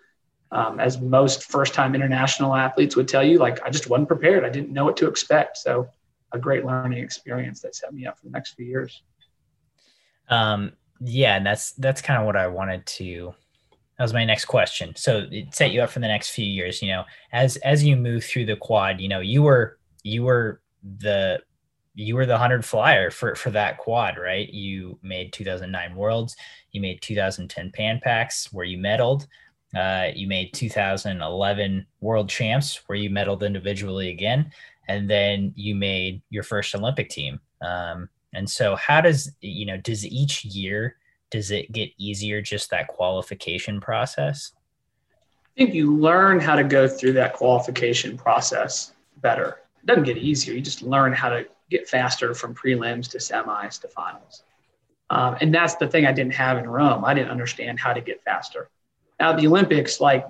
Um, 0.52 0.80
as 0.80 1.02
most 1.02 1.44
first-time 1.44 1.94
international 1.94 2.56
athletes 2.56 2.96
would 2.96 3.08
tell 3.08 3.24
you, 3.24 3.38
like 3.38 3.62
I 3.66 3.70
just 3.70 3.90
wasn't 3.90 4.08
prepared. 4.08 4.46
I 4.46 4.50
didn't 4.50 4.72
know 4.72 4.86
what 4.86 4.98
to 4.98 5.08
expect. 5.08 5.58
So, 5.58 5.90
a 6.34 6.40
great 6.40 6.66
learning 6.66 7.04
experience 7.04 7.62
that 7.62 7.76
set 7.76 7.94
me 7.94 8.06
up 8.06 8.20
for 8.20 8.26
the 8.26 8.32
next 8.32 8.54
few 8.54 8.66
years. 8.66 9.02
Um, 10.30 10.74
yeah, 11.00 11.36
and 11.38 11.46
that's 11.46 11.72
that's 11.74 12.02
kind 12.02 12.20
of 12.20 12.26
what 12.26 12.36
I 12.36 12.48
wanted 12.48 12.86
to 12.86 13.34
that 13.98 14.04
was 14.04 14.14
my 14.14 14.26
next 14.26 14.46
question. 14.46 14.96
So 14.96 15.28
it 15.32 15.56
set 15.56 15.72
you 15.72 15.82
up 15.82 15.90
for 15.90 16.00
the 16.00 16.08
next 16.08 16.30
few 16.30 16.46
years. 16.46 16.82
You 16.82 16.90
know, 16.90 17.04
as 17.32 17.58
as 17.58 17.84
you 17.84 17.96
move 17.96 18.24
through 18.24 18.46
the 18.46 18.56
quad, 18.56 19.02
you 19.02 19.10
know, 19.10 19.22
you 19.22 19.42
were 19.42 19.80
you 20.04 20.24
were 20.24 20.62
the 21.00 21.42
you 21.96 22.16
were 22.16 22.28
the 22.28 22.38
hundred 22.38 22.64
flyer 22.64 23.10
for 23.10 23.34
for 23.36 23.50
that 23.52 23.80
quad, 23.80 24.18
right? 24.18 24.48
You 24.50 25.00
made 25.02 25.34
2009 25.34 25.96
Worlds, 25.96 26.36
you 26.72 26.80
made 26.80 27.02
2010 27.02 27.72
Pan 27.72 28.00
Pacs 28.04 28.54
where 28.54 28.66
you 28.66 28.78
medaled. 28.78 29.26
Uh, 29.76 30.08
you 30.16 30.28
made 30.28 30.54
2011 30.54 31.86
World 32.00 32.30
Champs 32.30 32.82
where 32.88 32.98
you 32.98 33.10
medaled 33.10 33.46
individually 33.46 34.10
again, 34.10 34.52
and 34.88 35.10
then 35.10 35.54
you 35.56 35.76
made 35.76 36.22
your 36.30 36.44
first 36.44 36.74
Olympic 36.74 37.10
team. 37.10 37.40
Um, 37.62 38.10
and 38.34 38.50
so, 38.50 38.76
how 38.76 39.02
does 39.02 39.32
you 39.42 39.66
know? 39.66 39.78
Does 39.78 40.06
each 40.06 40.46
year 40.46 40.98
does 41.30 41.52
it 41.52 41.72
get 41.72 41.90
easier 41.98 42.42
just 42.42 42.70
that 42.70 42.88
qualification 42.88 43.82
process? 43.82 44.54
I 45.56 45.62
think 45.62 45.74
you 45.74 45.96
learn 45.96 46.40
how 46.40 46.56
to 46.56 46.64
go 46.64 46.88
through 46.88 47.14
that 47.14 47.34
qualification 47.34 48.18
process 48.18 48.94
better. 49.18 49.60
It 49.82 49.88
doesn't 49.88 50.04
get 50.04 50.18
easier. 50.18 50.54
You 50.54 50.62
just 50.62 50.82
learn 50.82 51.14
how 51.14 51.30
to 51.30 51.48
get 51.70 51.90
faster 51.90 52.34
from 52.34 52.54
prelims 52.54 53.10
to 53.12 53.18
semis 53.18 53.82
to 53.82 53.88
finals. 53.88 54.44
Um, 55.10 55.38
and 55.42 55.54
that's 55.54 55.76
the 55.76 55.88
thing 55.88 56.06
I 56.06 56.12
didn't 56.12 56.34
have 56.36 56.58
in 56.58 56.70
Rome. 56.70 57.04
I 57.04 57.14
didn't 57.14 57.32
understand 57.32 57.80
how 57.80 57.94
to 57.94 58.02
get 58.02 58.24
faster. 58.24 58.70
Now 59.20 59.34
the 59.34 59.48
Olympics, 59.48 60.00
like 60.00 60.28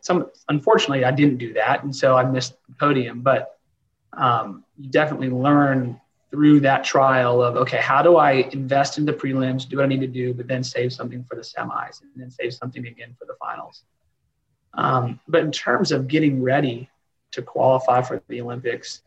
some, 0.00 0.30
unfortunately, 0.48 1.04
I 1.04 1.10
didn't 1.10 1.38
do 1.38 1.52
that, 1.54 1.84
and 1.84 1.94
so 1.94 2.16
I 2.16 2.24
missed 2.24 2.54
the 2.68 2.74
podium. 2.74 3.20
But 3.20 3.58
um, 4.12 4.64
you 4.76 4.88
definitely 4.90 5.30
learn 5.30 6.00
through 6.30 6.60
that 6.60 6.84
trial 6.84 7.42
of 7.42 7.56
okay 7.56 7.78
how 7.78 8.02
do 8.02 8.16
i 8.16 8.32
invest 8.52 8.98
in 8.98 9.06
the 9.06 9.12
prelims 9.12 9.66
do 9.66 9.76
what 9.76 9.84
i 9.84 9.88
need 9.88 10.00
to 10.00 10.06
do 10.06 10.34
but 10.34 10.46
then 10.46 10.62
save 10.62 10.92
something 10.92 11.24
for 11.24 11.36
the 11.36 11.42
semis 11.42 12.02
and 12.02 12.10
then 12.16 12.30
save 12.30 12.52
something 12.52 12.86
again 12.86 13.14
for 13.18 13.24
the 13.24 13.34
finals 13.40 13.84
um, 14.74 15.18
but 15.26 15.42
in 15.42 15.50
terms 15.50 15.90
of 15.90 16.06
getting 16.06 16.42
ready 16.42 16.88
to 17.30 17.40
qualify 17.40 18.02
for 18.02 18.22
the 18.28 18.40
olympics 18.40 19.02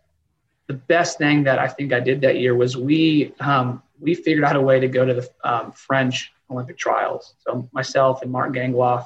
the 0.66 0.74
best 0.74 1.20
thing 1.20 1.44
that 1.44 1.60
i 1.60 1.68
think 1.68 1.94
i 1.94 2.00
did 2.00 2.22
that 2.22 2.40
year 2.40 2.56
was 2.56 2.76
we 2.76 3.34
um, 3.40 3.84
we 4.00 4.16
figured 4.16 4.44
out 4.44 4.56
a 4.56 4.62
way 4.62 4.80
to 4.80 4.88
go 4.88 5.06
to 5.06 5.14
the 5.14 5.30
um, 5.44 5.72
french 5.74 6.34
olympic 6.52 6.78
trials 6.78 7.36
so 7.40 7.68
myself 7.72 8.22
and 8.22 8.32
Mark 8.32 8.54
Gangloff 8.54 9.06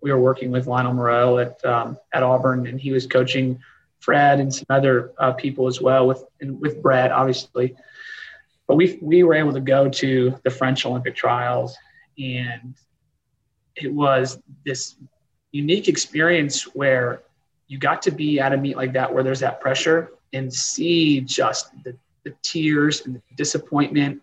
we 0.00 0.12
were 0.12 0.20
working 0.20 0.50
with 0.50 0.66
lionel 0.66 0.94
moreau 0.94 1.38
at, 1.38 1.64
um, 1.64 1.96
at 2.12 2.22
auburn 2.22 2.66
and 2.66 2.80
he 2.80 2.92
was 2.92 3.06
coaching 3.06 3.58
Fred 4.06 4.38
and 4.38 4.54
some 4.54 4.66
other 4.70 5.12
uh, 5.18 5.32
people 5.32 5.66
as 5.66 5.80
well 5.80 6.06
with 6.06 6.24
with 6.40 6.80
Brett, 6.80 7.10
obviously. 7.10 7.74
But 8.68 8.76
we 8.76 8.98
we 9.02 9.24
were 9.24 9.34
able 9.34 9.52
to 9.52 9.60
go 9.60 9.88
to 9.88 10.38
the 10.44 10.50
French 10.50 10.86
Olympic 10.86 11.16
trials, 11.16 11.76
and 12.16 12.74
it 13.74 13.92
was 13.92 14.38
this 14.64 14.94
unique 15.50 15.88
experience 15.88 16.62
where 16.74 17.22
you 17.66 17.78
got 17.78 18.02
to 18.02 18.12
be 18.12 18.38
at 18.38 18.52
a 18.52 18.56
meet 18.56 18.76
like 18.76 18.92
that 18.92 19.12
where 19.12 19.24
there's 19.24 19.40
that 19.40 19.60
pressure 19.60 20.12
and 20.32 20.52
see 20.52 21.20
just 21.20 21.72
the, 21.82 21.96
the 22.24 22.32
tears 22.42 23.06
and 23.06 23.16
the 23.16 23.22
disappointment 23.36 24.22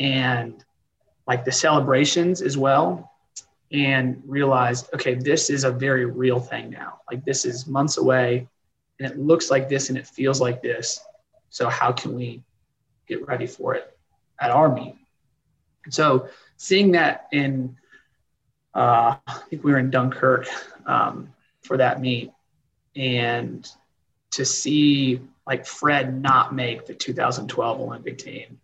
and 0.00 0.64
like 1.30 1.44
the 1.44 1.52
celebrations 1.52 2.42
as 2.42 2.56
well 2.58 2.86
and 3.72 4.22
realize 4.26 4.78
okay 4.94 5.14
this 5.14 5.42
is 5.48 5.62
a 5.64 5.72
very 5.86 6.04
real 6.04 6.40
thing 6.40 6.70
now 6.70 6.90
like 7.10 7.24
this 7.24 7.44
is 7.44 7.66
months 7.66 7.96
away 7.98 8.46
and 9.00 9.10
it 9.10 9.18
looks 9.18 9.50
like 9.50 9.68
this 9.68 9.88
and 9.88 9.96
it 9.98 10.06
feels 10.06 10.40
like 10.40 10.62
this. 10.62 11.00
So 11.48 11.68
how 11.68 11.90
can 11.90 12.14
we 12.14 12.42
get 13.08 13.26
ready 13.26 13.46
for 13.46 13.74
it 13.74 13.96
at 14.38 14.50
our 14.50 14.72
meet? 14.72 14.94
So 15.88 16.28
seeing 16.58 16.92
that 16.92 17.26
in, 17.32 17.76
uh, 18.74 19.16
I 19.26 19.40
think 19.48 19.64
we 19.64 19.72
were 19.72 19.78
in 19.78 19.90
Dunkirk 19.90 20.46
um, 20.86 21.32
for 21.62 21.78
that 21.78 22.00
meet, 22.00 22.30
and 22.94 23.68
to 24.32 24.44
see 24.44 25.20
like 25.46 25.66
Fred 25.66 26.20
not 26.22 26.54
make 26.54 26.86
the 26.86 26.94
2012 26.94 27.80
Olympic 27.80 28.18
team, 28.18 28.59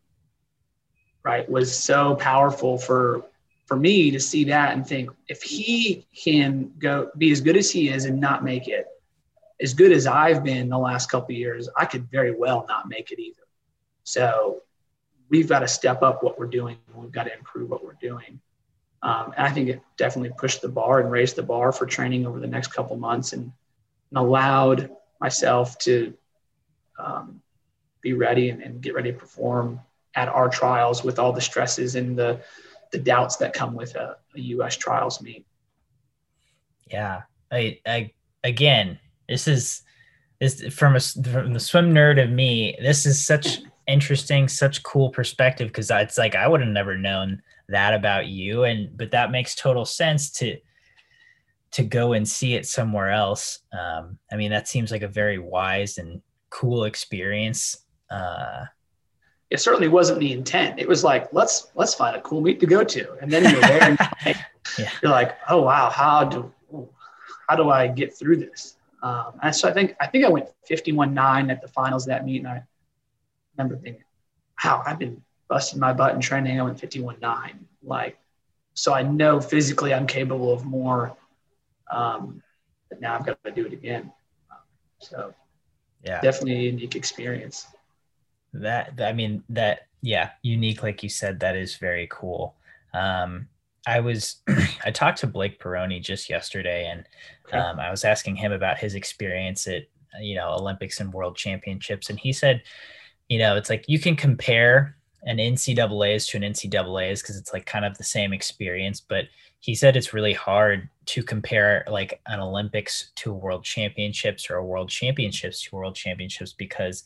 right, 1.26 1.48
was 1.50 1.76
so 1.76 2.14
powerful 2.14 2.78
for 2.78 3.24
for 3.66 3.76
me 3.76 4.12
to 4.12 4.20
see 4.20 4.44
that 4.44 4.74
and 4.74 4.86
think 4.86 5.10
if 5.26 5.42
he 5.42 6.06
can 6.16 6.72
go 6.78 7.10
be 7.18 7.32
as 7.32 7.40
good 7.40 7.56
as 7.56 7.68
he 7.68 7.88
is 7.88 8.04
and 8.04 8.20
not 8.20 8.44
make 8.44 8.68
it, 8.68 8.86
as 9.60 9.74
good 9.74 9.90
as 9.90 10.06
I've 10.06 10.44
been 10.44 10.68
the 10.68 10.78
last 10.78 11.10
couple 11.10 11.34
years, 11.34 11.68
I 11.76 11.84
could 11.84 12.08
very 12.08 12.30
well 12.32 12.64
not 12.68 12.88
make 12.88 13.10
it 13.10 13.18
either. 13.18 13.42
So 14.04 14.62
we've 15.28 15.48
got 15.48 15.60
to 15.60 15.68
step 15.68 16.00
up 16.04 16.22
what 16.22 16.38
we're 16.38 16.46
doing. 16.46 16.76
We've 16.94 17.10
got 17.10 17.24
to 17.24 17.36
improve 17.36 17.70
what 17.70 17.82
we're 17.84 17.98
doing. 18.00 18.40
Um, 19.02 19.32
and 19.36 19.48
I 19.48 19.50
think 19.50 19.68
it 19.68 19.82
definitely 19.96 20.32
pushed 20.38 20.62
the 20.62 20.68
bar 20.68 21.00
and 21.00 21.10
raised 21.10 21.34
the 21.34 21.42
bar 21.42 21.72
for 21.72 21.86
training 21.86 22.24
over 22.24 22.38
the 22.38 22.46
next 22.46 22.68
couple 22.68 22.96
months 22.96 23.32
and, 23.32 23.50
and 24.10 24.18
allowed 24.18 24.90
myself 25.20 25.76
to 25.80 26.14
um, 27.00 27.42
be 28.00 28.12
ready 28.12 28.50
and, 28.50 28.62
and, 28.62 28.80
get 28.80 28.94
ready 28.94 29.12
to 29.12 29.18
perform 29.18 29.80
at 30.16 30.28
our 30.28 30.48
trials 30.48 31.04
with 31.04 31.18
all 31.18 31.32
the 31.32 31.40
stresses 31.40 31.94
and 31.94 32.18
the, 32.18 32.40
the 32.90 32.98
doubts 32.98 33.36
that 33.36 33.52
come 33.52 33.74
with 33.74 33.94
a, 33.94 34.16
a 34.34 34.40
U.S. 34.40 34.76
trials 34.76 35.22
meet. 35.22 35.46
Yeah, 36.90 37.22
I, 37.52 37.80
I 37.86 38.12
again, 38.42 38.98
this 39.28 39.46
is 39.46 39.82
this 40.40 40.62
from 40.74 40.96
a 40.96 41.00
from 41.00 41.52
the 41.52 41.60
swim 41.60 41.92
nerd 41.92 42.22
of 42.22 42.30
me. 42.30 42.76
This 42.80 43.06
is 43.06 43.24
such 43.24 43.60
interesting, 43.86 44.48
such 44.48 44.82
cool 44.82 45.10
perspective 45.10 45.68
because 45.68 45.90
it's 45.90 46.18
like 46.18 46.34
I 46.34 46.48
would 46.48 46.60
have 46.60 46.70
never 46.70 46.96
known 46.96 47.42
that 47.68 47.94
about 47.94 48.26
you, 48.26 48.64
and 48.64 48.96
but 48.96 49.10
that 49.10 49.30
makes 49.30 49.54
total 49.54 49.84
sense 49.84 50.30
to 50.32 50.58
to 51.72 51.82
go 51.82 52.12
and 52.12 52.26
see 52.26 52.54
it 52.54 52.66
somewhere 52.66 53.10
else. 53.10 53.58
Um, 53.72 54.18
I 54.32 54.36
mean, 54.36 54.50
that 54.52 54.68
seems 54.68 54.90
like 54.90 55.02
a 55.02 55.08
very 55.08 55.38
wise 55.38 55.98
and 55.98 56.22
cool 56.50 56.84
experience. 56.84 57.78
Uh, 58.08 58.66
it 59.50 59.60
certainly 59.60 59.88
wasn't 59.88 60.18
the 60.18 60.32
intent. 60.32 60.78
It 60.78 60.88
was 60.88 61.04
like 61.04 61.32
let's 61.32 61.68
let's 61.74 61.94
find 61.94 62.16
a 62.16 62.20
cool 62.20 62.40
meet 62.40 62.60
to 62.60 62.66
go 62.66 62.82
to, 62.84 63.12
and 63.20 63.30
then 63.30 63.44
you're 63.44 63.60
there, 63.60 63.82
and 63.82 63.98
yeah. 64.78 64.90
you're 65.02 65.12
like, 65.12 65.36
oh 65.48 65.62
wow, 65.62 65.90
how 65.90 66.24
do 66.24 66.52
how 67.48 67.56
do 67.56 67.70
I 67.70 67.86
get 67.86 68.16
through 68.16 68.36
this? 68.36 68.76
Um, 69.02 69.38
and 69.42 69.54
so 69.54 69.68
I 69.68 69.72
think 69.72 69.94
I 70.00 70.06
think 70.06 70.24
I 70.24 70.28
went 70.28 70.48
51-9 70.68 71.50
at 71.50 71.62
the 71.62 71.68
finals 71.68 72.04
of 72.04 72.08
that 72.08 72.24
meet, 72.24 72.38
and 72.38 72.48
I 72.48 72.62
remember 73.56 73.80
thinking, 73.80 74.04
wow, 74.64 74.82
I've 74.84 74.98
been 74.98 75.22
busting 75.48 75.78
my 75.78 75.92
butt 75.92 76.14
in 76.14 76.20
training. 76.20 76.58
I 76.58 76.62
went 76.64 76.78
51-9. 76.78 77.52
Like, 77.84 78.18
so 78.74 78.92
I 78.92 79.02
know 79.02 79.40
physically 79.40 79.94
I'm 79.94 80.06
capable 80.06 80.52
of 80.52 80.64
more. 80.64 81.16
Um, 81.90 82.42
but 82.88 83.00
now 83.00 83.14
I've 83.14 83.24
got 83.24 83.42
to 83.44 83.50
do 83.52 83.66
it 83.66 83.72
again. 83.72 84.12
So 84.98 85.32
yeah, 86.02 86.20
definitely 86.20 86.56
a 86.56 86.70
unique 86.70 86.96
experience. 86.96 87.66
That, 88.60 89.00
I 89.00 89.12
mean, 89.12 89.42
that, 89.50 89.88
yeah, 90.02 90.30
unique, 90.42 90.82
like 90.82 91.02
you 91.02 91.08
said, 91.08 91.40
that 91.40 91.56
is 91.56 91.76
very 91.76 92.08
cool. 92.10 92.54
Um, 92.94 93.48
I 93.86 94.00
was 94.00 94.42
I 94.84 94.90
talked 94.90 95.18
to 95.18 95.26
Blake 95.26 95.60
Pieroni 95.60 96.02
just 96.02 96.28
yesterday, 96.28 96.88
and 96.90 97.08
okay. 97.46 97.58
um, 97.58 97.78
I 97.78 97.90
was 97.90 98.04
asking 98.04 98.36
him 98.36 98.52
about 98.52 98.78
his 98.78 98.94
experience 98.94 99.66
at 99.68 99.84
you 100.20 100.34
know 100.34 100.54
Olympics 100.54 101.00
and 101.00 101.12
World 101.12 101.36
Championships, 101.36 102.10
and 102.10 102.18
he 102.18 102.32
said, 102.32 102.62
you 103.28 103.38
know, 103.38 103.56
it's 103.56 103.70
like 103.70 103.84
you 103.86 103.98
can 103.98 104.16
compare 104.16 104.96
an 105.22 105.38
NCAA's 105.38 106.26
to 106.28 106.36
an 106.36 106.42
NCAA's 106.42 107.22
because 107.22 107.36
it's 107.36 107.52
like 107.52 107.66
kind 107.66 107.84
of 107.84 107.96
the 107.98 108.04
same 108.04 108.32
experience, 108.32 109.00
but 109.00 109.26
he 109.60 109.74
said 109.74 109.96
it's 109.96 110.14
really 110.14 110.32
hard 110.32 110.88
to 111.06 111.22
compare 111.22 111.84
like 111.88 112.20
an 112.26 112.38
Olympics 112.38 113.10
to 113.16 113.32
World 113.32 113.64
Championships 113.64 114.48
or 114.48 114.56
a 114.56 114.64
World 114.64 114.88
Championships 114.88 115.62
to 115.62 115.76
World 115.76 115.96
Championships 115.96 116.52
because 116.52 117.02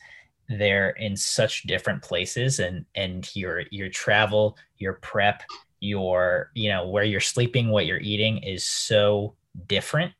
they're 0.50 0.90
in 0.90 1.16
such 1.16 1.62
different 1.62 2.02
places 2.02 2.58
and 2.58 2.84
and 2.94 3.30
your 3.34 3.62
your 3.70 3.88
travel, 3.88 4.58
your 4.78 4.94
prep, 4.94 5.42
your 5.80 6.50
you 6.54 6.68
know 6.68 6.86
where 6.86 7.04
you're 7.04 7.20
sleeping 7.20 7.70
what 7.70 7.86
you're 7.86 8.00
eating 8.00 8.38
is 8.42 8.66
so 8.66 9.34
different 9.66 10.12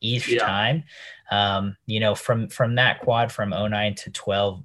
each 0.00 0.28
yeah. 0.28 0.46
time 0.46 0.84
um 1.30 1.76
you 1.86 2.00
know 2.00 2.14
from 2.14 2.48
from 2.48 2.76
that 2.76 3.00
quad 3.00 3.30
from 3.30 3.50
09 3.50 3.94
to 3.96 4.10
12 4.10 4.62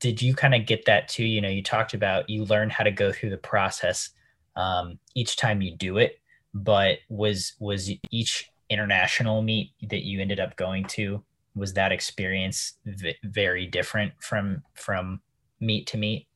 did 0.00 0.22
you 0.22 0.34
kind 0.34 0.54
of 0.54 0.64
get 0.64 0.84
that 0.86 1.08
too 1.08 1.24
you 1.24 1.40
know 1.40 1.48
you 1.48 1.62
talked 1.62 1.92
about 1.92 2.30
you 2.30 2.44
learn 2.44 2.70
how 2.70 2.84
to 2.84 2.90
go 2.90 3.12
through 3.12 3.30
the 3.30 3.36
process 3.36 4.10
um 4.56 4.98
each 5.14 5.36
time 5.36 5.60
you 5.60 5.76
do 5.76 5.98
it 5.98 6.20
but 6.54 6.98
was 7.08 7.54
was 7.58 7.90
each 8.10 8.50
international 8.70 9.42
meet 9.42 9.72
that 9.90 10.04
you 10.04 10.20
ended 10.20 10.40
up 10.40 10.56
going 10.56 10.84
to 10.84 11.22
was 11.58 11.74
that 11.74 11.92
experience 11.92 12.74
v- 12.84 13.16
very 13.24 13.66
different 13.66 14.12
from 14.20 14.62
from 14.74 15.20
meet 15.60 15.86
to 15.86 15.96
meet 15.96 16.28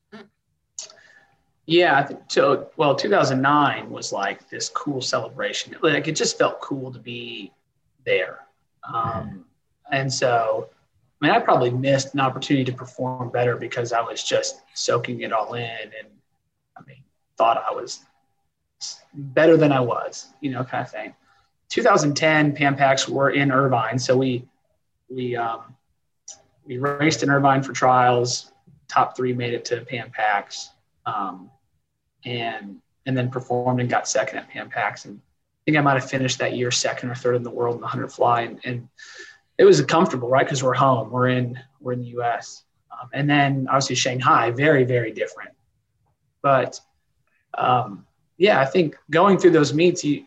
yeah, 1.65 2.09
so 2.27 2.69
well, 2.75 2.93
2009 2.93 3.89
was 3.89 4.11
like 4.11 4.49
this 4.49 4.67
cool 4.69 5.01
celebration. 5.01 5.75
Like 5.81 6.07
it 6.07 6.15
just 6.15 6.37
felt 6.37 6.59
cool 6.59 6.91
to 6.91 6.99
be 6.99 7.53
there, 8.05 8.39
um, 8.91 9.45
and 9.91 10.13
so 10.13 10.69
I 11.21 11.25
mean, 11.25 11.33
I 11.33 11.39
probably 11.39 11.69
missed 11.69 12.13
an 12.13 12.19
opportunity 12.19 12.65
to 12.65 12.77
perform 12.77 13.29
better 13.29 13.55
because 13.55 13.93
I 13.93 14.01
was 14.01 14.23
just 14.23 14.61
soaking 14.73 15.21
it 15.21 15.31
all 15.31 15.53
in, 15.53 15.63
and 15.63 16.07
I 16.77 16.81
mean, 16.85 17.03
thought 17.37 17.63
I 17.65 17.73
was 17.73 18.01
better 19.13 19.55
than 19.55 19.71
I 19.71 19.79
was, 19.79 20.33
you 20.41 20.51
know, 20.51 20.65
kind 20.65 20.85
of 20.85 20.91
thing. 20.91 21.15
2010 21.69 22.53
Pan 22.55 22.75
Pacs 22.75 23.07
were 23.07 23.29
in 23.29 23.53
Irvine, 23.53 23.97
so 23.97 24.17
we 24.17 24.45
we 25.09 25.35
um, 25.35 25.75
we 26.65 26.77
raced 26.77 27.23
in 27.23 27.29
Irvine 27.29 27.63
for 27.63 27.73
trials. 27.73 28.51
Top 28.87 29.15
three 29.15 29.33
made 29.33 29.53
it 29.53 29.65
to 29.65 29.81
Pan 29.81 30.11
Pacs 30.11 30.69
um, 31.05 31.49
and 32.25 32.79
and 33.05 33.17
then 33.17 33.29
performed 33.29 33.79
and 33.79 33.89
got 33.89 34.07
second 34.07 34.39
at 34.39 34.49
Pan 34.49 34.69
Pacs. 34.69 35.05
And 35.05 35.19
I 35.19 35.61
think 35.65 35.77
I 35.77 35.81
might 35.81 35.93
have 35.93 36.09
finished 36.09 36.39
that 36.39 36.55
year 36.55 36.71
second 36.71 37.09
or 37.09 37.15
third 37.15 37.35
in 37.35 37.43
the 37.43 37.49
world 37.49 37.75
in 37.75 37.81
the 37.81 37.85
100 37.85 38.11
fly. 38.11 38.41
And, 38.41 38.59
and 38.63 38.89
it 39.57 39.65
was 39.65 39.81
comfortable, 39.81 40.29
right? 40.29 40.45
Because 40.45 40.63
we're 40.63 40.73
home, 40.73 41.11
we're 41.11 41.29
in 41.29 41.59
we're 41.79 41.93
in 41.93 42.01
the 42.01 42.07
U.S. 42.07 42.63
Um, 42.91 43.09
and 43.13 43.29
then 43.29 43.67
obviously 43.69 43.95
Shanghai, 43.95 44.51
very 44.51 44.83
very 44.83 45.11
different. 45.11 45.51
But 46.41 46.79
um, 47.57 48.05
yeah, 48.37 48.59
I 48.59 48.65
think 48.65 48.97
going 49.09 49.37
through 49.37 49.51
those 49.51 49.73
meets, 49.73 50.03
you, 50.03 50.25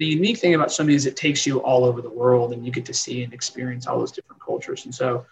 the 0.00 0.06
unique 0.06 0.38
thing 0.38 0.54
about 0.54 0.72
swimming 0.72 0.96
is 0.96 1.04
it 1.04 1.14
takes 1.14 1.46
you 1.46 1.58
all 1.58 1.84
over 1.84 2.00
the 2.00 2.08
world, 2.08 2.54
and 2.54 2.64
you 2.64 2.72
get 2.72 2.86
to 2.86 2.94
see 2.94 3.22
and 3.22 3.34
experience 3.34 3.86
all 3.86 3.98
those 3.98 4.10
different 4.10 4.42
cultures. 4.42 4.86
And 4.86 4.94
so 4.94 5.26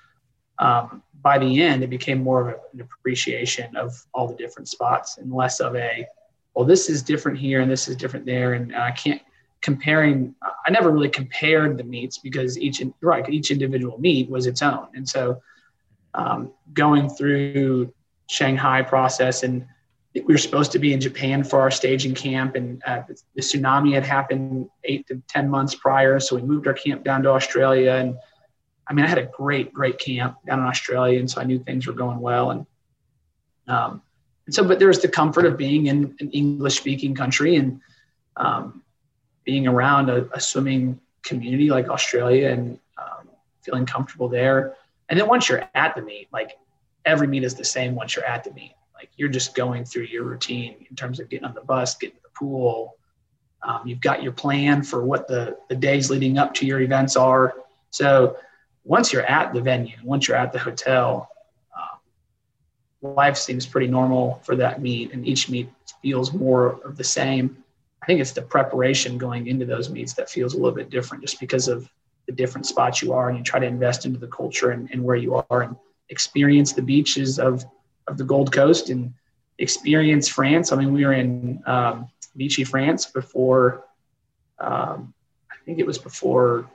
um, 0.59 1.03
by 1.23 1.39
the 1.39 1.62
end, 1.62 1.83
it 1.83 1.89
became 1.89 2.23
more 2.23 2.43
of 2.43 2.49
a, 2.49 2.61
an 2.75 2.83
appreciation 2.83 3.75
of 3.77 4.05
all 4.12 4.29
the 4.29 4.35
different 4.37 4.69
spots 4.69 5.16
and 5.16 5.33
less 5.33 5.61
of 5.61 5.75
a, 5.75 6.07
well, 6.53 6.66
this 6.66 6.91
is 6.91 7.03
different 7.03 7.39
here 7.39 7.62
and 7.62 7.71
this 7.71 7.89
is 7.89 7.97
different 7.97 8.27
there. 8.27 8.53
And, 8.53 8.71
and 8.73 8.83
I 8.83 8.91
can't 8.91 9.23
comparing, 9.62 10.35
I 10.43 10.71
never 10.71 10.91
really 10.91 11.09
compared 11.09 11.79
the 11.79 11.85
meets 11.85 12.19
because 12.19 12.59
each, 12.59 12.83
right, 13.01 13.27
each 13.31 13.51
individual 13.51 13.97
meet 13.99 14.29
was 14.29 14.47
its 14.47 14.61
own. 14.61 14.89
And 14.95 15.09
so 15.09 15.41
um, 16.12 16.53
going 16.75 17.09
through 17.09 17.91
Shanghai 18.29 18.83
process 18.83 19.45
and 19.45 19.66
we 20.15 20.23
were 20.23 20.39
supposed 20.39 20.73
to 20.73 20.79
be 20.79 20.93
in 20.93 21.01
Japan 21.01 21.45
for 21.45 21.61
our 21.61 21.71
staging 21.71 22.15
camp, 22.15 22.55
and 22.55 22.83
uh, 22.87 23.03
the 23.35 23.43
tsunami 23.43 23.93
had 23.93 24.05
happened 24.05 24.69
eight 24.85 25.07
to 25.09 25.23
ten 25.29 25.49
months 25.49 25.75
prior. 25.75 26.19
So 26.19 26.37
we 26.37 26.43
moved 26.43 26.67
our 26.67 26.75
camp 26.75 27.05
down 27.05 27.23
to 27.25 27.31
Australia, 27.31 27.93
and 27.93 28.17
I 28.87 28.95
mean, 28.95 29.05
I 29.05 29.09
had 29.09 29.19
a 29.19 29.27
great, 29.27 29.73
great 29.73 29.99
camp 29.99 30.37
down 30.47 30.61
in 30.61 30.65
Australia, 30.65 31.19
and 31.21 31.31
so 31.31 31.41
I 31.41 31.45
knew 31.45 31.59
things 31.59 31.87
were 31.87 31.93
going 31.93 32.21
well. 32.21 32.51
And 32.51 32.67
um, 33.69 34.03
and 34.47 34.55
so, 34.55 34.65
but 34.65 34.79
there's 34.79 35.01
the 35.01 35.09
comfort 35.09 35.45
of 35.45 35.59
being 35.59 35.87
in 35.87 36.17
an 36.21 36.31
English-speaking 36.31 37.15
country 37.15 37.57
and 37.57 37.83
um, 38.39 38.83
being 39.45 39.67
around 39.67 40.09
a, 40.09 40.27
a, 40.33 40.41
swimming 40.41 40.99
community 41.23 41.69
like 41.69 41.91
Australia 41.91 42.49
and 42.49 42.79
um, 42.97 43.29
feeling 43.61 43.85
comfortable 43.85 44.29
there. 44.29 44.75
And 45.11 45.21
then 45.21 45.29
once 45.29 45.51
you're 45.51 45.69
at 45.75 45.95
the 45.95 46.01
meet, 46.01 46.29
like 46.33 46.57
every 47.05 47.27
meet 47.27 47.45
is 47.45 47.57
the 47.57 47.65
same 47.65 47.95
once 47.95 48.17
you're 48.17 48.25
at 48.25 48.45
the 48.45 48.53
meet. 48.53 48.73
Like 48.99 49.11
you're 49.16 49.28
just 49.28 49.55
going 49.55 49.84
through 49.84 50.05
your 50.05 50.24
routine 50.24 50.84
in 50.90 50.96
terms 50.96 51.20
of 51.20 51.28
getting 51.28 51.46
on 51.46 51.55
the 51.55 51.61
bus, 51.61 51.94
getting 51.94 52.16
to 52.16 52.22
the 52.22 52.30
pool. 52.30 52.96
Um, 53.62 53.82
you've 53.86 54.01
got 54.01 54.22
your 54.24 54.32
plan 54.32 54.82
for 54.82 55.05
what 55.05 55.28
the, 55.28 55.57
the 55.68 55.76
days 55.76 56.11
leading 56.11 56.36
up 56.36 56.53
to 56.55 56.66
your 56.66 56.80
events 56.80 57.16
are. 57.16 57.55
So 57.90 58.36
once 58.84 59.12
you're 59.12 59.22
at 59.22 59.55
the 59.55 59.61
venue, 59.61 59.96
once 60.03 60.26
you're 60.26 60.36
at 60.36 60.53
the 60.53 60.59
hotel, 60.59 61.28
um, 61.76 63.14
life 63.14 63.36
seems 63.36 63.66
pretty 63.66 63.86
normal 63.86 64.40
for 64.42 64.57
that 64.57 64.82
meet, 64.82 65.12
and 65.12 65.26
each 65.26 65.49
meet 65.49 65.70
feels 66.03 66.32
more 66.32 66.80
of 66.84 66.96
the 66.96 67.05
same. 67.05 67.62
I 68.03 68.07
think 68.07 68.20
it's 68.20 68.32
the 68.32 68.42
preparation 68.42 69.16
going 69.18 69.46
into 69.46 69.66
those 69.66 69.90
meets 69.90 70.12
that 70.14 70.30
feels 70.30 70.55
a 70.55 70.57
little 70.57 70.74
bit 70.74 70.90
different, 70.90 71.22
just 71.22 71.38
because 71.38 71.68
of 71.68 71.88
the 72.26 72.32
different 72.32 72.66
spots 72.66 73.03
you 73.03 73.12
are, 73.12 73.28
and 73.28 73.38
you 73.38 73.44
try 73.44 73.61
to 73.61 73.66
invest 73.66 74.07
into 74.07 74.18
the 74.18 74.28
culture 74.28 74.70
and, 74.70 74.88
and 74.92 75.03
where 75.03 75.16
you 75.16 75.34
are, 75.51 75.62
and 75.62 75.76
experience 76.09 76.72
the 76.72 76.82
beaches 76.82 77.38
of 77.38 77.64
of 78.09 78.19
the 78.19 78.25
Gold 78.25 78.53
Coast 78.53 78.91
and 78.91 79.13
experience 79.59 80.29
France. 80.29 80.73
I 80.73 80.77
mean, 80.77 80.93
we 80.93 81.05
were 81.05 81.13
in 81.13 81.63
um, 81.67 82.09
Vichy, 82.35 82.65
France 82.65 83.07
before. 83.07 83.85
Um, 84.59 85.13
I 85.51 85.55
think 85.65 85.79
it 85.79 85.87
was 85.87 85.99
before 85.99 86.69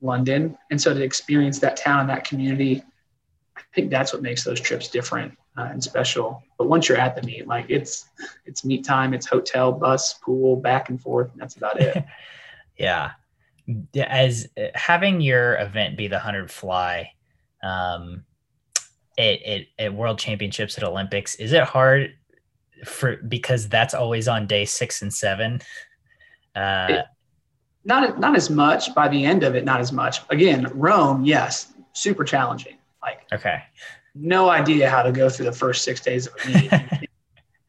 London. 0.00 0.56
And 0.70 0.80
so 0.80 0.94
to 0.94 1.02
experience 1.02 1.58
that 1.60 1.76
town 1.76 2.00
and 2.00 2.10
that 2.10 2.24
community, 2.24 2.82
I 3.56 3.62
think 3.74 3.90
that's 3.90 4.12
what 4.12 4.22
makes 4.22 4.44
those 4.44 4.60
trips 4.60 4.88
different 4.88 5.36
uh, 5.56 5.68
and 5.70 5.82
special. 5.82 6.42
But 6.58 6.68
once 6.68 6.88
you're 6.88 6.98
at 6.98 7.16
the 7.16 7.22
meet, 7.22 7.46
like 7.46 7.66
it's 7.68 8.06
it's 8.44 8.64
meet 8.64 8.84
time, 8.84 9.14
it's 9.14 9.26
hotel, 9.26 9.72
bus, 9.72 10.14
pool, 10.14 10.56
back 10.56 10.90
and 10.90 11.00
forth, 11.00 11.32
and 11.32 11.40
that's 11.40 11.56
about 11.56 11.80
it. 11.80 12.04
yeah. 12.78 13.12
As 13.98 14.48
uh, 14.56 14.66
having 14.74 15.20
your 15.20 15.58
event 15.58 15.96
be 15.96 16.08
the 16.08 16.18
hundred 16.18 16.50
fly, 16.50 17.12
um, 17.62 18.24
at, 19.18 19.42
at, 19.42 19.66
at 19.78 19.94
World 19.94 20.18
Championships 20.18 20.76
at 20.78 20.84
Olympics, 20.84 21.34
is 21.36 21.52
it 21.52 21.64
hard 21.64 22.14
for 22.84 23.16
because 23.16 23.68
that's 23.68 23.94
always 23.94 24.28
on 24.28 24.46
day 24.46 24.64
six 24.64 25.02
and 25.02 25.12
seven? 25.12 25.60
Uh, 26.54 26.86
it, 26.90 27.06
not 27.84 28.18
not 28.18 28.36
as 28.36 28.50
much. 28.50 28.94
By 28.94 29.08
the 29.08 29.24
end 29.24 29.44
of 29.44 29.54
it 29.54 29.64
not 29.64 29.80
as 29.80 29.92
much. 29.92 30.20
Again 30.30 30.70
rome 30.74 31.24
yes 31.24 31.72
super 31.92 32.24
challenging. 32.24 32.76
Like 33.02 33.22
okay. 33.32 33.62
no 34.14 34.50
idea 34.50 34.90
how 34.90 35.02
to 35.02 35.12
go 35.12 35.28
through 35.28 35.46
the 35.46 35.52
first 35.52 35.84
six 35.84 36.00
days 36.00 36.26
of 36.26 36.34
a 36.44 36.48
meet. 36.48 36.72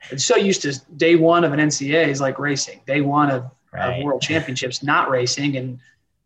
It's 0.09 0.23
so 0.23 0.37
used 0.37 0.61
to 0.61 0.79
day 0.95 1.17
one 1.17 1.43
of 1.43 1.51
an 1.51 1.59
NCAA 1.59 2.07
is 2.07 2.21
like 2.21 2.39
racing. 2.39 2.79
Day 2.87 3.01
one 3.01 3.29
of, 3.29 3.51
right. 3.73 3.99
of 3.99 4.03
world 4.05 4.21
championships 4.21 4.81
not 4.81 5.09
racing 5.09 5.57
and 5.57 5.79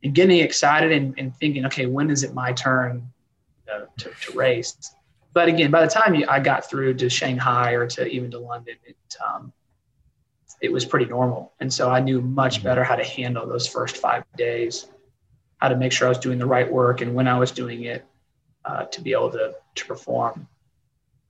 and 0.03 0.15
getting 0.15 0.39
excited 0.39 0.91
and, 0.91 1.13
and 1.17 1.35
thinking 1.35 1.65
okay 1.65 1.85
when 1.85 2.09
is 2.09 2.23
it 2.23 2.33
my 2.33 2.51
turn 2.53 3.07
uh, 3.71 3.81
to, 3.97 4.09
to 4.21 4.37
race 4.37 4.93
but 5.33 5.47
again 5.47 5.71
by 5.71 5.81
the 5.81 5.91
time 5.91 6.15
you, 6.15 6.25
i 6.29 6.39
got 6.39 6.69
through 6.69 6.93
to 6.93 7.09
shanghai 7.09 7.71
or 7.71 7.87
to 7.87 8.07
even 8.07 8.31
to 8.31 8.39
london 8.39 8.75
it 8.85 8.97
um, 9.25 9.51
it 10.61 10.71
was 10.71 10.85
pretty 10.85 11.05
normal. 11.05 11.53
And 11.59 11.73
so 11.73 11.89
I 11.89 11.99
knew 11.99 12.21
much 12.21 12.57
mm-hmm. 12.57 12.63
better 12.63 12.83
how 12.83 12.95
to 12.95 13.03
handle 13.03 13.47
those 13.47 13.67
first 13.67 13.97
five 13.97 14.23
days, 14.37 14.87
how 15.57 15.69
to 15.69 15.75
make 15.75 15.91
sure 15.91 16.07
I 16.07 16.09
was 16.09 16.19
doing 16.19 16.37
the 16.37 16.45
right 16.45 16.71
work 16.71 17.01
and 17.01 17.15
when 17.15 17.27
I 17.27 17.37
was 17.37 17.51
doing 17.51 17.83
it 17.83 18.05
uh, 18.63 18.85
to 18.85 19.01
be 19.01 19.11
able 19.11 19.31
to, 19.31 19.55
to 19.75 19.85
perform. 19.85 20.47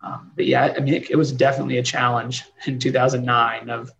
Um, 0.01 0.31
but 0.35 0.45
yeah, 0.45 0.73
I 0.75 0.79
mean, 0.81 0.95
it, 0.95 1.11
it, 1.11 1.15
was 1.15 1.31
definitely 1.31 1.77
a 1.77 1.83
challenge 1.83 2.43
in 2.65 2.79
2009 2.79 3.69
of 3.69 3.91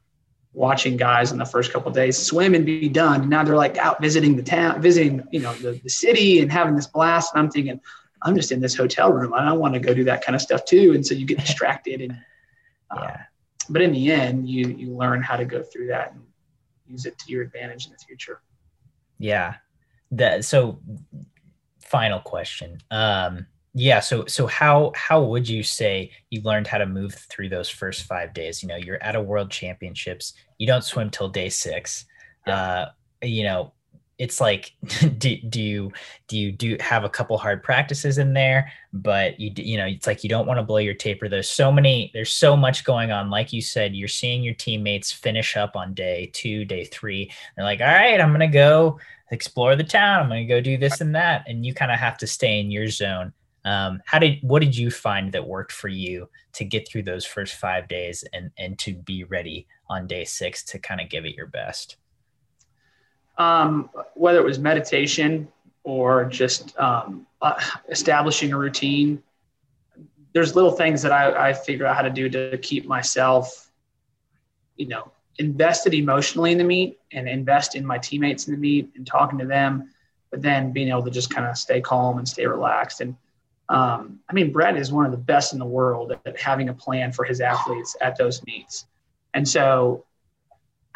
watching 0.51 0.97
guys 0.97 1.31
in 1.31 1.37
the 1.37 1.45
first 1.45 1.71
couple 1.71 1.91
days 1.91 2.17
swim 2.17 2.55
and 2.55 2.65
be 2.65 2.89
done. 2.89 3.21
And 3.21 3.29
now 3.29 3.43
they're 3.43 3.55
like 3.55 3.77
out 3.77 4.01
visiting 4.01 4.35
the 4.35 4.41
town, 4.41 4.81
visiting, 4.81 5.23
you 5.31 5.41
know, 5.41 5.53
the, 5.53 5.79
the 5.83 5.89
city 5.89 6.39
and 6.41 6.51
having 6.51 6.75
this 6.75 6.87
blast. 6.87 7.33
And 7.33 7.43
I'm 7.43 7.51
thinking, 7.51 7.79
I'm 8.23 8.35
just 8.35 8.51
in 8.51 8.59
this 8.59 8.75
hotel 8.75 9.11
room. 9.11 9.33
I 9.33 9.43
don't 9.43 9.59
want 9.59 9.73
to 9.73 9.79
go 9.79 9.93
do 9.93 10.03
that 10.05 10.23
kind 10.23 10.35
of 10.35 10.41
stuff 10.41 10.65
too. 10.65 10.93
And 10.93 11.05
so 11.05 11.13
you 11.13 11.25
get 11.25 11.39
distracted 11.45 12.01
and, 12.01 12.17
uh, 12.89 13.01
yeah. 13.01 13.21
but 13.69 13.81
in 13.81 13.91
the 13.91 14.11
end, 14.11 14.49
you, 14.49 14.67
you 14.69 14.95
learn 14.95 15.21
how 15.21 15.37
to 15.37 15.45
go 15.45 15.63
through 15.63 15.87
that 15.87 16.13
and 16.13 16.21
use 16.87 17.05
it 17.05 17.17
to 17.19 17.31
your 17.31 17.41
advantage 17.41 17.85
in 17.85 17.91
the 17.91 17.97
future. 17.97 18.41
Yeah. 19.17 19.55
That, 20.11 20.45
so 20.45 20.79
final 21.79 22.19
question. 22.19 22.79
Um, 22.91 23.47
yeah. 23.73 24.01
So, 24.01 24.25
so 24.25 24.47
how, 24.47 24.91
how 24.95 25.23
would 25.23 25.47
you 25.47 25.63
say 25.63 26.11
you 26.29 26.41
learned 26.41 26.67
how 26.67 26.77
to 26.77 26.85
move 26.85 27.13
through 27.13 27.49
those 27.49 27.69
first 27.69 28.03
five 28.03 28.33
days? 28.33 28.61
You 28.61 28.67
know, 28.67 28.75
you're 28.75 29.01
at 29.01 29.15
a 29.15 29.21
world 29.21 29.49
championships, 29.49 30.33
you 30.57 30.67
don't 30.67 30.83
swim 30.83 31.09
till 31.09 31.29
day 31.29 31.49
six. 31.49 32.05
Yeah. 32.45 32.55
Uh, 32.55 32.89
you 33.23 33.43
know, 33.43 33.73
it's 34.21 34.39
like 34.39 34.73
do, 35.17 35.35
do 35.49 35.59
you 35.59 35.91
do 36.27 36.37
you 36.37 36.51
do 36.51 36.77
have 36.79 37.03
a 37.03 37.09
couple 37.09 37.37
hard 37.37 37.63
practices 37.63 38.19
in 38.19 38.33
there 38.33 38.71
but 38.93 39.39
you 39.39 39.51
you 39.55 39.77
know 39.77 39.85
it's 39.85 40.05
like 40.05 40.23
you 40.23 40.29
don't 40.29 40.45
want 40.45 40.59
to 40.59 40.63
blow 40.63 40.77
your 40.77 40.93
taper. 40.93 41.27
There's 41.27 41.49
so 41.49 41.71
many 41.71 42.11
there's 42.13 42.31
so 42.31 42.55
much 42.55 42.83
going 42.83 43.11
on. 43.11 43.29
Like 43.29 43.51
you 43.51 43.61
said 43.61 43.95
you're 43.95 44.07
seeing 44.07 44.43
your 44.43 44.53
teammates 44.53 45.11
finish 45.11 45.57
up 45.57 45.75
on 45.75 45.93
day 45.93 46.29
two 46.33 46.65
day 46.65 46.85
three. 46.85 47.31
They're 47.55 47.65
like 47.65 47.81
all 47.81 47.87
right 47.87 48.21
i'm 48.21 48.31
gonna 48.31 48.47
go 48.47 48.99
explore 49.31 49.75
the 49.75 49.83
town. 49.83 50.23
I'm 50.23 50.29
gonna 50.29 50.45
go 50.45 50.61
do 50.61 50.77
this 50.77 51.01
and 51.01 51.15
that. 51.15 51.43
And 51.47 51.65
you 51.65 51.73
kind 51.73 51.91
of 51.91 51.99
have 51.99 52.17
to 52.19 52.27
stay 52.27 52.59
in 52.59 52.69
your 52.69 52.89
zone. 52.89 53.33
Um, 53.63 54.01
how 54.05 54.19
did 54.19 54.39
what 54.41 54.61
did 54.61 54.75
you 54.75 54.91
find 54.91 55.31
that 55.31 55.47
worked 55.47 55.71
for 55.71 55.87
you 55.87 56.29
to 56.53 56.65
get 56.65 56.87
through 56.87 57.03
those 57.03 57.25
first 57.25 57.55
five 57.55 57.87
days 57.87 58.23
and 58.33 58.51
and 58.57 58.77
to 58.79 58.93
be 58.93 59.23
ready 59.23 59.67
on 59.89 60.05
day 60.05 60.25
six 60.25 60.63
to 60.65 60.79
kind 60.79 61.01
of 61.01 61.09
give 61.09 61.25
it 61.25 61.35
your 61.35 61.47
best 61.47 61.97
um, 63.41 63.89
whether 64.13 64.37
it 64.37 64.45
was 64.45 64.59
meditation 64.59 65.47
or 65.83 66.25
just 66.25 66.77
um, 66.77 67.25
uh, 67.41 67.59
establishing 67.89 68.53
a 68.53 68.57
routine. 68.57 69.21
There's 70.33 70.55
little 70.55 70.71
things 70.71 71.01
that 71.01 71.11
I, 71.11 71.49
I 71.49 71.53
figure 71.53 71.85
out 71.85 71.95
how 71.95 72.03
to 72.03 72.09
do 72.09 72.29
to 72.29 72.57
keep 72.59 72.85
myself, 72.85 73.71
you 74.75 74.87
know, 74.87 75.11
invested 75.39 75.93
emotionally 75.93 76.51
in 76.51 76.57
the 76.57 76.63
meet 76.63 76.99
and 77.11 77.27
invest 77.27 77.75
in 77.75 77.85
my 77.85 77.97
teammates 77.97 78.47
in 78.47 78.53
the 78.53 78.59
meet 78.59 78.91
and 78.95 79.07
talking 79.07 79.39
to 79.39 79.45
them, 79.45 79.89
but 80.29 80.41
then 80.41 80.71
being 80.71 80.89
able 80.89 81.03
to 81.03 81.11
just 81.11 81.33
kind 81.33 81.47
of 81.47 81.57
stay 81.57 81.81
calm 81.81 82.19
and 82.19 82.27
stay 82.27 82.45
relaxed. 82.45 83.01
And 83.01 83.15
um, 83.69 84.19
I 84.29 84.33
mean, 84.33 84.51
Brett 84.51 84.77
is 84.77 84.91
one 84.91 85.05
of 85.05 85.11
the 85.11 85.17
best 85.17 85.53
in 85.53 85.59
the 85.59 85.65
world 85.65 86.13
at 86.25 86.39
having 86.39 86.69
a 86.69 86.73
plan 86.73 87.11
for 87.11 87.25
his 87.25 87.41
athletes 87.41 87.95
at 88.01 88.17
those 88.17 88.45
meets. 88.45 88.85
And 89.33 89.47
so 89.47 90.05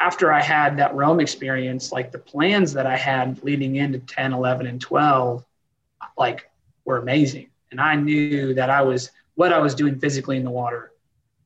after 0.00 0.32
I 0.32 0.40
had 0.40 0.76
that 0.76 0.94
Rome 0.94 1.20
experience, 1.20 1.92
like 1.92 2.12
the 2.12 2.18
plans 2.18 2.72
that 2.74 2.86
I 2.86 2.96
had 2.96 3.42
leading 3.42 3.76
into 3.76 3.98
10, 3.98 4.32
11, 4.32 4.66
and 4.66 4.80
12, 4.80 5.44
like 6.18 6.50
were 6.84 6.98
amazing. 6.98 7.48
And 7.70 7.80
I 7.80 7.96
knew 7.96 8.54
that 8.54 8.70
I 8.70 8.82
was, 8.82 9.10
what 9.34 9.52
I 9.52 9.58
was 9.58 9.74
doing 9.74 9.98
physically 9.98 10.36
in 10.36 10.44
the 10.44 10.50
water 10.50 10.92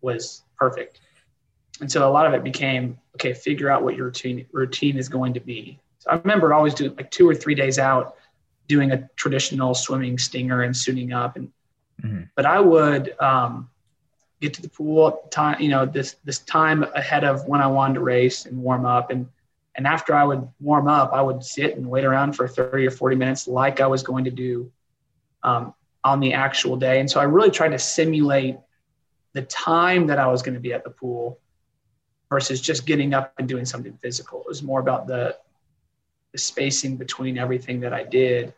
was 0.01 0.42
perfect. 0.59 1.01
And 1.80 1.90
so 1.90 2.09
a 2.09 2.11
lot 2.11 2.26
of 2.26 2.34
it 2.34 2.44
became, 2.44 2.98
okay, 3.14 3.32
figure 3.32 3.70
out 3.70 3.82
what 3.82 3.96
your 3.96 4.07
routine, 4.07 4.46
routine 4.53 4.98
is 4.98 5.09
going 5.09 5.32
to 5.34 5.40
be. 5.40 5.78
So 6.01 6.11
I 6.11 6.16
remember 6.16 6.53
always 6.53 6.74
doing 6.74 6.94
like 6.96 7.11
two 7.11 7.28
or 7.28 7.34
three 7.34 7.55
days 7.55 7.78
out 7.78 8.16
doing 8.68 8.92
a 8.92 9.09
traditional 9.16 9.74
swimming 9.74 10.18
stinger 10.18 10.62
and 10.62 10.76
suiting 10.76 11.12
up. 11.12 11.36
And, 11.36 11.51
mm-hmm. 12.03 12.22
but 12.34 12.46
I 12.46 12.61
would, 12.61 13.18
um, 13.20 13.70
get 14.41 14.55
to 14.55 14.62
the 14.62 14.68
pool 14.68 15.28
time, 15.30 15.61
you 15.61 15.68
know, 15.68 15.84
this 15.86 16.16
this 16.24 16.38
time 16.41 16.82
ahead 16.95 17.24
of 17.24 17.47
when 17.47 17.61
I 17.61 17.66
wanted 17.66 17.95
to 17.95 18.01
race 18.01 18.47
and 18.47 18.59
warm 18.59 18.86
up. 18.86 19.11
And 19.11 19.28
and 19.76 19.86
after 19.86 20.14
I 20.14 20.24
would 20.24 20.49
warm 20.61 20.88
up, 20.88 21.12
I 21.12 21.22
would 21.22 21.45
sit 21.45 21.76
and 21.76 21.86
wait 21.88 22.05
around 22.05 22.32
for 22.34 22.49
30 22.49 22.86
or 22.86 22.91
40 22.91 23.16
minutes 23.16 23.47
like 23.47 23.80
I 23.80 23.86
was 23.86 24.03
going 24.03 24.24
to 24.24 24.30
do 24.30 24.70
um, 25.43 25.74
on 26.03 26.20
the 26.20 26.32
actual 26.32 26.76
day. 26.76 27.01
And 27.01 27.11
so 27.11 27.20
I 27.20 27.24
really 27.24 27.51
tried 27.51 27.70
to 27.70 27.78
simulate 27.78 28.57
the 29.32 29.43
time 29.43 30.09
that 30.09 30.18
I 30.18 30.26
was 30.26 30.43
going 30.43 30.55
to 30.55 30.61
be 30.61 30.72
at 30.72 30.82
the 30.82 30.91
pool 30.91 31.38
versus 32.30 32.61
just 32.61 32.84
getting 32.84 33.14
up 33.14 33.32
and 33.38 33.49
doing 33.49 33.64
something 33.64 33.97
physical. 34.03 34.41
It 34.41 34.49
was 34.49 34.62
more 34.62 34.80
about 34.80 35.07
the 35.07 35.36
the 36.32 36.38
spacing 36.38 36.97
between 36.97 37.38
everything 37.38 37.80
that 37.80 37.93
I 37.93 38.05
did 38.05 38.55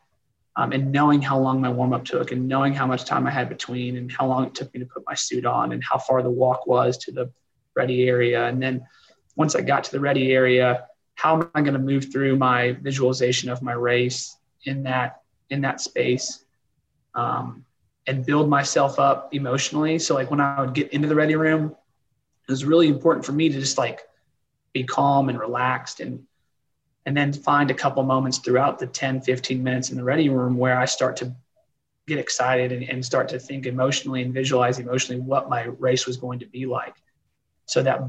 um, 0.56 0.72
and 0.72 0.92
knowing 0.92 1.22
how 1.22 1.38
long 1.38 1.60
my 1.60 1.70
warm 1.70 1.92
up 1.92 2.04
took 2.04 2.30
and 2.30 2.46
knowing 2.46 2.74
how 2.74 2.86
much 2.86 3.04
time 3.04 3.26
I 3.26 3.30
had 3.30 3.48
between 3.48 3.96
and 3.96 4.12
how 4.12 4.26
long 4.26 4.46
it 4.46 4.54
took 4.54 4.72
me 4.74 4.80
to 4.80 4.86
put 4.86 5.02
my 5.06 5.14
suit 5.14 5.46
on 5.46 5.72
and 5.72 5.82
how 5.82 5.98
far 5.98 6.22
the 6.22 6.30
walk 6.30 6.66
was 6.66 6.98
to 6.98 7.12
the 7.12 7.30
ready 7.74 8.08
area. 8.08 8.46
And 8.46 8.62
then 8.62 8.86
once 9.36 9.54
I 9.54 9.62
got 9.62 9.84
to 9.84 9.92
the 9.92 10.00
ready 10.00 10.32
area, 10.32 10.86
how 11.14 11.36
am 11.36 11.50
I 11.54 11.62
going 11.62 11.74
to 11.74 11.78
move 11.78 12.12
through 12.12 12.36
my 12.36 12.72
visualization 12.72 13.48
of 13.48 13.62
my 13.62 13.72
race 13.72 14.36
in 14.64 14.82
that 14.84 15.22
in 15.50 15.60
that 15.62 15.80
space 15.80 16.44
um, 17.14 17.64
and 18.06 18.24
build 18.24 18.48
myself 18.48 18.98
up 18.98 19.34
emotionally. 19.34 19.98
So 19.98 20.14
like 20.14 20.30
when 20.30 20.40
I 20.40 20.60
would 20.60 20.74
get 20.74 20.92
into 20.92 21.08
the 21.08 21.14
ready 21.14 21.36
room, 21.36 21.76
it 22.48 22.50
was 22.50 22.64
really 22.64 22.88
important 22.88 23.24
for 23.24 23.32
me 23.32 23.48
to 23.48 23.60
just 23.60 23.78
like 23.78 24.00
be 24.72 24.84
calm 24.84 25.28
and 25.28 25.38
relaxed 25.38 26.00
and 26.00 26.24
and 27.04 27.16
then 27.16 27.32
find 27.32 27.70
a 27.70 27.74
couple 27.74 28.02
moments 28.02 28.38
throughout 28.38 28.78
the 28.78 28.86
10 28.86 29.20
15 29.22 29.62
minutes 29.62 29.90
in 29.90 29.96
the 29.96 30.04
ready 30.04 30.28
room 30.28 30.56
where 30.56 30.78
i 30.78 30.84
start 30.84 31.16
to 31.16 31.34
get 32.06 32.18
excited 32.18 32.72
and, 32.72 32.88
and, 32.88 33.04
start 33.04 33.28
to 33.28 33.38
think 33.38 33.66
emotionally 33.66 34.22
and 34.22 34.34
visualize 34.34 34.78
emotionally 34.78 35.20
what 35.20 35.48
my 35.48 35.64
race 35.78 36.06
was 36.06 36.16
going 36.16 36.38
to 36.40 36.46
be 36.46 36.66
like. 36.66 36.94
So 37.66 37.82
that 37.82 38.02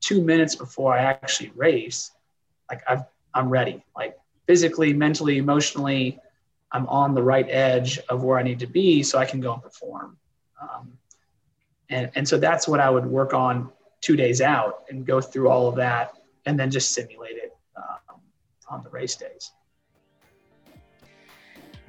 two 0.00 0.22
minutes 0.22 0.54
before 0.54 0.92
i 0.92 1.02
actually 1.02 1.50
race 1.54 2.10
like 2.70 2.82
i 2.88 3.02
i'm 3.34 3.48
ready. 3.48 3.82
Like 3.96 4.18
physically 4.46 4.92
mentally 4.92 5.38
emotionally 5.38 6.18
i'm 6.72 6.86
on 6.88 7.14
the 7.14 7.22
right 7.22 7.46
edge 7.48 7.98
of 8.08 8.24
where 8.24 8.38
i 8.38 8.42
need 8.42 8.58
to 8.60 8.66
be 8.66 9.02
so 9.02 9.18
i 9.18 9.24
can 9.24 9.40
go 9.40 9.54
and 9.54 9.62
perform. 9.62 10.16
Um, 10.60 10.92
and, 11.88 12.10
and 12.16 12.28
so 12.28 12.38
that's 12.38 12.66
what 12.66 12.80
i 12.80 12.90
would 12.90 13.06
work 13.06 13.34
on 13.34 13.70
two 14.00 14.16
days 14.16 14.40
out 14.40 14.84
and 14.90 15.06
go 15.06 15.20
through 15.20 15.48
all 15.48 15.68
of 15.68 15.76
that 15.76 16.14
and 16.44 16.58
then 16.58 16.70
just 16.70 16.92
simulate 16.92 17.36
it 17.36 17.45
on 18.68 18.82
the 18.82 18.90
race 18.90 19.16
days. 19.16 19.52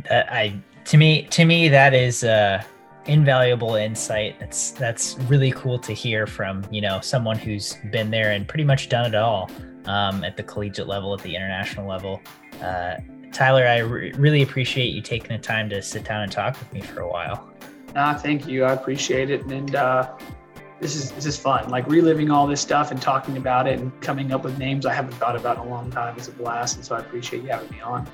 I 0.09 0.59
to 0.85 0.97
me 0.97 1.23
to 1.23 1.45
me 1.45 1.67
that 1.69 1.93
is 1.93 2.23
uh, 2.23 2.63
invaluable 3.05 3.75
insight. 3.75 4.39
That's 4.39 4.71
that's 4.71 5.17
really 5.27 5.51
cool 5.51 5.79
to 5.79 5.93
hear 5.93 6.27
from 6.27 6.63
you 6.71 6.81
know 6.81 6.99
someone 7.01 7.37
who's 7.37 7.75
been 7.91 8.11
there 8.11 8.31
and 8.31 8.47
pretty 8.47 8.63
much 8.63 8.89
done 8.89 9.05
it 9.05 9.15
all 9.15 9.49
um, 9.85 10.23
at 10.23 10.37
the 10.37 10.43
collegiate 10.43 10.87
level, 10.87 11.13
at 11.13 11.21
the 11.21 11.35
international 11.35 11.87
level. 11.87 12.21
Uh, 12.61 12.97
Tyler, 13.31 13.67
I 13.67 13.79
re- 13.79 14.11
really 14.13 14.41
appreciate 14.41 14.93
you 14.93 15.01
taking 15.01 15.29
the 15.29 15.41
time 15.41 15.69
to 15.69 15.81
sit 15.81 16.05
down 16.05 16.23
and 16.23 16.31
talk 16.31 16.57
with 16.59 16.71
me 16.73 16.81
for 16.81 17.01
a 17.01 17.09
while. 17.09 17.49
Nah, 17.93 18.15
thank 18.15 18.47
you. 18.47 18.63
I 18.63 18.73
appreciate 18.73 19.29
it, 19.29 19.43
and 19.45 19.75
uh, 19.75 20.17
this 20.79 20.95
is 20.95 21.11
this 21.11 21.25
is 21.25 21.37
fun. 21.37 21.69
Like 21.69 21.87
reliving 21.87 22.29
all 22.29 22.45
this 22.45 22.61
stuff 22.61 22.91
and 22.91 23.01
talking 23.01 23.37
about 23.37 23.67
it 23.67 23.79
and 23.79 23.99
coming 24.01 24.31
up 24.31 24.43
with 24.43 24.57
names 24.57 24.85
I 24.85 24.93
haven't 24.93 25.13
thought 25.13 25.35
about 25.35 25.57
in 25.57 25.63
a 25.63 25.69
long 25.69 25.89
time 25.89 26.17
is 26.17 26.27
a 26.27 26.31
blast. 26.31 26.75
And 26.75 26.85
so 26.85 26.95
I 26.95 26.99
appreciate 26.99 27.43
you 27.43 27.49
having 27.49 27.69
me 27.71 27.81
on. 27.81 28.07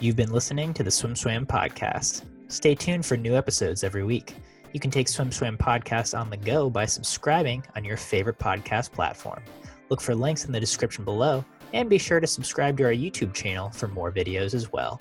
You've 0.00 0.16
been 0.16 0.32
listening 0.32 0.72
to 0.74 0.82
the 0.82 0.90
SwimSwam 0.90 1.46
podcast. 1.46 2.24
Stay 2.48 2.74
tuned 2.74 3.04
for 3.04 3.16
new 3.16 3.36
episodes 3.36 3.84
every 3.84 4.02
week. 4.02 4.34
You 4.72 4.80
can 4.80 4.90
take 4.90 5.08
SwimSwam 5.08 5.58
podcast 5.58 6.18
on 6.18 6.30
the 6.30 6.38
go 6.38 6.70
by 6.70 6.86
subscribing 6.86 7.64
on 7.76 7.84
your 7.84 7.96
favorite 7.96 8.38
podcast 8.38 8.92
platform. 8.92 9.42
Look 9.90 10.00
for 10.00 10.14
links 10.14 10.46
in 10.46 10.52
the 10.52 10.60
description 10.60 11.04
below 11.04 11.44
and 11.72 11.90
be 11.90 11.98
sure 11.98 12.18
to 12.18 12.26
subscribe 12.26 12.76
to 12.78 12.84
our 12.84 12.92
YouTube 12.92 13.34
channel 13.34 13.70
for 13.70 13.88
more 13.88 14.10
videos 14.10 14.54
as 14.54 14.72
well. 14.72 15.00